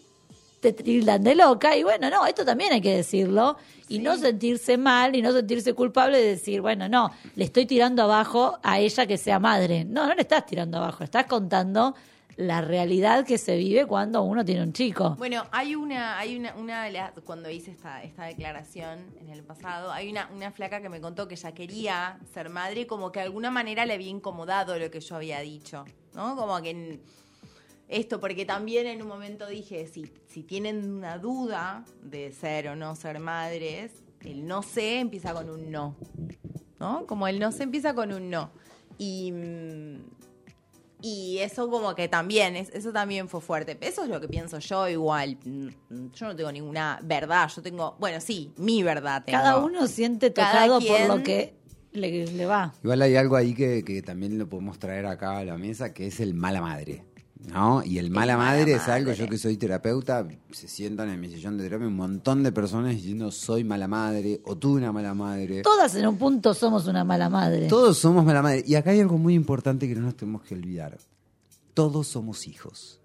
te 0.60 0.72
tildan 0.72 1.22
de 1.22 1.34
loca, 1.34 1.76
y 1.76 1.82
bueno, 1.82 2.08
no, 2.08 2.24
esto 2.24 2.46
también 2.46 2.72
hay 2.72 2.80
que 2.80 2.96
decirlo, 2.96 3.58
y 3.90 3.98
no 3.98 4.16
sentirse 4.16 4.78
mal 4.78 5.14
y 5.14 5.20
no 5.20 5.32
sentirse 5.32 5.74
culpable 5.74 6.16
de 6.16 6.28
decir, 6.28 6.62
bueno, 6.62 6.88
no, 6.88 7.10
le 7.36 7.44
estoy 7.44 7.66
tirando 7.66 8.04
abajo 8.04 8.58
a 8.62 8.78
ella 8.78 9.06
que 9.06 9.18
sea 9.18 9.38
madre. 9.38 9.84
No, 9.84 10.06
no 10.06 10.14
le 10.14 10.22
estás 10.22 10.46
tirando 10.46 10.78
abajo, 10.78 11.04
estás 11.04 11.26
contando 11.26 11.94
la 12.36 12.60
realidad 12.60 13.24
que 13.24 13.38
se 13.38 13.56
vive 13.56 13.86
cuando 13.86 14.22
uno 14.22 14.44
tiene 14.44 14.62
un 14.62 14.72
chico. 14.72 15.14
Bueno, 15.18 15.44
hay 15.52 15.74
una, 15.74 16.18
hay 16.18 16.36
una, 16.36 16.54
una 16.54 17.12
cuando 17.24 17.50
hice 17.50 17.70
esta, 17.70 18.02
esta 18.02 18.24
declaración 18.24 19.14
en 19.20 19.28
el 19.28 19.42
pasado, 19.42 19.92
hay 19.92 20.10
una, 20.10 20.28
una 20.34 20.50
flaca 20.50 20.80
que 20.80 20.88
me 20.88 21.00
contó 21.00 21.28
que 21.28 21.34
ella 21.34 21.52
quería 21.52 22.18
ser 22.32 22.50
madre 22.50 22.82
y 22.82 22.86
como 22.86 23.12
que 23.12 23.20
de 23.20 23.26
alguna 23.26 23.50
manera 23.50 23.86
le 23.86 23.94
había 23.94 24.08
incomodado 24.08 24.78
lo 24.78 24.90
que 24.90 25.00
yo 25.00 25.16
había 25.16 25.40
dicho, 25.40 25.84
¿no? 26.14 26.36
Como 26.36 26.60
que 26.62 27.00
esto, 27.88 28.18
porque 28.18 28.44
también 28.44 28.86
en 28.86 29.02
un 29.02 29.08
momento 29.08 29.46
dije, 29.46 29.86
si, 29.86 30.10
si 30.26 30.42
tienen 30.42 30.90
una 30.90 31.18
duda 31.18 31.84
de 32.02 32.32
ser 32.32 32.68
o 32.68 32.76
no 32.76 32.96
ser 32.96 33.20
madres, 33.20 33.92
el 34.20 34.46
no 34.46 34.62
sé 34.62 35.00
empieza 35.00 35.34
con 35.34 35.50
un 35.50 35.70
no, 35.70 35.96
¿no? 36.80 37.06
Como 37.06 37.28
el 37.28 37.38
no 37.38 37.52
sé 37.52 37.62
empieza 37.64 37.94
con 37.94 38.12
un 38.12 38.30
no. 38.30 38.50
Y... 38.98 39.32
mm, 41.04 41.06
y 41.06 41.38
eso 41.38 41.68
como 41.70 41.94
que 41.94 42.08
también, 42.08 42.56
es- 42.56 42.70
eso 42.74 42.92
también 42.92 43.28
fue 43.28 43.40
fuerte. 43.40 43.76
Eso 43.80 44.04
es 44.04 44.08
lo 44.08 44.20
que 44.20 44.28
pienso 44.28 44.58
yo 44.58 44.88
igual. 44.88 45.38
Mm, 45.44 45.68
Yo 46.14 46.26
no 46.26 46.34
tengo 46.36 46.50
ninguna 46.52 46.98
verdad, 47.02 47.50
yo 47.54 47.62
tengo, 47.62 47.96
bueno, 48.00 48.20
sí, 48.20 48.52
mi 48.56 48.82
verdad 48.82 49.22
tengo. 49.24 49.38
Cada 49.38 49.58
uno 49.58 49.86
siente 49.86 50.30
tocado 50.30 50.78
quien- 50.80 51.06
por 51.08 51.16
lo 51.18 51.22
que 51.22 51.54
le, 51.92 52.26
le 52.26 52.46
va. 52.46 52.72
Igual 52.82 53.02
hay 53.02 53.16
algo 53.16 53.36
ahí 53.36 53.54
que, 53.54 53.84
que 53.84 54.02
también 54.02 54.38
lo 54.38 54.48
podemos 54.48 54.78
traer 54.78 55.06
acá 55.06 55.38
a 55.38 55.44
la 55.44 55.56
mesa, 55.58 55.92
que 55.92 56.06
es 56.08 56.20
el 56.20 56.34
mala 56.34 56.60
madre. 56.60 57.04
¿No? 57.52 57.84
Y 57.84 57.98
el 57.98 58.10
mala 58.10 58.36
mala 58.36 58.56
madre 58.56 58.74
es 58.74 58.88
algo, 58.88 59.12
yo 59.12 59.28
que 59.28 59.36
soy 59.36 59.56
terapeuta, 59.56 60.26
se 60.50 60.66
sientan 60.66 61.10
en 61.10 61.20
mi 61.20 61.28
sillón 61.28 61.58
de 61.58 61.64
terapia 61.64 61.86
un 61.86 61.96
montón 61.96 62.42
de 62.42 62.52
personas 62.52 62.94
diciendo 62.94 63.30
soy 63.30 63.64
mala 63.64 63.86
madre 63.86 64.40
o 64.44 64.56
tú 64.56 64.76
una 64.76 64.92
mala 64.92 65.14
madre. 65.14 65.62
Todas 65.62 65.94
en 65.94 66.06
un 66.06 66.16
punto 66.16 66.54
somos 66.54 66.86
una 66.86 67.04
mala 67.04 67.28
madre. 67.28 67.68
Todos 67.68 67.98
somos 67.98 68.24
mala 68.24 68.42
madre. 68.42 68.64
Y 68.66 68.74
acá 68.76 68.90
hay 68.90 69.00
algo 69.00 69.18
muy 69.18 69.34
importante 69.34 69.86
que 69.86 69.94
no 69.94 70.02
nos 70.02 70.16
tenemos 70.16 70.42
que 70.42 70.54
olvidar. 70.54 70.98
Todos 71.74 72.06
somos 72.08 72.46
hijos. 72.48 73.00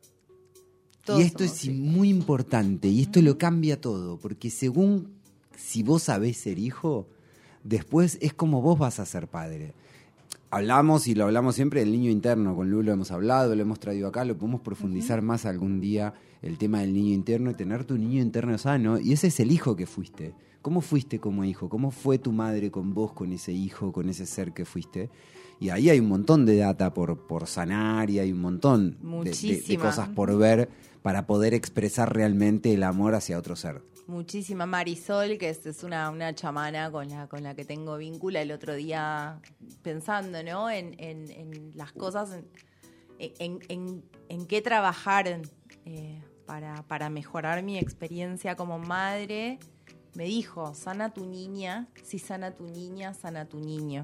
Todos 1.03 1.19
y 1.19 1.23
esto 1.23 1.43
es 1.43 1.67
muy 1.69 2.09
importante 2.09 2.87
y 2.87 3.01
esto 3.01 3.21
lo 3.21 3.37
cambia 3.37 3.81
todo, 3.81 4.17
porque 4.19 4.49
según 4.49 5.19
si 5.57 5.83
vos 5.83 6.03
sabés 6.03 6.37
ser 6.37 6.59
hijo, 6.59 7.07
después 7.63 8.17
es 8.21 8.33
como 8.33 8.61
vos 8.61 8.79
vas 8.79 8.99
a 8.99 9.05
ser 9.05 9.27
padre. 9.27 9.73
Hablamos 10.51 11.07
y 11.07 11.15
lo 11.15 11.25
hablamos 11.25 11.55
siempre 11.55 11.81
del 11.81 11.91
niño 11.91 12.09
interno. 12.11 12.55
Con 12.55 12.69
Lu 12.69 12.81
lo 12.83 12.91
hemos 12.91 13.11
hablado, 13.11 13.55
lo 13.55 13.61
hemos 13.61 13.79
traído 13.79 14.07
acá, 14.07 14.25
lo 14.25 14.37
podemos 14.37 14.61
profundizar 14.61 15.21
más 15.21 15.45
algún 15.45 15.79
día 15.79 16.13
el 16.41 16.57
tema 16.57 16.79
del 16.81 16.93
niño 16.93 17.13
interno 17.13 17.51
y 17.51 17.53
tener 17.55 17.83
tu 17.85 17.97
niño 17.97 18.21
interno 18.21 18.57
sano. 18.57 18.99
Y 18.99 19.13
ese 19.13 19.27
es 19.27 19.39
el 19.39 19.51
hijo 19.51 19.75
que 19.75 19.85
fuiste. 19.85 20.33
¿Cómo 20.61 20.81
fuiste 20.81 21.19
como 21.19 21.45
hijo? 21.45 21.69
¿Cómo 21.69 21.89
fue 21.91 22.17
tu 22.19 22.31
madre 22.31 22.69
con 22.71 22.93
vos, 22.93 23.13
con 23.13 23.31
ese 23.31 23.51
hijo, 23.53 23.91
con 23.93 24.09
ese 24.09 24.25
ser 24.25 24.51
que 24.53 24.65
fuiste? 24.65 25.09
Y 25.61 25.69
ahí 25.69 25.89
hay 25.89 25.99
un 25.99 26.07
montón 26.07 26.45
de 26.45 26.57
data 26.57 26.93
por, 26.93 27.27
por 27.27 27.47
sanar 27.47 28.09
y 28.09 28.19
hay 28.19 28.31
un 28.31 28.41
montón 28.41 28.97
de- 29.23 29.33
de, 29.57 29.77
cosas 29.77 30.09
por 30.09 30.37
ver 30.37 30.69
para 31.01 31.27
poder 31.27 31.53
expresar 31.53 32.13
realmente 32.13 32.73
el 32.73 32.83
amor 32.83 33.15
hacia 33.15 33.37
otro 33.37 33.55
ser. 33.55 33.81
Muchísima 34.13 34.65
Marisol, 34.65 35.37
que 35.37 35.49
es, 35.49 35.63
es 35.67 35.83
una, 35.83 36.09
una 36.09 36.33
chamana 36.33 36.89
con 36.91 37.07
la, 37.09 37.27
con 37.27 37.43
la 37.43 37.53
que 37.53 37.63
tengo 37.63 37.95
vínculo 37.97 38.39
el 38.39 38.51
otro 38.51 38.73
día 38.73 39.39
pensando, 39.83 40.41
¿no? 40.41 40.67
En, 40.71 40.95
en- 40.99 41.29
en 41.29 41.71
las 41.75 41.91
cosas, 41.91 42.31
en, 43.19 43.59
en- 43.69 44.03
en- 44.29 44.47
qué 44.47 44.63
trabajar 44.63 45.27
eh, 45.85 46.23
para, 46.47 46.81
para 46.87 47.11
mejorar 47.11 47.61
mi 47.61 47.77
experiencia 47.77 48.55
como 48.55 48.79
madre. 48.79 49.59
Me 50.15 50.23
dijo, 50.23 50.73
sana 50.73 51.13
tu 51.13 51.27
niña, 51.27 51.87
si 52.03 52.17
sana 52.17 52.55
tu 52.55 52.65
niña, 52.65 53.13
sana 53.13 53.45
tu 53.47 53.59
niño. 53.59 54.03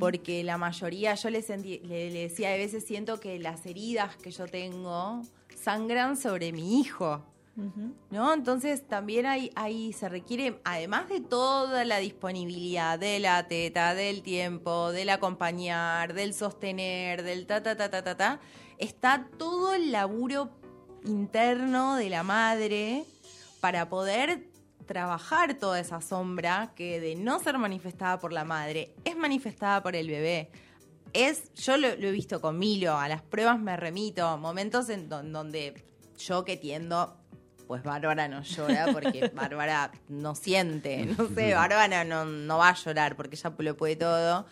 Porque 0.00 0.42
la 0.42 0.56
mayoría, 0.56 1.14
yo 1.16 1.28
le, 1.28 1.42
sentí- 1.42 1.82
le, 1.82 2.10
le 2.10 2.20
decía, 2.28 2.48
a 2.54 2.56
veces 2.56 2.82
siento 2.86 3.20
que 3.20 3.38
las 3.38 3.66
heridas 3.66 4.16
que 4.16 4.30
yo 4.30 4.46
tengo 4.46 5.20
sangran 5.54 6.16
sobre 6.16 6.50
mi 6.50 6.80
hijo. 6.80 7.22
¿No? 8.10 8.32
Entonces 8.34 8.86
también 8.86 9.26
hay, 9.26 9.50
hay, 9.56 9.92
se 9.92 10.08
requiere, 10.08 10.60
además 10.64 11.08
de 11.08 11.20
toda 11.20 11.84
la 11.84 11.98
disponibilidad 11.98 12.98
de 12.98 13.18
la 13.18 13.48
teta, 13.48 13.94
del 13.94 14.22
tiempo, 14.22 14.92
del 14.92 15.10
acompañar, 15.10 16.14
del 16.14 16.34
sostener, 16.34 17.22
del 17.22 17.46
ta, 17.46 17.62
ta, 17.62 17.76
ta, 17.76 17.90
ta, 17.90 18.02
ta, 18.04 18.16
ta, 18.16 18.40
está 18.78 19.28
todo 19.38 19.74
el 19.74 19.90
laburo 19.90 20.50
interno 21.04 21.96
de 21.96 22.10
la 22.10 22.22
madre 22.22 23.04
para 23.60 23.88
poder 23.88 24.46
trabajar 24.86 25.54
toda 25.54 25.80
esa 25.80 26.00
sombra 26.00 26.72
que 26.74 27.00
de 27.00 27.14
no 27.16 27.40
ser 27.40 27.58
manifestada 27.58 28.18
por 28.18 28.32
la 28.32 28.44
madre 28.44 28.94
es 29.04 29.16
manifestada 29.16 29.82
por 29.82 29.96
el 29.96 30.08
bebé. 30.08 30.50
Es, 31.12 31.52
yo 31.54 31.76
lo, 31.76 31.88
he 31.88 32.10
visto 32.12 32.40
con 32.40 32.58
Milo, 32.58 32.96
a 32.96 33.08
las 33.08 33.22
pruebas 33.22 33.58
me 33.58 33.76
remito, 33.76 34.36
momentos 34.38 34.88
en 34.88 35.08
don- 35.08 35.32
donde 35.32 35.84
yo 36.18 36.44
que 36.44 36.56
tiendo, 36.56 37.16
pues 37.68 37.82
Bárbara 37.82 38.26
no 38.28 38.42
llora 38.42 38.86
porque 38.92 39.28
Bárbara 39.34 39.92
no 40.08 40.34
siente, 40.34 41.04
no 41.04 41.28
sé, 41.28 41.52
Bárbara 41.52 42.02
no, 42.02 42.24
no 42.24 42.56
va 42.56 42.70
a 42.70 42.74
llorar 42.74 43.14
porque 43.14 43.36
ella 43.36 43.52
lo 43.58 43.76
puede 43.76 43.94
todo. 43.94 44.46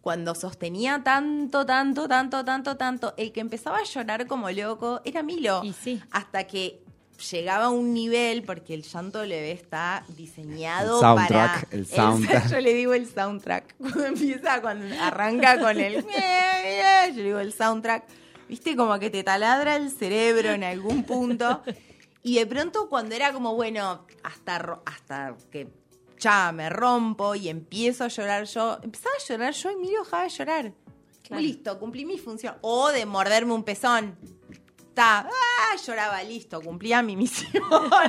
Cuando 0.00 0.34
sostenía 0.34 1.02
tanto, 1.04 1.66
tanto, 1.66 2.08
tanto, 2.08 2.44
tanto, 2.44 2.76
tanto, 2.76 3.14
el 3.16 3.32
que 3.32 3.40
empezaba 3.40 3.78
a 3.78 3.84
llorar 3.84 4.26
como 4.26 4.50
loco 4.50 5.00
era 5.04 5.22
Milo. 5.22 5.60
Y 5.64 5.72
sí. 5.72 6.00
Hasta 6.12 6.44
que 6.44 6.80
llegaba 7.30 7.64
a 7.64 7.70
un 7.70 7.94
nivel, 7.94 8.42
porque 8.42 8.74
el 8.74 8.82
llanto 8.82 9.20
del 9.20 9.30
bebé 9.30 9.52
está 9.52 10.04
diseñado 10.16 10.96
El 10.96 11.00
soundtrack, 11.00 11.64
para... 11.64 11.76
el 11.76 11.86
soundtrack. 11.86 12.48
yo 12.50 12.60
le 12.60 12.74
digo 12.74 12.94
el 12.94 13.08
soundtrack. 13.08 13.76
Cuando 13.78 14.06
empieza, 14.06 14.60
cuando 14.60 14.86
arranca 15.00 15.58
con 15.60 15.78
el... 15.78 15.94
yo 16.04 17.16
le 17.16 17.22
digo 17.22 17.38
el 17.40 17.52
soundtrack. 17.52 18.04
Viste, 18.48 18.76
como 18.76 18.98
que 18.98 19.10
te 19.10 19.24
taladra 19.24 19.76
el 19.76 19.90
cerebro 19.90 20.50
en 20.50 20.64
algún 20.64 21.04
punto. 21.04 21.62
Y 22.22 22.36
de 22.36 22.46
pronto 22.46 22.88
cuando 22.88 23.14
era 23.14 23.32
como, 23.32 23.54
bueno, 23.54 24.06
hasta, 24.22 24.80
hasta 24.86 25.36
que 25.50 25.68
ya 26.18 26.52
me 26.52 26.68
rompo 26.70 27.34
y 27.34 27.48
empiezo 27.48 28.04
a 28.04 28.08
llorar 28.08 28.44
yo, 28.44 28.78
empezaba 28.82 29.14
a 29.18 29.28
llorar 29.28 29.54
yo 29.54 29.70
y 29.70 29.74
Emilio 29.74 30.04
dejaba 30.04 30.22
de 30.24 30.28
llorar. 30.30 30.72
Listo, 31.30 31.78
cumplí 31.78 32.04
mi 32.04 32.18
función. 32.18 32.56
O 32.60 32.90
de 32.90 33.06
morderme 33.06 33.52
un 33.54 33.64
pezón. 33.64 34.16
Ta, 34.94 35.20
ah, 35.26 35.76
lloraba, 35.86 36.22
listo, 36.22 36.60
cumplía 36.60 37.02
mi 37.02 37.16
misión. 37.16 37.62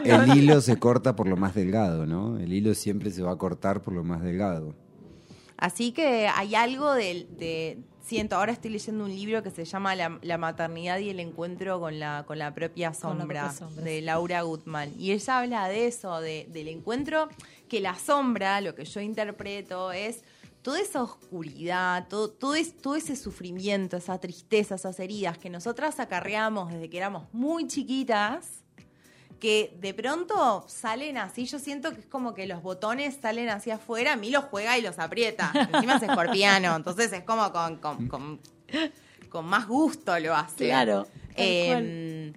El 0.04 0.38
hilo 0.38 0.60
se 0.62 0.78
corta 0.78 1.16
por 1.16 1.28
lo 1.28 1.38
más 1.38 1.56
delgado, 1.56 2.06
¿no? 2.06 2.38
El 2.38 2.52
hilo 2.52 2.74
siempre 2.76 3.10
se 3.12 3.24
va 3.24 3.32
a 3.32 3.38
cortar 3.38 3.82
por 3.82 3.94
lo 3.94 4.04
más 4.04 4.22
delgado. 4.22 4.76
Así 5.56 5.94
que 5.94 6.28
hay 6.28 6.56
algo 6.56 6.94
de, 6.94 7.26
de- 7.38 7.80
siento, 8.04 8.36
ahora 8.36 8.52
estoy 8.52 8.70
leyendo 8.72 9.06
un 9.06 9.10
libro 9.10 9.42
que 9.42 9.50
se 9.50 9.66
llama 9.66 9.96
La, 9.96 10.20
la 10.22 10.38
maternidad 10.38 11.00
y 11.00 11.10
el 11.10 11.20
encuentro 11.20 11.80
con 11.80 12.00
la, 12.00 12.24
con 12.28 12.38
la 12.38 12.54
propia 12.54 12.90
la 12.90 12.94
sombra, 12.94 13.54
de. 13.84 14.02
Laura 14.02 14.42
Gutman. 14.44 14.94
Y 15.00 15.12
ella 15.12 15.40
habla 15.40 15.68
de 15.70 15.88
eso, 15.88 16.20
de- 16.20 16.48
del 16.52 16.68
encuentro, 16.68 17.30
que 17.68 17.80
la 17.82 17.96
sombra, 17.96 18.62
lo 18.62 18.76
que 18.76 18.86
yo 18.86 19.00
interpreto, 19.02 19.92
es 19.92 20.24
toda 20.62 20.80
esa 20.80 21.02
oscuridad, 21.04 22.08
todo, 22.08 22.30
todo, 22.30 22.56
es- 22.56 22.78
todo 22.78 22.96
ese 22.96 23.16
sufrimiento, 23.16 23.98
esa 23.98 24.20
tristeza, 24.20 24.76
esas 24.76 25.00
heridas 25.00 25.38
que 25.38 25.50
nosotras 25.50 26.00
acarreamos 26.00 26.72
desde 26.72 26.90
que 26.90 26.98
éramos 26.98 27.26
muy 27.34 27.68
chiquitas 27.68 28.63
que 29.40 29.76
de 29.80 29.94
pronto 29.94 30.64
salen 30.68 31.18
así, 31.18 31.46
yo 31.46 31.60
siento 31.60 31.92
que 31.94 32.00
es 32.02 32.06
como 32.06 32.34
que 32.34 32.46
los 32.48 32.62
botones 32.62 33.18
salen 33.22 33.50
hacia 33.50 33.76
afuera, 33.76 34.14
a 34.14 34.16
mí 34.16 34.30
los 34.30 34.46
juega 34.46 34.78
y 34.78 34.82
los 34.82 35.00
aprieta. 35.00 35.52
Encima 35.74 35.96
es 35.98 36.04
escorpiano, 36.04 36.76
entonces 36.76 37.12
es 37.14 37.24
como 37.24 37.52
con, 37.52 37.78
con, 37.78 38.08
con- 38.08 38.40
con 39.30 39.46
más 39.46 39.68
gusto 39.68 40.18
lo 40.20 40.36
hace. 40.36 40.66
Claro, 40.68 41.08
Eh, 41.36 42.34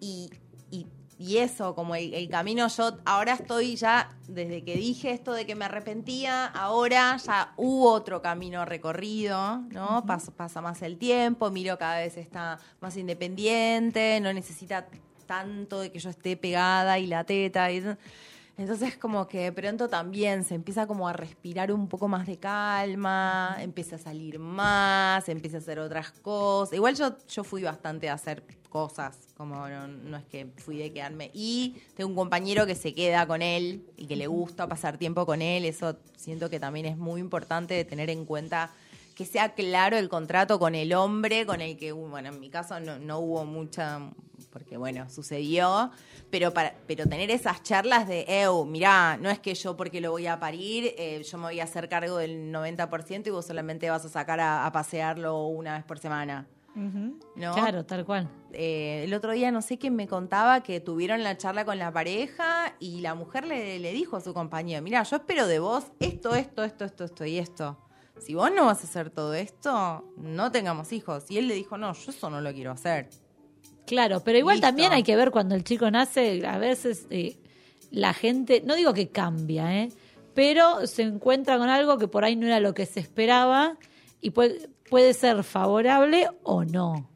y, 0.00 0.30
y- 0.70 0.86
y 1.18 1.38
eso, 1.38 1.74
como 1.74 1.94
el, 1.94 2.12
el 2.12 2.28
camino, 2.28 2.68
yo 2.68 2.98
ahora 3.06 3.32
estoy 3.34 3.76
ya, 3.76 4.10
desde 4.28 4.62
que 4.62 4.76
dije 4.76 5.12
esto 5.12 5.32
de 5.32 5.46
que 5.46 5.54
me 5.54 5.64
arrepentía, 5.64 6.44
ahora 6.46 7.16
ya 7.16 7.54
hubo 7.56 7.90
otro 7.92 8.20
camino 8.20 8.66
recorrido, 8.66 9.58
¿no? 9.70 10.04
Pas- 10.04 10.30
pasa 10.30 10.60
más 10.60 10.82
el 10.82 10.98
tiempo, 10.98 11.50
Miro 11.50 11.78
cada 11.78 12.00
vez 12.00 12.18
está 12.18 12.58
más 12.80 12.96
independiente, 12.98 14.20
no 14.20 14.30
necesita 14.34 14.88
tanto 15.26 15.80
de 15.80 15.90
que 15.90 15.98
yo 15.98 16.10
esté 16.10 16.36
pegada 16.36 16.98
y 16.98 17.06
la 17.06 17.24
teta 17.24 17.70
entonces 18.58 18.96
como 18.96 19.28
que 19.28 19.52
pronto 19.52 19.88
también 19.88 20.42
se 20.42 20.54
empieza 20.54 20.86
como 20.86 21.06
a 21.06 21.12
respirar 21.12 21.70
un 21.70 21.88
poco 21.88 22.08
más 22.08 22.26
de 22.26 22.38
calma, 22.38 23.54
empieza 23.60 23.96
a 23.96 23.98
salir 23.98 24.38
más, 24.38 25.28
empieza 25.28 25.58
a 25.58 25.60
hacer 25.60 25.78
otras 25.78 26.12
cosas. 26.12 26.74
Igual 26.74 26.94
yo, 26.94 27.16
yo 27.28 27.44
fui 27.44 27.62
bastante 27.62 28.08
a 28.08 28.14
hacer 28.14 28.42
cosas, 28.70 29.18
como 29.36 29.68
no, 29.68 29.88
no 29.88 30.16
es 30.16 30.24
que 30.24 30.46
fui 30.56 30.78
de 30.78 30.90
quedarme. 30.90 31.30
Y 31.34 31.76
tengo 31.94 32.08
un 32.08 32.16
compañero 32.16 32.64
que 32.64 32.74
se 32.74 32.94
queda 32.94 33.26
con 33.26 33.42
él 33.42 33.84
y 33.98 34.06
que 34.06 34.16
le 34.16 34.26
gusta 34.26 34.66
pasar 34.66 34.96
tiempo 34.96 35.26
con 35.26 35.42
él. 35.42 35.66
Eso 35.66 35.98
siento 36.16 36.48
que 36.48 36.58
también 36.58 36.86
es 36.86 36.96
muy 36.96 37.20
importante 37.20 37.74
de 37.74 37.84
tener 37.84 38.08
en 38.08 38.24
cuenta 38.24 38.70
que 39.14 39.26
sea 39.26 39.54
claro 39.54 39.98
el 39.98 40.08
contrato 40.08 40.58
con 40.58 40.74
el 40.74 40.94
hombre, 40.94 41.44
con 41.44 41.60
el 41.60 41.76
que, 41.76 41.92
bueno, 41.92 42.30
en 42.30 42.40
mi 42.40 42.48
caso 42.48 42.80
no, 42.80 42.98
no 42.98 43.18
hubo 43.18 43.44
mucha, 43.44 44.00
porque 44.56 44.78
bueno, 44.78 45.10
sucedió, 45.10 45.90
pero 46.30 46.54
para, 46.54 46.74
pero 46.86 47.06
tener 47.06 47.30
esas 47.30 47.62
charlas 47.62 48.08
de, 48.08 48.24
eu, 48.26 48.64
mirá, 48.64 49.18
no 49.18 49.28
es 49.28 49.38
que 49.38 49.54
yo 49.54 49.76
porque 49.76 50.00
lo 50.00 50.12
voy 50.12 50.26
a 50.26 50.40
parir, 50.40 50.94
eh, 50.96 51.22
yo 51.22 51.36
me 51.36 51.44
voy 51.44 51.60
a 51.60 51.64
hacer 51.64 51.90
cargo 51.90 52.16
del 52.16 52.50
90% 52.50 53.26
y 53.26 53.30
vos 53.30 53.44
solamente 53.44 53.90
vas 53.90 54.06
a 54.06 54.08
sacar 54.08 54.40
a, 54.40 54.64
a 54.64 54.72
pasearlo 54.72 55.46
una 55.48 55.74
vez 55.74 55.84
por 55.84 55.98
semana. 55.98 56.46
¿No? 56.74 57.52
Claro, 57.52 57.84
tal 57.84 58.06
cual. 58.06 58.30
Eh, 58.54 59.02
el 59.04 59.12
otro 59.12 59.32
día 59.32 59.50
no 59.50 59.60
sé 59.60 59.76
quién 59.76 59.94
me 59.94 60.08
contaba 60.08 60.62
que 60.62 60.80
tuvieron 60.80 61.22
la 61.22 61.36
charla 61.36 61.66
con 61.66 61.78
la 61.78 61.92
pareja 61.92 62.74
y 62.80 63.02
la 63.02 63.14
mujer 63.14 63.46
le, 63.46 63.78
le 63.78 63.92
dijo 63.92 64.16
a 64.16 64.22
su 64.22 64.32
compañero, 64.32 64.82
mira, 64.82 65.02
yo 65.02 65.16
espero 65.16 65.46
de 65.46 65.58
vos 65.58 65.84
esto, 66.00 66.34
esto, 66.34 66.64
esto, 66.64 66.86
esto, 66.86 67.04
esto 67.04 67.26
y 67.26 67.38
esto. 67.38 67.78
Si 68.18 68.34
vos 68.34 68.50
no 68.50 68.64
vas 68.64 68.80
a 68.80 68.84
hacer 68.84 69.10
todo 69.10 69.34
esto, 69.34 70.10
no 70.16 70.50
tengamos 70.50 70.92
hijos. 70.92 71.30
Y 71.30 71.36
él 71.36 71.46
le 71.46 71.54
dijo, 71.54 71.76
no, 71.76 71.92
yo 71.92 72.10
eso 72.10 72.30
no 72.30 72.40
lo 72.40 72.52
quiero 72.54 72.70
hacer. 72.70 73.10
Claro, 73.86 74.22
pero 74.24 74.38
igual 74.38 74.56
Listo. 74.56 74.66
también 74.66 74.92
hay 74.92 75.02
que 75.02 75.16
ver 75.16 75.30
cuando 75.30 75.54
el 75.54 75.64
chico 75.64 75.90
nace, 75.90 76.44
a 76.46 76.58
veces 76.58 77.06
eh, 77.10 77.36
la 77.90 78.12
gente, 78.12 78.62
no 78.64 78.74
digo 78.74 78.92
que 78.92 79.08
cambia, 79.08 79.82
¿eh? 79.82 79.90
pero 80.34 80.86
se 80.86 81.02
encuentra 81.02 81.56
con 81.56 81.68
algo 81.68 81.96
que 81.96 82.08
por 82.08 82.24
ahí 82.24 82.36
no 82.36 82.46
era 82.46 82.60
lo 82.60 82.74
que 82.74 82.84
se 82.84 83.00
esperaba 83.00 83.78
y 84.20 84.30
puede, 84.30 84.68
puede 84.90 85.14
ser 85.14 85.42
favorable 85.44 86.28
o 86.42 86.64
no. 86.64 87.08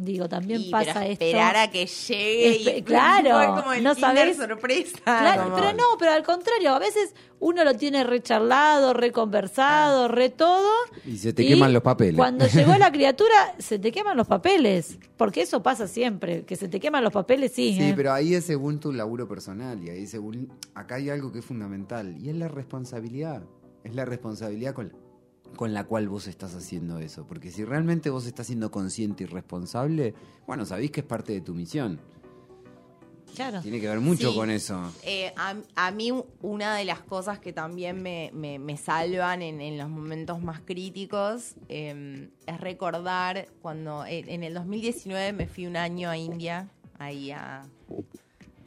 Digo, 0.00 0.28
también 0.28 0.60
Y, 0.60 0.70
pasa 0.70 0.92
pero 0.94 1.06
esto. 1.06 1.24
esperar 1.24 1.56
a 1.56 1.70
que 1.72 1.84
llegue 1.86 2.60
Espe- 2.64 2.78
y 2.78 2.82
claro, 2.84 3.56
como 3.56 3.72
el 3.72 3.82
no 3.82 3.96
sabés. 3.96 4.36
sorpresa. 4.36 4.96
Claro, 5.02 5.42
como- 5.42 5.56
pero 5.56 5.72
no, 5.72 5.82
pero 5.98 6.12
al 6.12 6.22
contrario, 6.22 6.70
a 6.72 6.78
veces 6.78 7.12
uno 7.40 7.64
lo 7.64 7.74
tiene 7.74 8.04
recharlado, 8.04 8.94
reconversado, 8.94 10.06
re 10.06 10.28
todo. 10.28 10.70
Y 11.04 11.18
se 11.18 11.32
te 11.32 11.44
queman 11.44 11.72
los 11.72 11.82
papeles. 11.82 12.16
Cuando 12.16 12.46
llegó 12.46 12.76
la 12.78 12.92
criatura, 12.92 13.54
se 13.58 13.80
te 13.80 13.90
queman 13.90 14.16
los 14.16 14.28
papeles. 14.28 14.98
Porque 15.16 15.42
eso 15.42 15.62
pasa 15.64 15.88
siempre, 15.88 16.44
que 16.44 16.54
se 16.54 16.68
te 16.68 16.78
queman 16.78 17.02
los 17.02 17.12
papeles, 17.12 17.50
sí. 17.52 17.74
Sí, 17.76 17.82
¿eh? 17.88 17.92
pero 17.96 18.12
ahí 18.12 18.34
es 18.34 18.44
según 18.44 18.78
tu 18.78 18.92
laburo 18.92 19.26
personal 19.28 19.82
y 19.82 19.90
ahí 19.90 20.06
según 20.06 20.52
acá 20.74 20.94
hay 20.94 21.10
algo 21.10 21.32
que 21.32 21.40
es 21.40 21.44
fundamental 21.44 22.16
y 22.20 22.28
es 22.30 22.36
la 22.36 22.46
responsabilidad. 22.46 23.42
Es 23.84 23.94
la 23.96 24.04
responsabilidad 24.04 24.74
con, 24.74 24.92
con 25.56 25.74
la 25.74 25.84
cual 25.84 26.08
vos 26.08 26.26
estás 26.28 26.54
haciendo 26.54 26.98
eso, 27.00 27.26
porque 27.26 27.50
si 27.50 27.64
realmente 27.64 28.10
vos 28.10 28.26
estás 28.26 28.46
siendo 28.46 28.70
consciente 28.70 29.24
y 29.24 29.26
responsable, 29.26 30.14
bueno, 30.46 30.64
sabéis 30.64 30.90
que 30.92 31.00
es 31.00 31.06
parte 31.06 31.32
de 31.32 31.40
tu 31.40 31.54
misión. 31.54 32.00
Claro. 33.34 33.60
Tiene 33.60 33.80
que 33.80 33.88
ver 33.88 34.00
mucho 34.00 34.30
Sí. 34.30 34.36
con 34.36 34.50
eso. 34.50 34.90
Eh, 35.04 35.32
a, 35.36 35.54
a 35.76 35.90
mí 35.92 36.12
una 36.42 36.74
de 36.76 36.84
las 36.84 37.00
cosas 37.02 37.38
que 37.38 37.52
también 37.52 38.02
me, 38.02 38.30
me- 38.34 38.58
me 38.58 38.76
salvan 38.76 39.42
en, 39.42 39.60
en 39.60 39.78
los 39.78 39.88
momentos 39.88 40.42
más 40.42 40.60
críticos 40.60 41.54
eh, 41.68 42.30
es 42.46 42.60
recordar 42.60 43.46
cuando 43.62 44.04
en 44.06 44.42
el 44.42 44.54
2019 44.54 45.32
me 45.34 45.46
fui 45.46 45.66
un 45.66 45.76
año 45.76 46.08
a 46.10 46.16
India, 46.16 46.68
ahí 46.98 47.30
a, 47.30 47.62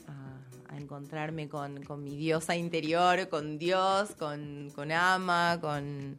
a- 0.07 0.39
a 0.69 0.77
encontrarme 0.77 1.49
con, 1.49 1.83
con 1.83 2.01
mi 2.03 2.15
diosa 2.15 2.55
interior, 2.55 3.27
con 3.29 3.57
Dios, 3.57 4.11
con, 4.17 4.69
con 4.75 4.91
Ama, 4.91 5.57
con... 5.59 6.17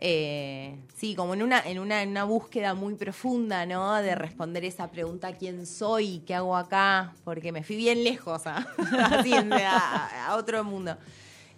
eh, 0.00 0.78
sí, 0.96 1.14
como 1.14 1.34
en 1.34 1.42
una, 1.42 1.60
en, 1.60 1.78
una, 1.78 2.02
en 2.02 2.10
una 2.10 2.24
búsqueda 2.24 2.74
muy 2.74 2.94
profunda, 2.94 3.66
¿no? 3.66 3.94
De 3.96 4.14
responder 4.14 4.64
esa 4.64 4.90
pregunta, 4.90 5.32
¿quién 5.32 5.66
soy? 5.66 6.20
¿Qué 6.26 6.34
hago 6.34 6.56
acá? 6.56 7.14
Porque 7.24 7.50
me 7.52 7.62
fui 7.64 7.76
bien 7.76 8.04
lejos, 8.04 8.42
¿ah? 8.46 8.66
en- 9.24 9.52
a, 9.52 10.28
a 10.28 10.36
otro 10.36 10.62
mundo. 10.64 10.96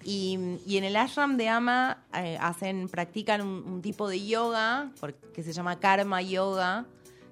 Y, 0.03 0.39
y 0.67 0.79
en 0.79 0.85
el 0.85 0.97
ashram 0.97 1.37
de 1.37 1.49
Ama 1.51 1.99
eh, 2.15 2.39
hacen, 2.41 2.89
practican 2.89 3.43
un, 3.43 3.63
un 3.67 3.83
tipo 3.83 4.09
de 4.09 4.25
yoga 4.27 4.91
por- 4.99 5.13
que 5.15 5.43
se 5.43 5.53
llama 5.53 5.79
karma 5.79 6.23
yoga, 6.23 6.87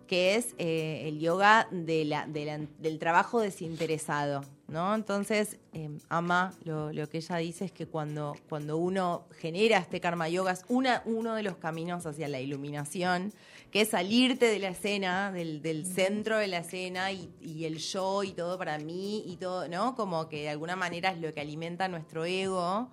que 0.08 0.34
es 0.34 0.54
eh, 0.58 1.04
el 1.06 1.20
yoga 1.20 1.68
de 1.70 2.04
la- 2.04 2.26
de 2.26 2.44
la- 2.46 2.66
del 2.80 2.98
trabajo 2.98 3.40
desinteresado, 3.40 4.42
¿no? 4.66 4.94
Entonces, 4.94 5.58
eh, 5.72 5.90
Ama, 6.08 6.52
lo, 6.64 6.92
lo 6.92 7.08
que 7.08 7.18
ella 7.18 7.36
dice 7.36 7.66
es 7.66 7.72
que 7.72 7.86
cuando, 7.86 8.34
cuando 8.48 8.76
uno 8.78 9.26
genera 9.38 9.78
este 9.78 10.00
karma 10.00 10.28
yoga 10.28 10.50
es 10.52 10.64
una, 10.68 11.02
uno 11.04 11.34
de 11.36 11.44
los 11.44 11.56
caminos 11.58 12.04
hacia 12.06 12.26
la 12.26 12.40
iluminación, 12.40 13.32
que 13.70 13.82
es 13.82 13.90
salirte 13.90 14.46
de 14.46 14.58
la 14.58 14.68
escena, 14.70 15.30
del, 15.30 15.62
del 15.62 15.84
centro 15.86 16.38
de 16.38 16.48
la 16.48 16.58
escena 16.58 17.12
y, 17.12 17.30
y 17.40 17.66
el 17.66 17.76
yo 17.78 18.24
y 18.24 18.32
todo 18.32 18.56
para 18.58 18.78
mí 18.78 19.22
y 19.26 19.36
todo, 19.36 19.68
¿no? 19.68 19.94
Como 19.94 20.28
que 20.28 20.42
de 20.42 20.48
alguna 20.48 20.74
manera 20.74 21.10
es 21.12 21.20
lo 21.20 21.32
que 21.34 21.40
alimenta 21.42 21.86
nuestro 21.86 22.24
ego. 22.24 22.88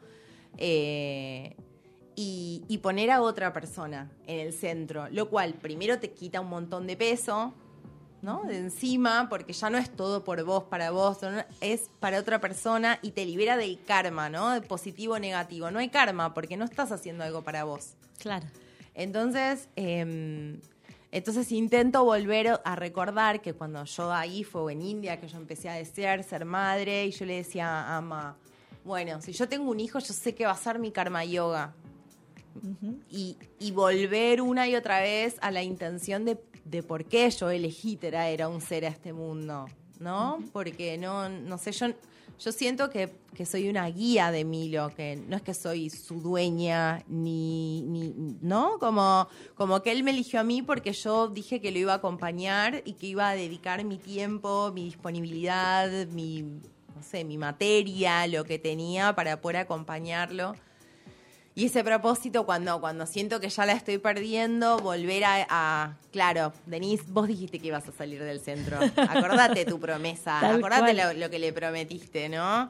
eh, 0.58 1.56
y, 2.16 2.64
y 2.68 2.78
poner 2.80 3.12
a 3.12 3.22
otra 3.22 3.54
persona 3.54 4.12
en 4.28 4.40
el 4.40 4.54
centro, 4.54 5.08
lo 5.10 5.30
cual 5.30 5.54
primero 5.54 6.00
te 6.00 6.12
quita 6.12 6.42
un 6.42 6.50
montón 6.50 6.88
de 6.88 6.96
peso, 6.98 7.54
¿no? 8.22 8.44
De 8.44 8.58
encima, 8.58 9.28
porque 9.30 9.54
ya 9.54 9.70
no 9.70 9.78
es 9.78 9.90
todo 9.96 10.24
por 10.24 10.44
vos, 10.44 10.64
para 10.64 10.92
vos, 10.92 11.20
es 11.62 11.90
para 12.00 12.20
otra 12.20 12.42
persona 12.42 13.00
y 13.02 13.12
te 13.12 13.26
libera 13.26 13.58
del 13.58 13.82
karma, 13.84 14.30
¿no? 14.30 14.52
De 14.52 14.62
positivo 14.62 15.14
o 15.14 15.20
negativo. 15.20 15.70
No 15.72 15.80
hay 15.80 15.90
karma 15.90 16.34
porque 16.34 16.58
no 16.58 16.66
estás 16.66 16.92
haciendo 16.92 17.24
algo 17.24 17.44
para 17.44 17.64
vos. 17.64 17.94
Claro. 18.18 18.48
Entonces, 18.96 19.68
eh, 19.76 20.60
entonces 21.12 21.52
intento 21.52 22.04
volver 22.04 22.60
a 22.64 22.76
recordar 22.76 23.42
que 23.42 23.54
cuando 23.54 23.86
yo 23.86 24.12
ahí 24.12 24.44
fue 24.44 24.74
en 24.74 24.82
India, 24.82 25.20
que 25.20 25.28
yo 25.28 25.38
empecé 25.38 25.70
a 25.70 25.74
desear 25.74 26.24
ser 26.24 26.44
madre, 26.44 27.06
y 27.06 27.12
yo 27.12 27.26
le 27.26 27.38
decía 27.38 27.68
a 27.68 27.98
Ama, 27.98 28.36
bueno, 28.84 29.22
si 29.22 29.32
yo 29.32 29.48
tengo 29.48 29.72
un 29.72 29.80
hijo, 29.80 30.00
yo 30.00 30.14
sé 30.14 30.36
que 30.36 30.46
va 30.46 30.52
a 30.52 30.58
ser 30.58 30.78
mi 30.78 30.92
karma 30.92 31.24
yoga. 31.24 31.74
Y, 33.10 33.38
y 33.60 33.72
volver 33.72 34.42
una 34.42 34.68
y 34.68 34.76
otra 34.76 35.02
vez 35.02 35.38
a 35.42 35.52
la 35.52 35.64
intención 35.64 36.26
de, 36.26 36.38
de 36.64 36.84
por 36.84 37.06
qué 37.06 37.30
yo 37.30 37.50
elegí 37.50 37.96
traer 37.96 38.42
a 38.42 38.50
un 38.50 38.62
ser 38.62 38.86
a 38.86 38.90
este 38.90 39.14
mundo, 39.14 39.66
¿no? 40.00 40.40
Porque 40.52 40.98
no, 40.98 41.30
no 41.30 41.58
sé, 41.58 41.72
yo, 41.72 41.88
yo 42.40 42.52
siento 42.52 42.90
que, 42.90 43.10
que 43.34 43.46
soy 43.46 43.70
una 43.70 43.88
guía 43.88 44.32
de 44.32 44.44
Milo, 44.44 44.92
que 44.96 45.16
no 45.16 45.38
es 45.38 45.42
que 45.42 45.54
soy 45.54 45.90
su 45.90 46.22
dueña, 46.22 47.04
ni, 47.08 47.84
ni 47.84 48.14
¿no? 48.42 48.78
Como, 48.80 49.28
como 49.56 49.82
que 49.82 49.92
él 49.92 50.04
me 50.04 50.12
eligió 50.12 50.40
a 50.40 50.44
mí 50.44 50.62
porque 50.62 50.92
yo 50.92 51.28
dije 51.30 51.62
que 51.62 51.72
lo 51.72 51.80
iba 51.80 51.94
a 51.94 51.98
acompañar 51.98 52.82
y 52.86 52.94
que 52.94 53.08
iba 53.08 53.30
a 53.30 53.36
dedicar 53.36 53.84
mi 53.86 53.98
tiempo, 53.98 54.72
mi 54.74 54.86
disponibilidad, 54.86 56.08
mi, 56.08 56.42
no 56.42 57.02
sé, 57.02 57.24
mi 57.24 57.38
materia, 57.38 58.28
lo 58.28 58.44
que 58.44 58.60
tenía 58.60 59.16
para 59.16 59.40
poder 59.40 59.58
acompañarlo. 59.58 60.56
Y 61.58 61.68
ese 61.68 61.84
propósito, 61.86 62.46
cuando, 62.46 62.82
cuando 62.82 63.06
siento 63.06 63.40
que 63.40 63.48
ya 63.50 63.66
la 63.66 63.72
estoy 63.74 63.98
perdiendo, 63.98 64.78
volver 64.80 65.24
a, 65.24 65.48
a- 65.50 65.94
Claro, 66.12 66.52
Denise, 66.66 67.04
vos 67.08 67.28
dijiste 67.28 67.60
que 67.60 67.68
ibas 67.68 67.88
a 67.88 67.92
salir 67.94 68.22
del 68.24 68.40
centro. 68.42 68.78
Acordate 68.98 69.64
tu 69.66 69.80
promesa, 69.80 70.42
acordate 70.58 70.94
lo, 70.94 71.14
lo 71.14 71.30
que 71.30 71.40
le 71.40 71.54
prometiste, 71.54 72.28
¿no? 72.30 72.70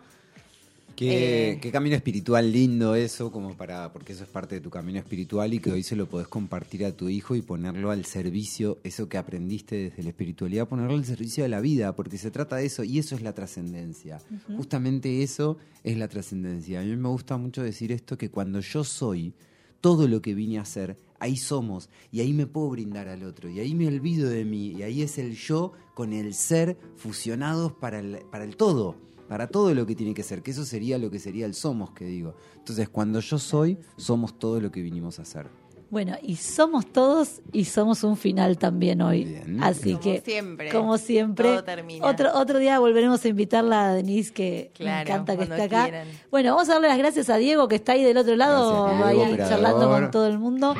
Qué, 0.95 1.51
Eh. 1.51 1.59
qué 1.59 1.71
camino 1.71 1.95
espiritual 1.95 2.51
lindo 2.51 2.95
eso, 2.95 3.31
como 3.31 3.55
para, 3.55 3.91
porque 3.91 4.13
eso 4.13 4.23
es 4.23 4.29
parte 4.29 4.55
de 4.55 4.61
tu 4.61 4.69
camino 4.69 4.97
espiritual 4.97 5.53
y 5.53 5.59
que 5.59 5.71
hoy 5.71 5.83
se 5.83 5.95
lo 5.95 6.07
podés 6.07 6.27
compartir 6.27 6.85
a 6.85 6.91
tu 6.93 7.09
hijo 7.09 7.35
y 7.35 7.41
ponerlo 7.41 7.91
al 7.91 8.05
servicio, 8.05 8.79
eso 8.83 9.09
que 9.09 9.17
aprendiste 9.17 9.75
desde 9.75 10.03
la 10.03 10.09
espiritualidad, 10.09 10.67
ponerlo 10.67 10.93
al 10.93 11.03
servicio 11.05 11.43
de 11.43 11.49
la 11.49 11.59
vida, 11.59 11.95
porque 11.95 12.17
se 12.17 12.31
trata 12.31 12.55
de 12.55 12.65
eso 12.65 12.83
y 12.83 12.99
eso 12.99 13.15
es 13.15 13.21
la 13.21 13.33
trascendencia. 13.33 14.21
Justamente 14.55 15.21
eso 15.21 15.57
es 15.83 15.97
la 15.97 16.07
trascendencia. 16.07 16.79
A 16.79 16.83
mí 16.83 16.95
me 16.95 17.09
gusta 17.09 17.37
mucho 17.37 17.61
decir 17.61 17.91
esto, 17.91 18.17
que 18.17 18.29
cuando 18.29 18.61
yo 18.61 18.83
soy 18.83 19.33
todo 19.81 20.07
lo 20.07 20.21
que 20.21 20.33
vine 20.33 20.57
a 20.59 20.61
hacer, 20.61 20.97
ahí 21.19 21.37
somos 21.37 21.89
y 22.11 22.21
ahí 22.21 22.33
me 22.33 22.47
puedo 22.47 22.69
brindar 22.69 23.07
al 23.07 23.23
otro 23.23 23.49
y 23.49 23.59
ahí 23.59 23.75
me 23.75 23.87
olvido 23.87 24.29
de 24.29 24.43
mí 24.45 24.69
y 24.77 24.83
ahí 24.83 25.01
es 25.01 25.17
el 25.17 25.35
yo 25.35 25.73
con 25.93 26.13
el 26.13 26.33
ser 26.33 26.77
fusionados 26.95 27.73
para 27.73 27.99
el, 27.99 28.19
para 28.31 28.45
el 28.45 28.55
todo, 28.55 28.95
para 29.27 29.47
todo 29.47 29.73
lo 29.73 29.85
que 29.85 29.95
tiene 29.95 30.13
que 30.13 30.23
ser, 30.23 30.41
que 30.41 30.51
eso 30.51 30.65
sería 30.65 30.97
lo 30.97 31.09
que 31.09 31.19
sería 31.19 31.45
el 31.45 31.53
somos 31.53 31.91
que 31.91 32.05
digo. 32.05 32.35
Entonces 32.57 32.89
cuando 32.89 33.19
yo 33.19 33.37
soy, 33.39 33.77
somos 33.97 34.37
todo 34.37 34.59
lo 34.59 34.71
que 34.71 34.81
vinimos 34.81 35.19
a 35.19 35.23
hacer. 35.23 35.47
Bueno, 35.91 36.15
y 36.23 36.35
somos 36.35 36.87
todos 36.91 37.41
y 37.53 37.65
somos 37.65 38.03
un 38.03 38.17
final 38.17 38.57
también 38.57 39.01
hoy. 39.01 39.39
Así 39.61 39.91
Como 39.91 40.03
que, 40.03 40.21
siempre, 40.21 40.71
como 40.71 40.97
siempre, 40.97 41.47
todo 41.47 41.63
termina. 41.63 42.05
otro 42.07 42.31
otro 42.33 42.57
día 42.59 42.79
volveremos 42.79 43.23
a 43.23 43.27
invitarla 43.27 43.89
a 43.89 43.93
Denise, 43.93 44.33
que 44.33 44.71
me 44.79 45.01
encanta 45.01 45.37
que 45.37 45.43
esté 45.43 45.61
acá. 45.61 45.83
quieran. 45.83 46.07
Bueno, 46.31 46.55
vamos 46.55 46.67
a 46.69 46.73
darle 46.73 46.87
las 46.87 46.97
gracias 46.97 47.29
a 47.29 47.37
Diego, 47.37 47.67
que 47.67 47.75
está 47.75 47.93
ahí 47.93 48.03
del 48.03 48.17
otro 48.17 48.35
lado, 48.35 48.85
Gracias, 48.87 49.07
ahí 49.07 49.17
operador. 49.19 49.49
charlando 49.49 49.89
con 49.89 50.11
todo 50.11 50.27
el 50.27 50.39
mundo. 50.39 50.75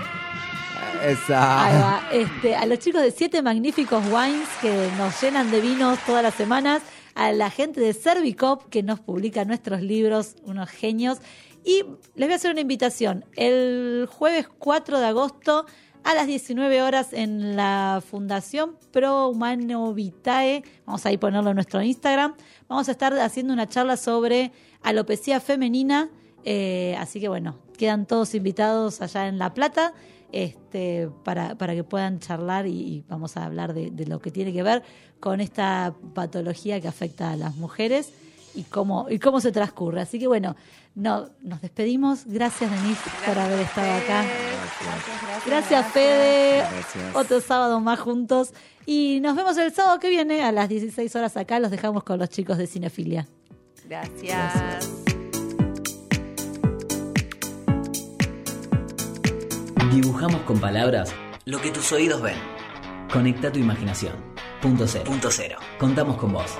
Esa. 1.05 1.65
Ahí 1.65 1.81
va. 1.81 2.03
Este, 2.11 2.55
a 2.55 2.65
los 2.65 2.79
chicos 2.79 3.01
de 3.01 3.11
Siete 3.11 3.41
Magníficos 3.43 4.03
Wines 4.11 4.47
que 4.59 4.89
nos 4.97 5.21
llenan 5.21 5.51
de 5.51 5.61
vinos 5.61 5.99
todas 6.05 6.23
las 6.23 6.33
semanas, 6.33 6.81
a 7.15 7.31
la 7.31 7.49
gente 7.49 7.81
de 7.81 7.93
Servicop 7.93 8.69
que 8.69 8.83
nos 8.83 8.99
publica 8.99 9.45
nuestros 9.45 9.81
libros, 9.81 10.35
unos 10.43 10.69
genios. 10.69 11.19
Y 11.63 11.83
les 12.15 12.27
voy 12.27 12.33
a 12.33 12.35
hacer 12.35 12.51
una 12.51 12.61
invitación. 12.61 13.25
El 13.35 14.07
jueves 14.11 14.47
4 14.59 14.99
de 14.99 15.05
agosto 15.05 15.65
a 16.03 16.13
las 16.13 16.27
19 16.27 16.83
horas 16.83 17.13
en 17.13 17.55
la 17.55 18.03
Fundación 18.07 18.77
Pro 18.91 19.29
Humano 19.29 19.91
Vitae, 19.93 20.63
vamos 20.85 21.03
a 21.03 21.11
ir 21.11 21.17
ponerlo 21.19 21.49
en 21.49 21.55
nuestro 21.55 21.81
Instagram, 21.81 22.35
vamos 22.67 22.87
a 22.89 22.91
estar 22.91 23.11
haciendo 23.17 23.53
una 23.53 23.67
charla 23.67 23.97
sobre 23.97 24.51
alopecia 24.83 25.39
femenina. 25.39 26.11
Eh, 26.43 26.95
así 26.99 27.19
que 27.19 27.27
bueno, 27.27 27.57
quedan 27.75 28.05
todos 28.05 28.35
invitados 28.35 29.01
allá 29.01 29.27
en 29.27 29.39
La 29.39 29.55
Plata 29.55 29.93
este, 30.31 31.09
para, 31.23 31.57
para 31.57 31.73
que 31.73 31.83
puedan 31.83 32.19
charlar 32.19 32.67
y, 32.67 33.03
vamos 33.07 33.35
a 33.35 33.45
hablar 33.45 33.73
de 33.73 34.05
lo 34.05 34.19
que 34.19 34.29
tiene 34.29 34.53
que 34.53 34.61
ver 34.61 34.83
con 35.25 35.41
esta 35.41 35.91
patología 36.13 36.79
que 36.79 36.87
afecta 36.87 37.31
a 37.31 37.35
las 37.35 37.55
mujeres 37.55 38.11
y 38.53 38.61
cómo, 38.61 39.07
y 39.09 39.17
cómo 39.17 39.41
se 39.41 39.51
transcurre. 39.51 40.01
Así 40.01 40.19
que 40.19 40.27
bueno, 40.27 40.55
no, 40.93 41.31
nos 41.41 41.61
despedimos. 41.61 42.25
Gracias, 42.27 42.69
Denise, 42.69 43.01
por 43.25 43.39
haber 43.39 43.61
estado 43.61 43.91
acá. 43.91 44.23
Gracias, 45.43 45.87
Fede. 45.87 46.57
Gracias. 46.57 47.15
Otro 47.15 47.41
sábado 47.41 47.79
más 47.79 47.99
juntos. 47.99 48.53
Y 48.85 49.19
nos 49.23 49.35
vemos 49.35 49.57
el 49.57 49.73
sábado 49.73 49.99
que 49.99 50.11
viene 50.11 50.43
a 50.43 50.51
las 50.51 50.69
16 50.69 51.15
horas 51.15 51.35
acá. 51.37 51.59
Los 51.59 51.71
dejamos 51.71 52.03
con 52.03 52.19
los 52.19 52.29
chicos 52.29 52.59
de 52.59 52.67
Cinefilia. 52.67 53.27
Gracias. 53.89 54.91
Dibujamos 59.91 60.41
con 60.41 60.59
palabras 60.59 61.11
lo 61.45 61.59
que 61.59 61.71
tus 61.71 61.91
oídos 61.93 62.21
ven. 62.21 62.37
Conecta 63.11 63.51
tu 63.51 63.57
imaginación. 63.57 64.34
Punto 64.65 65.29
cero. 65.29 65.59
Contamos 65.77 66.17
con 66.17 66.33
vos. 66.33 66.57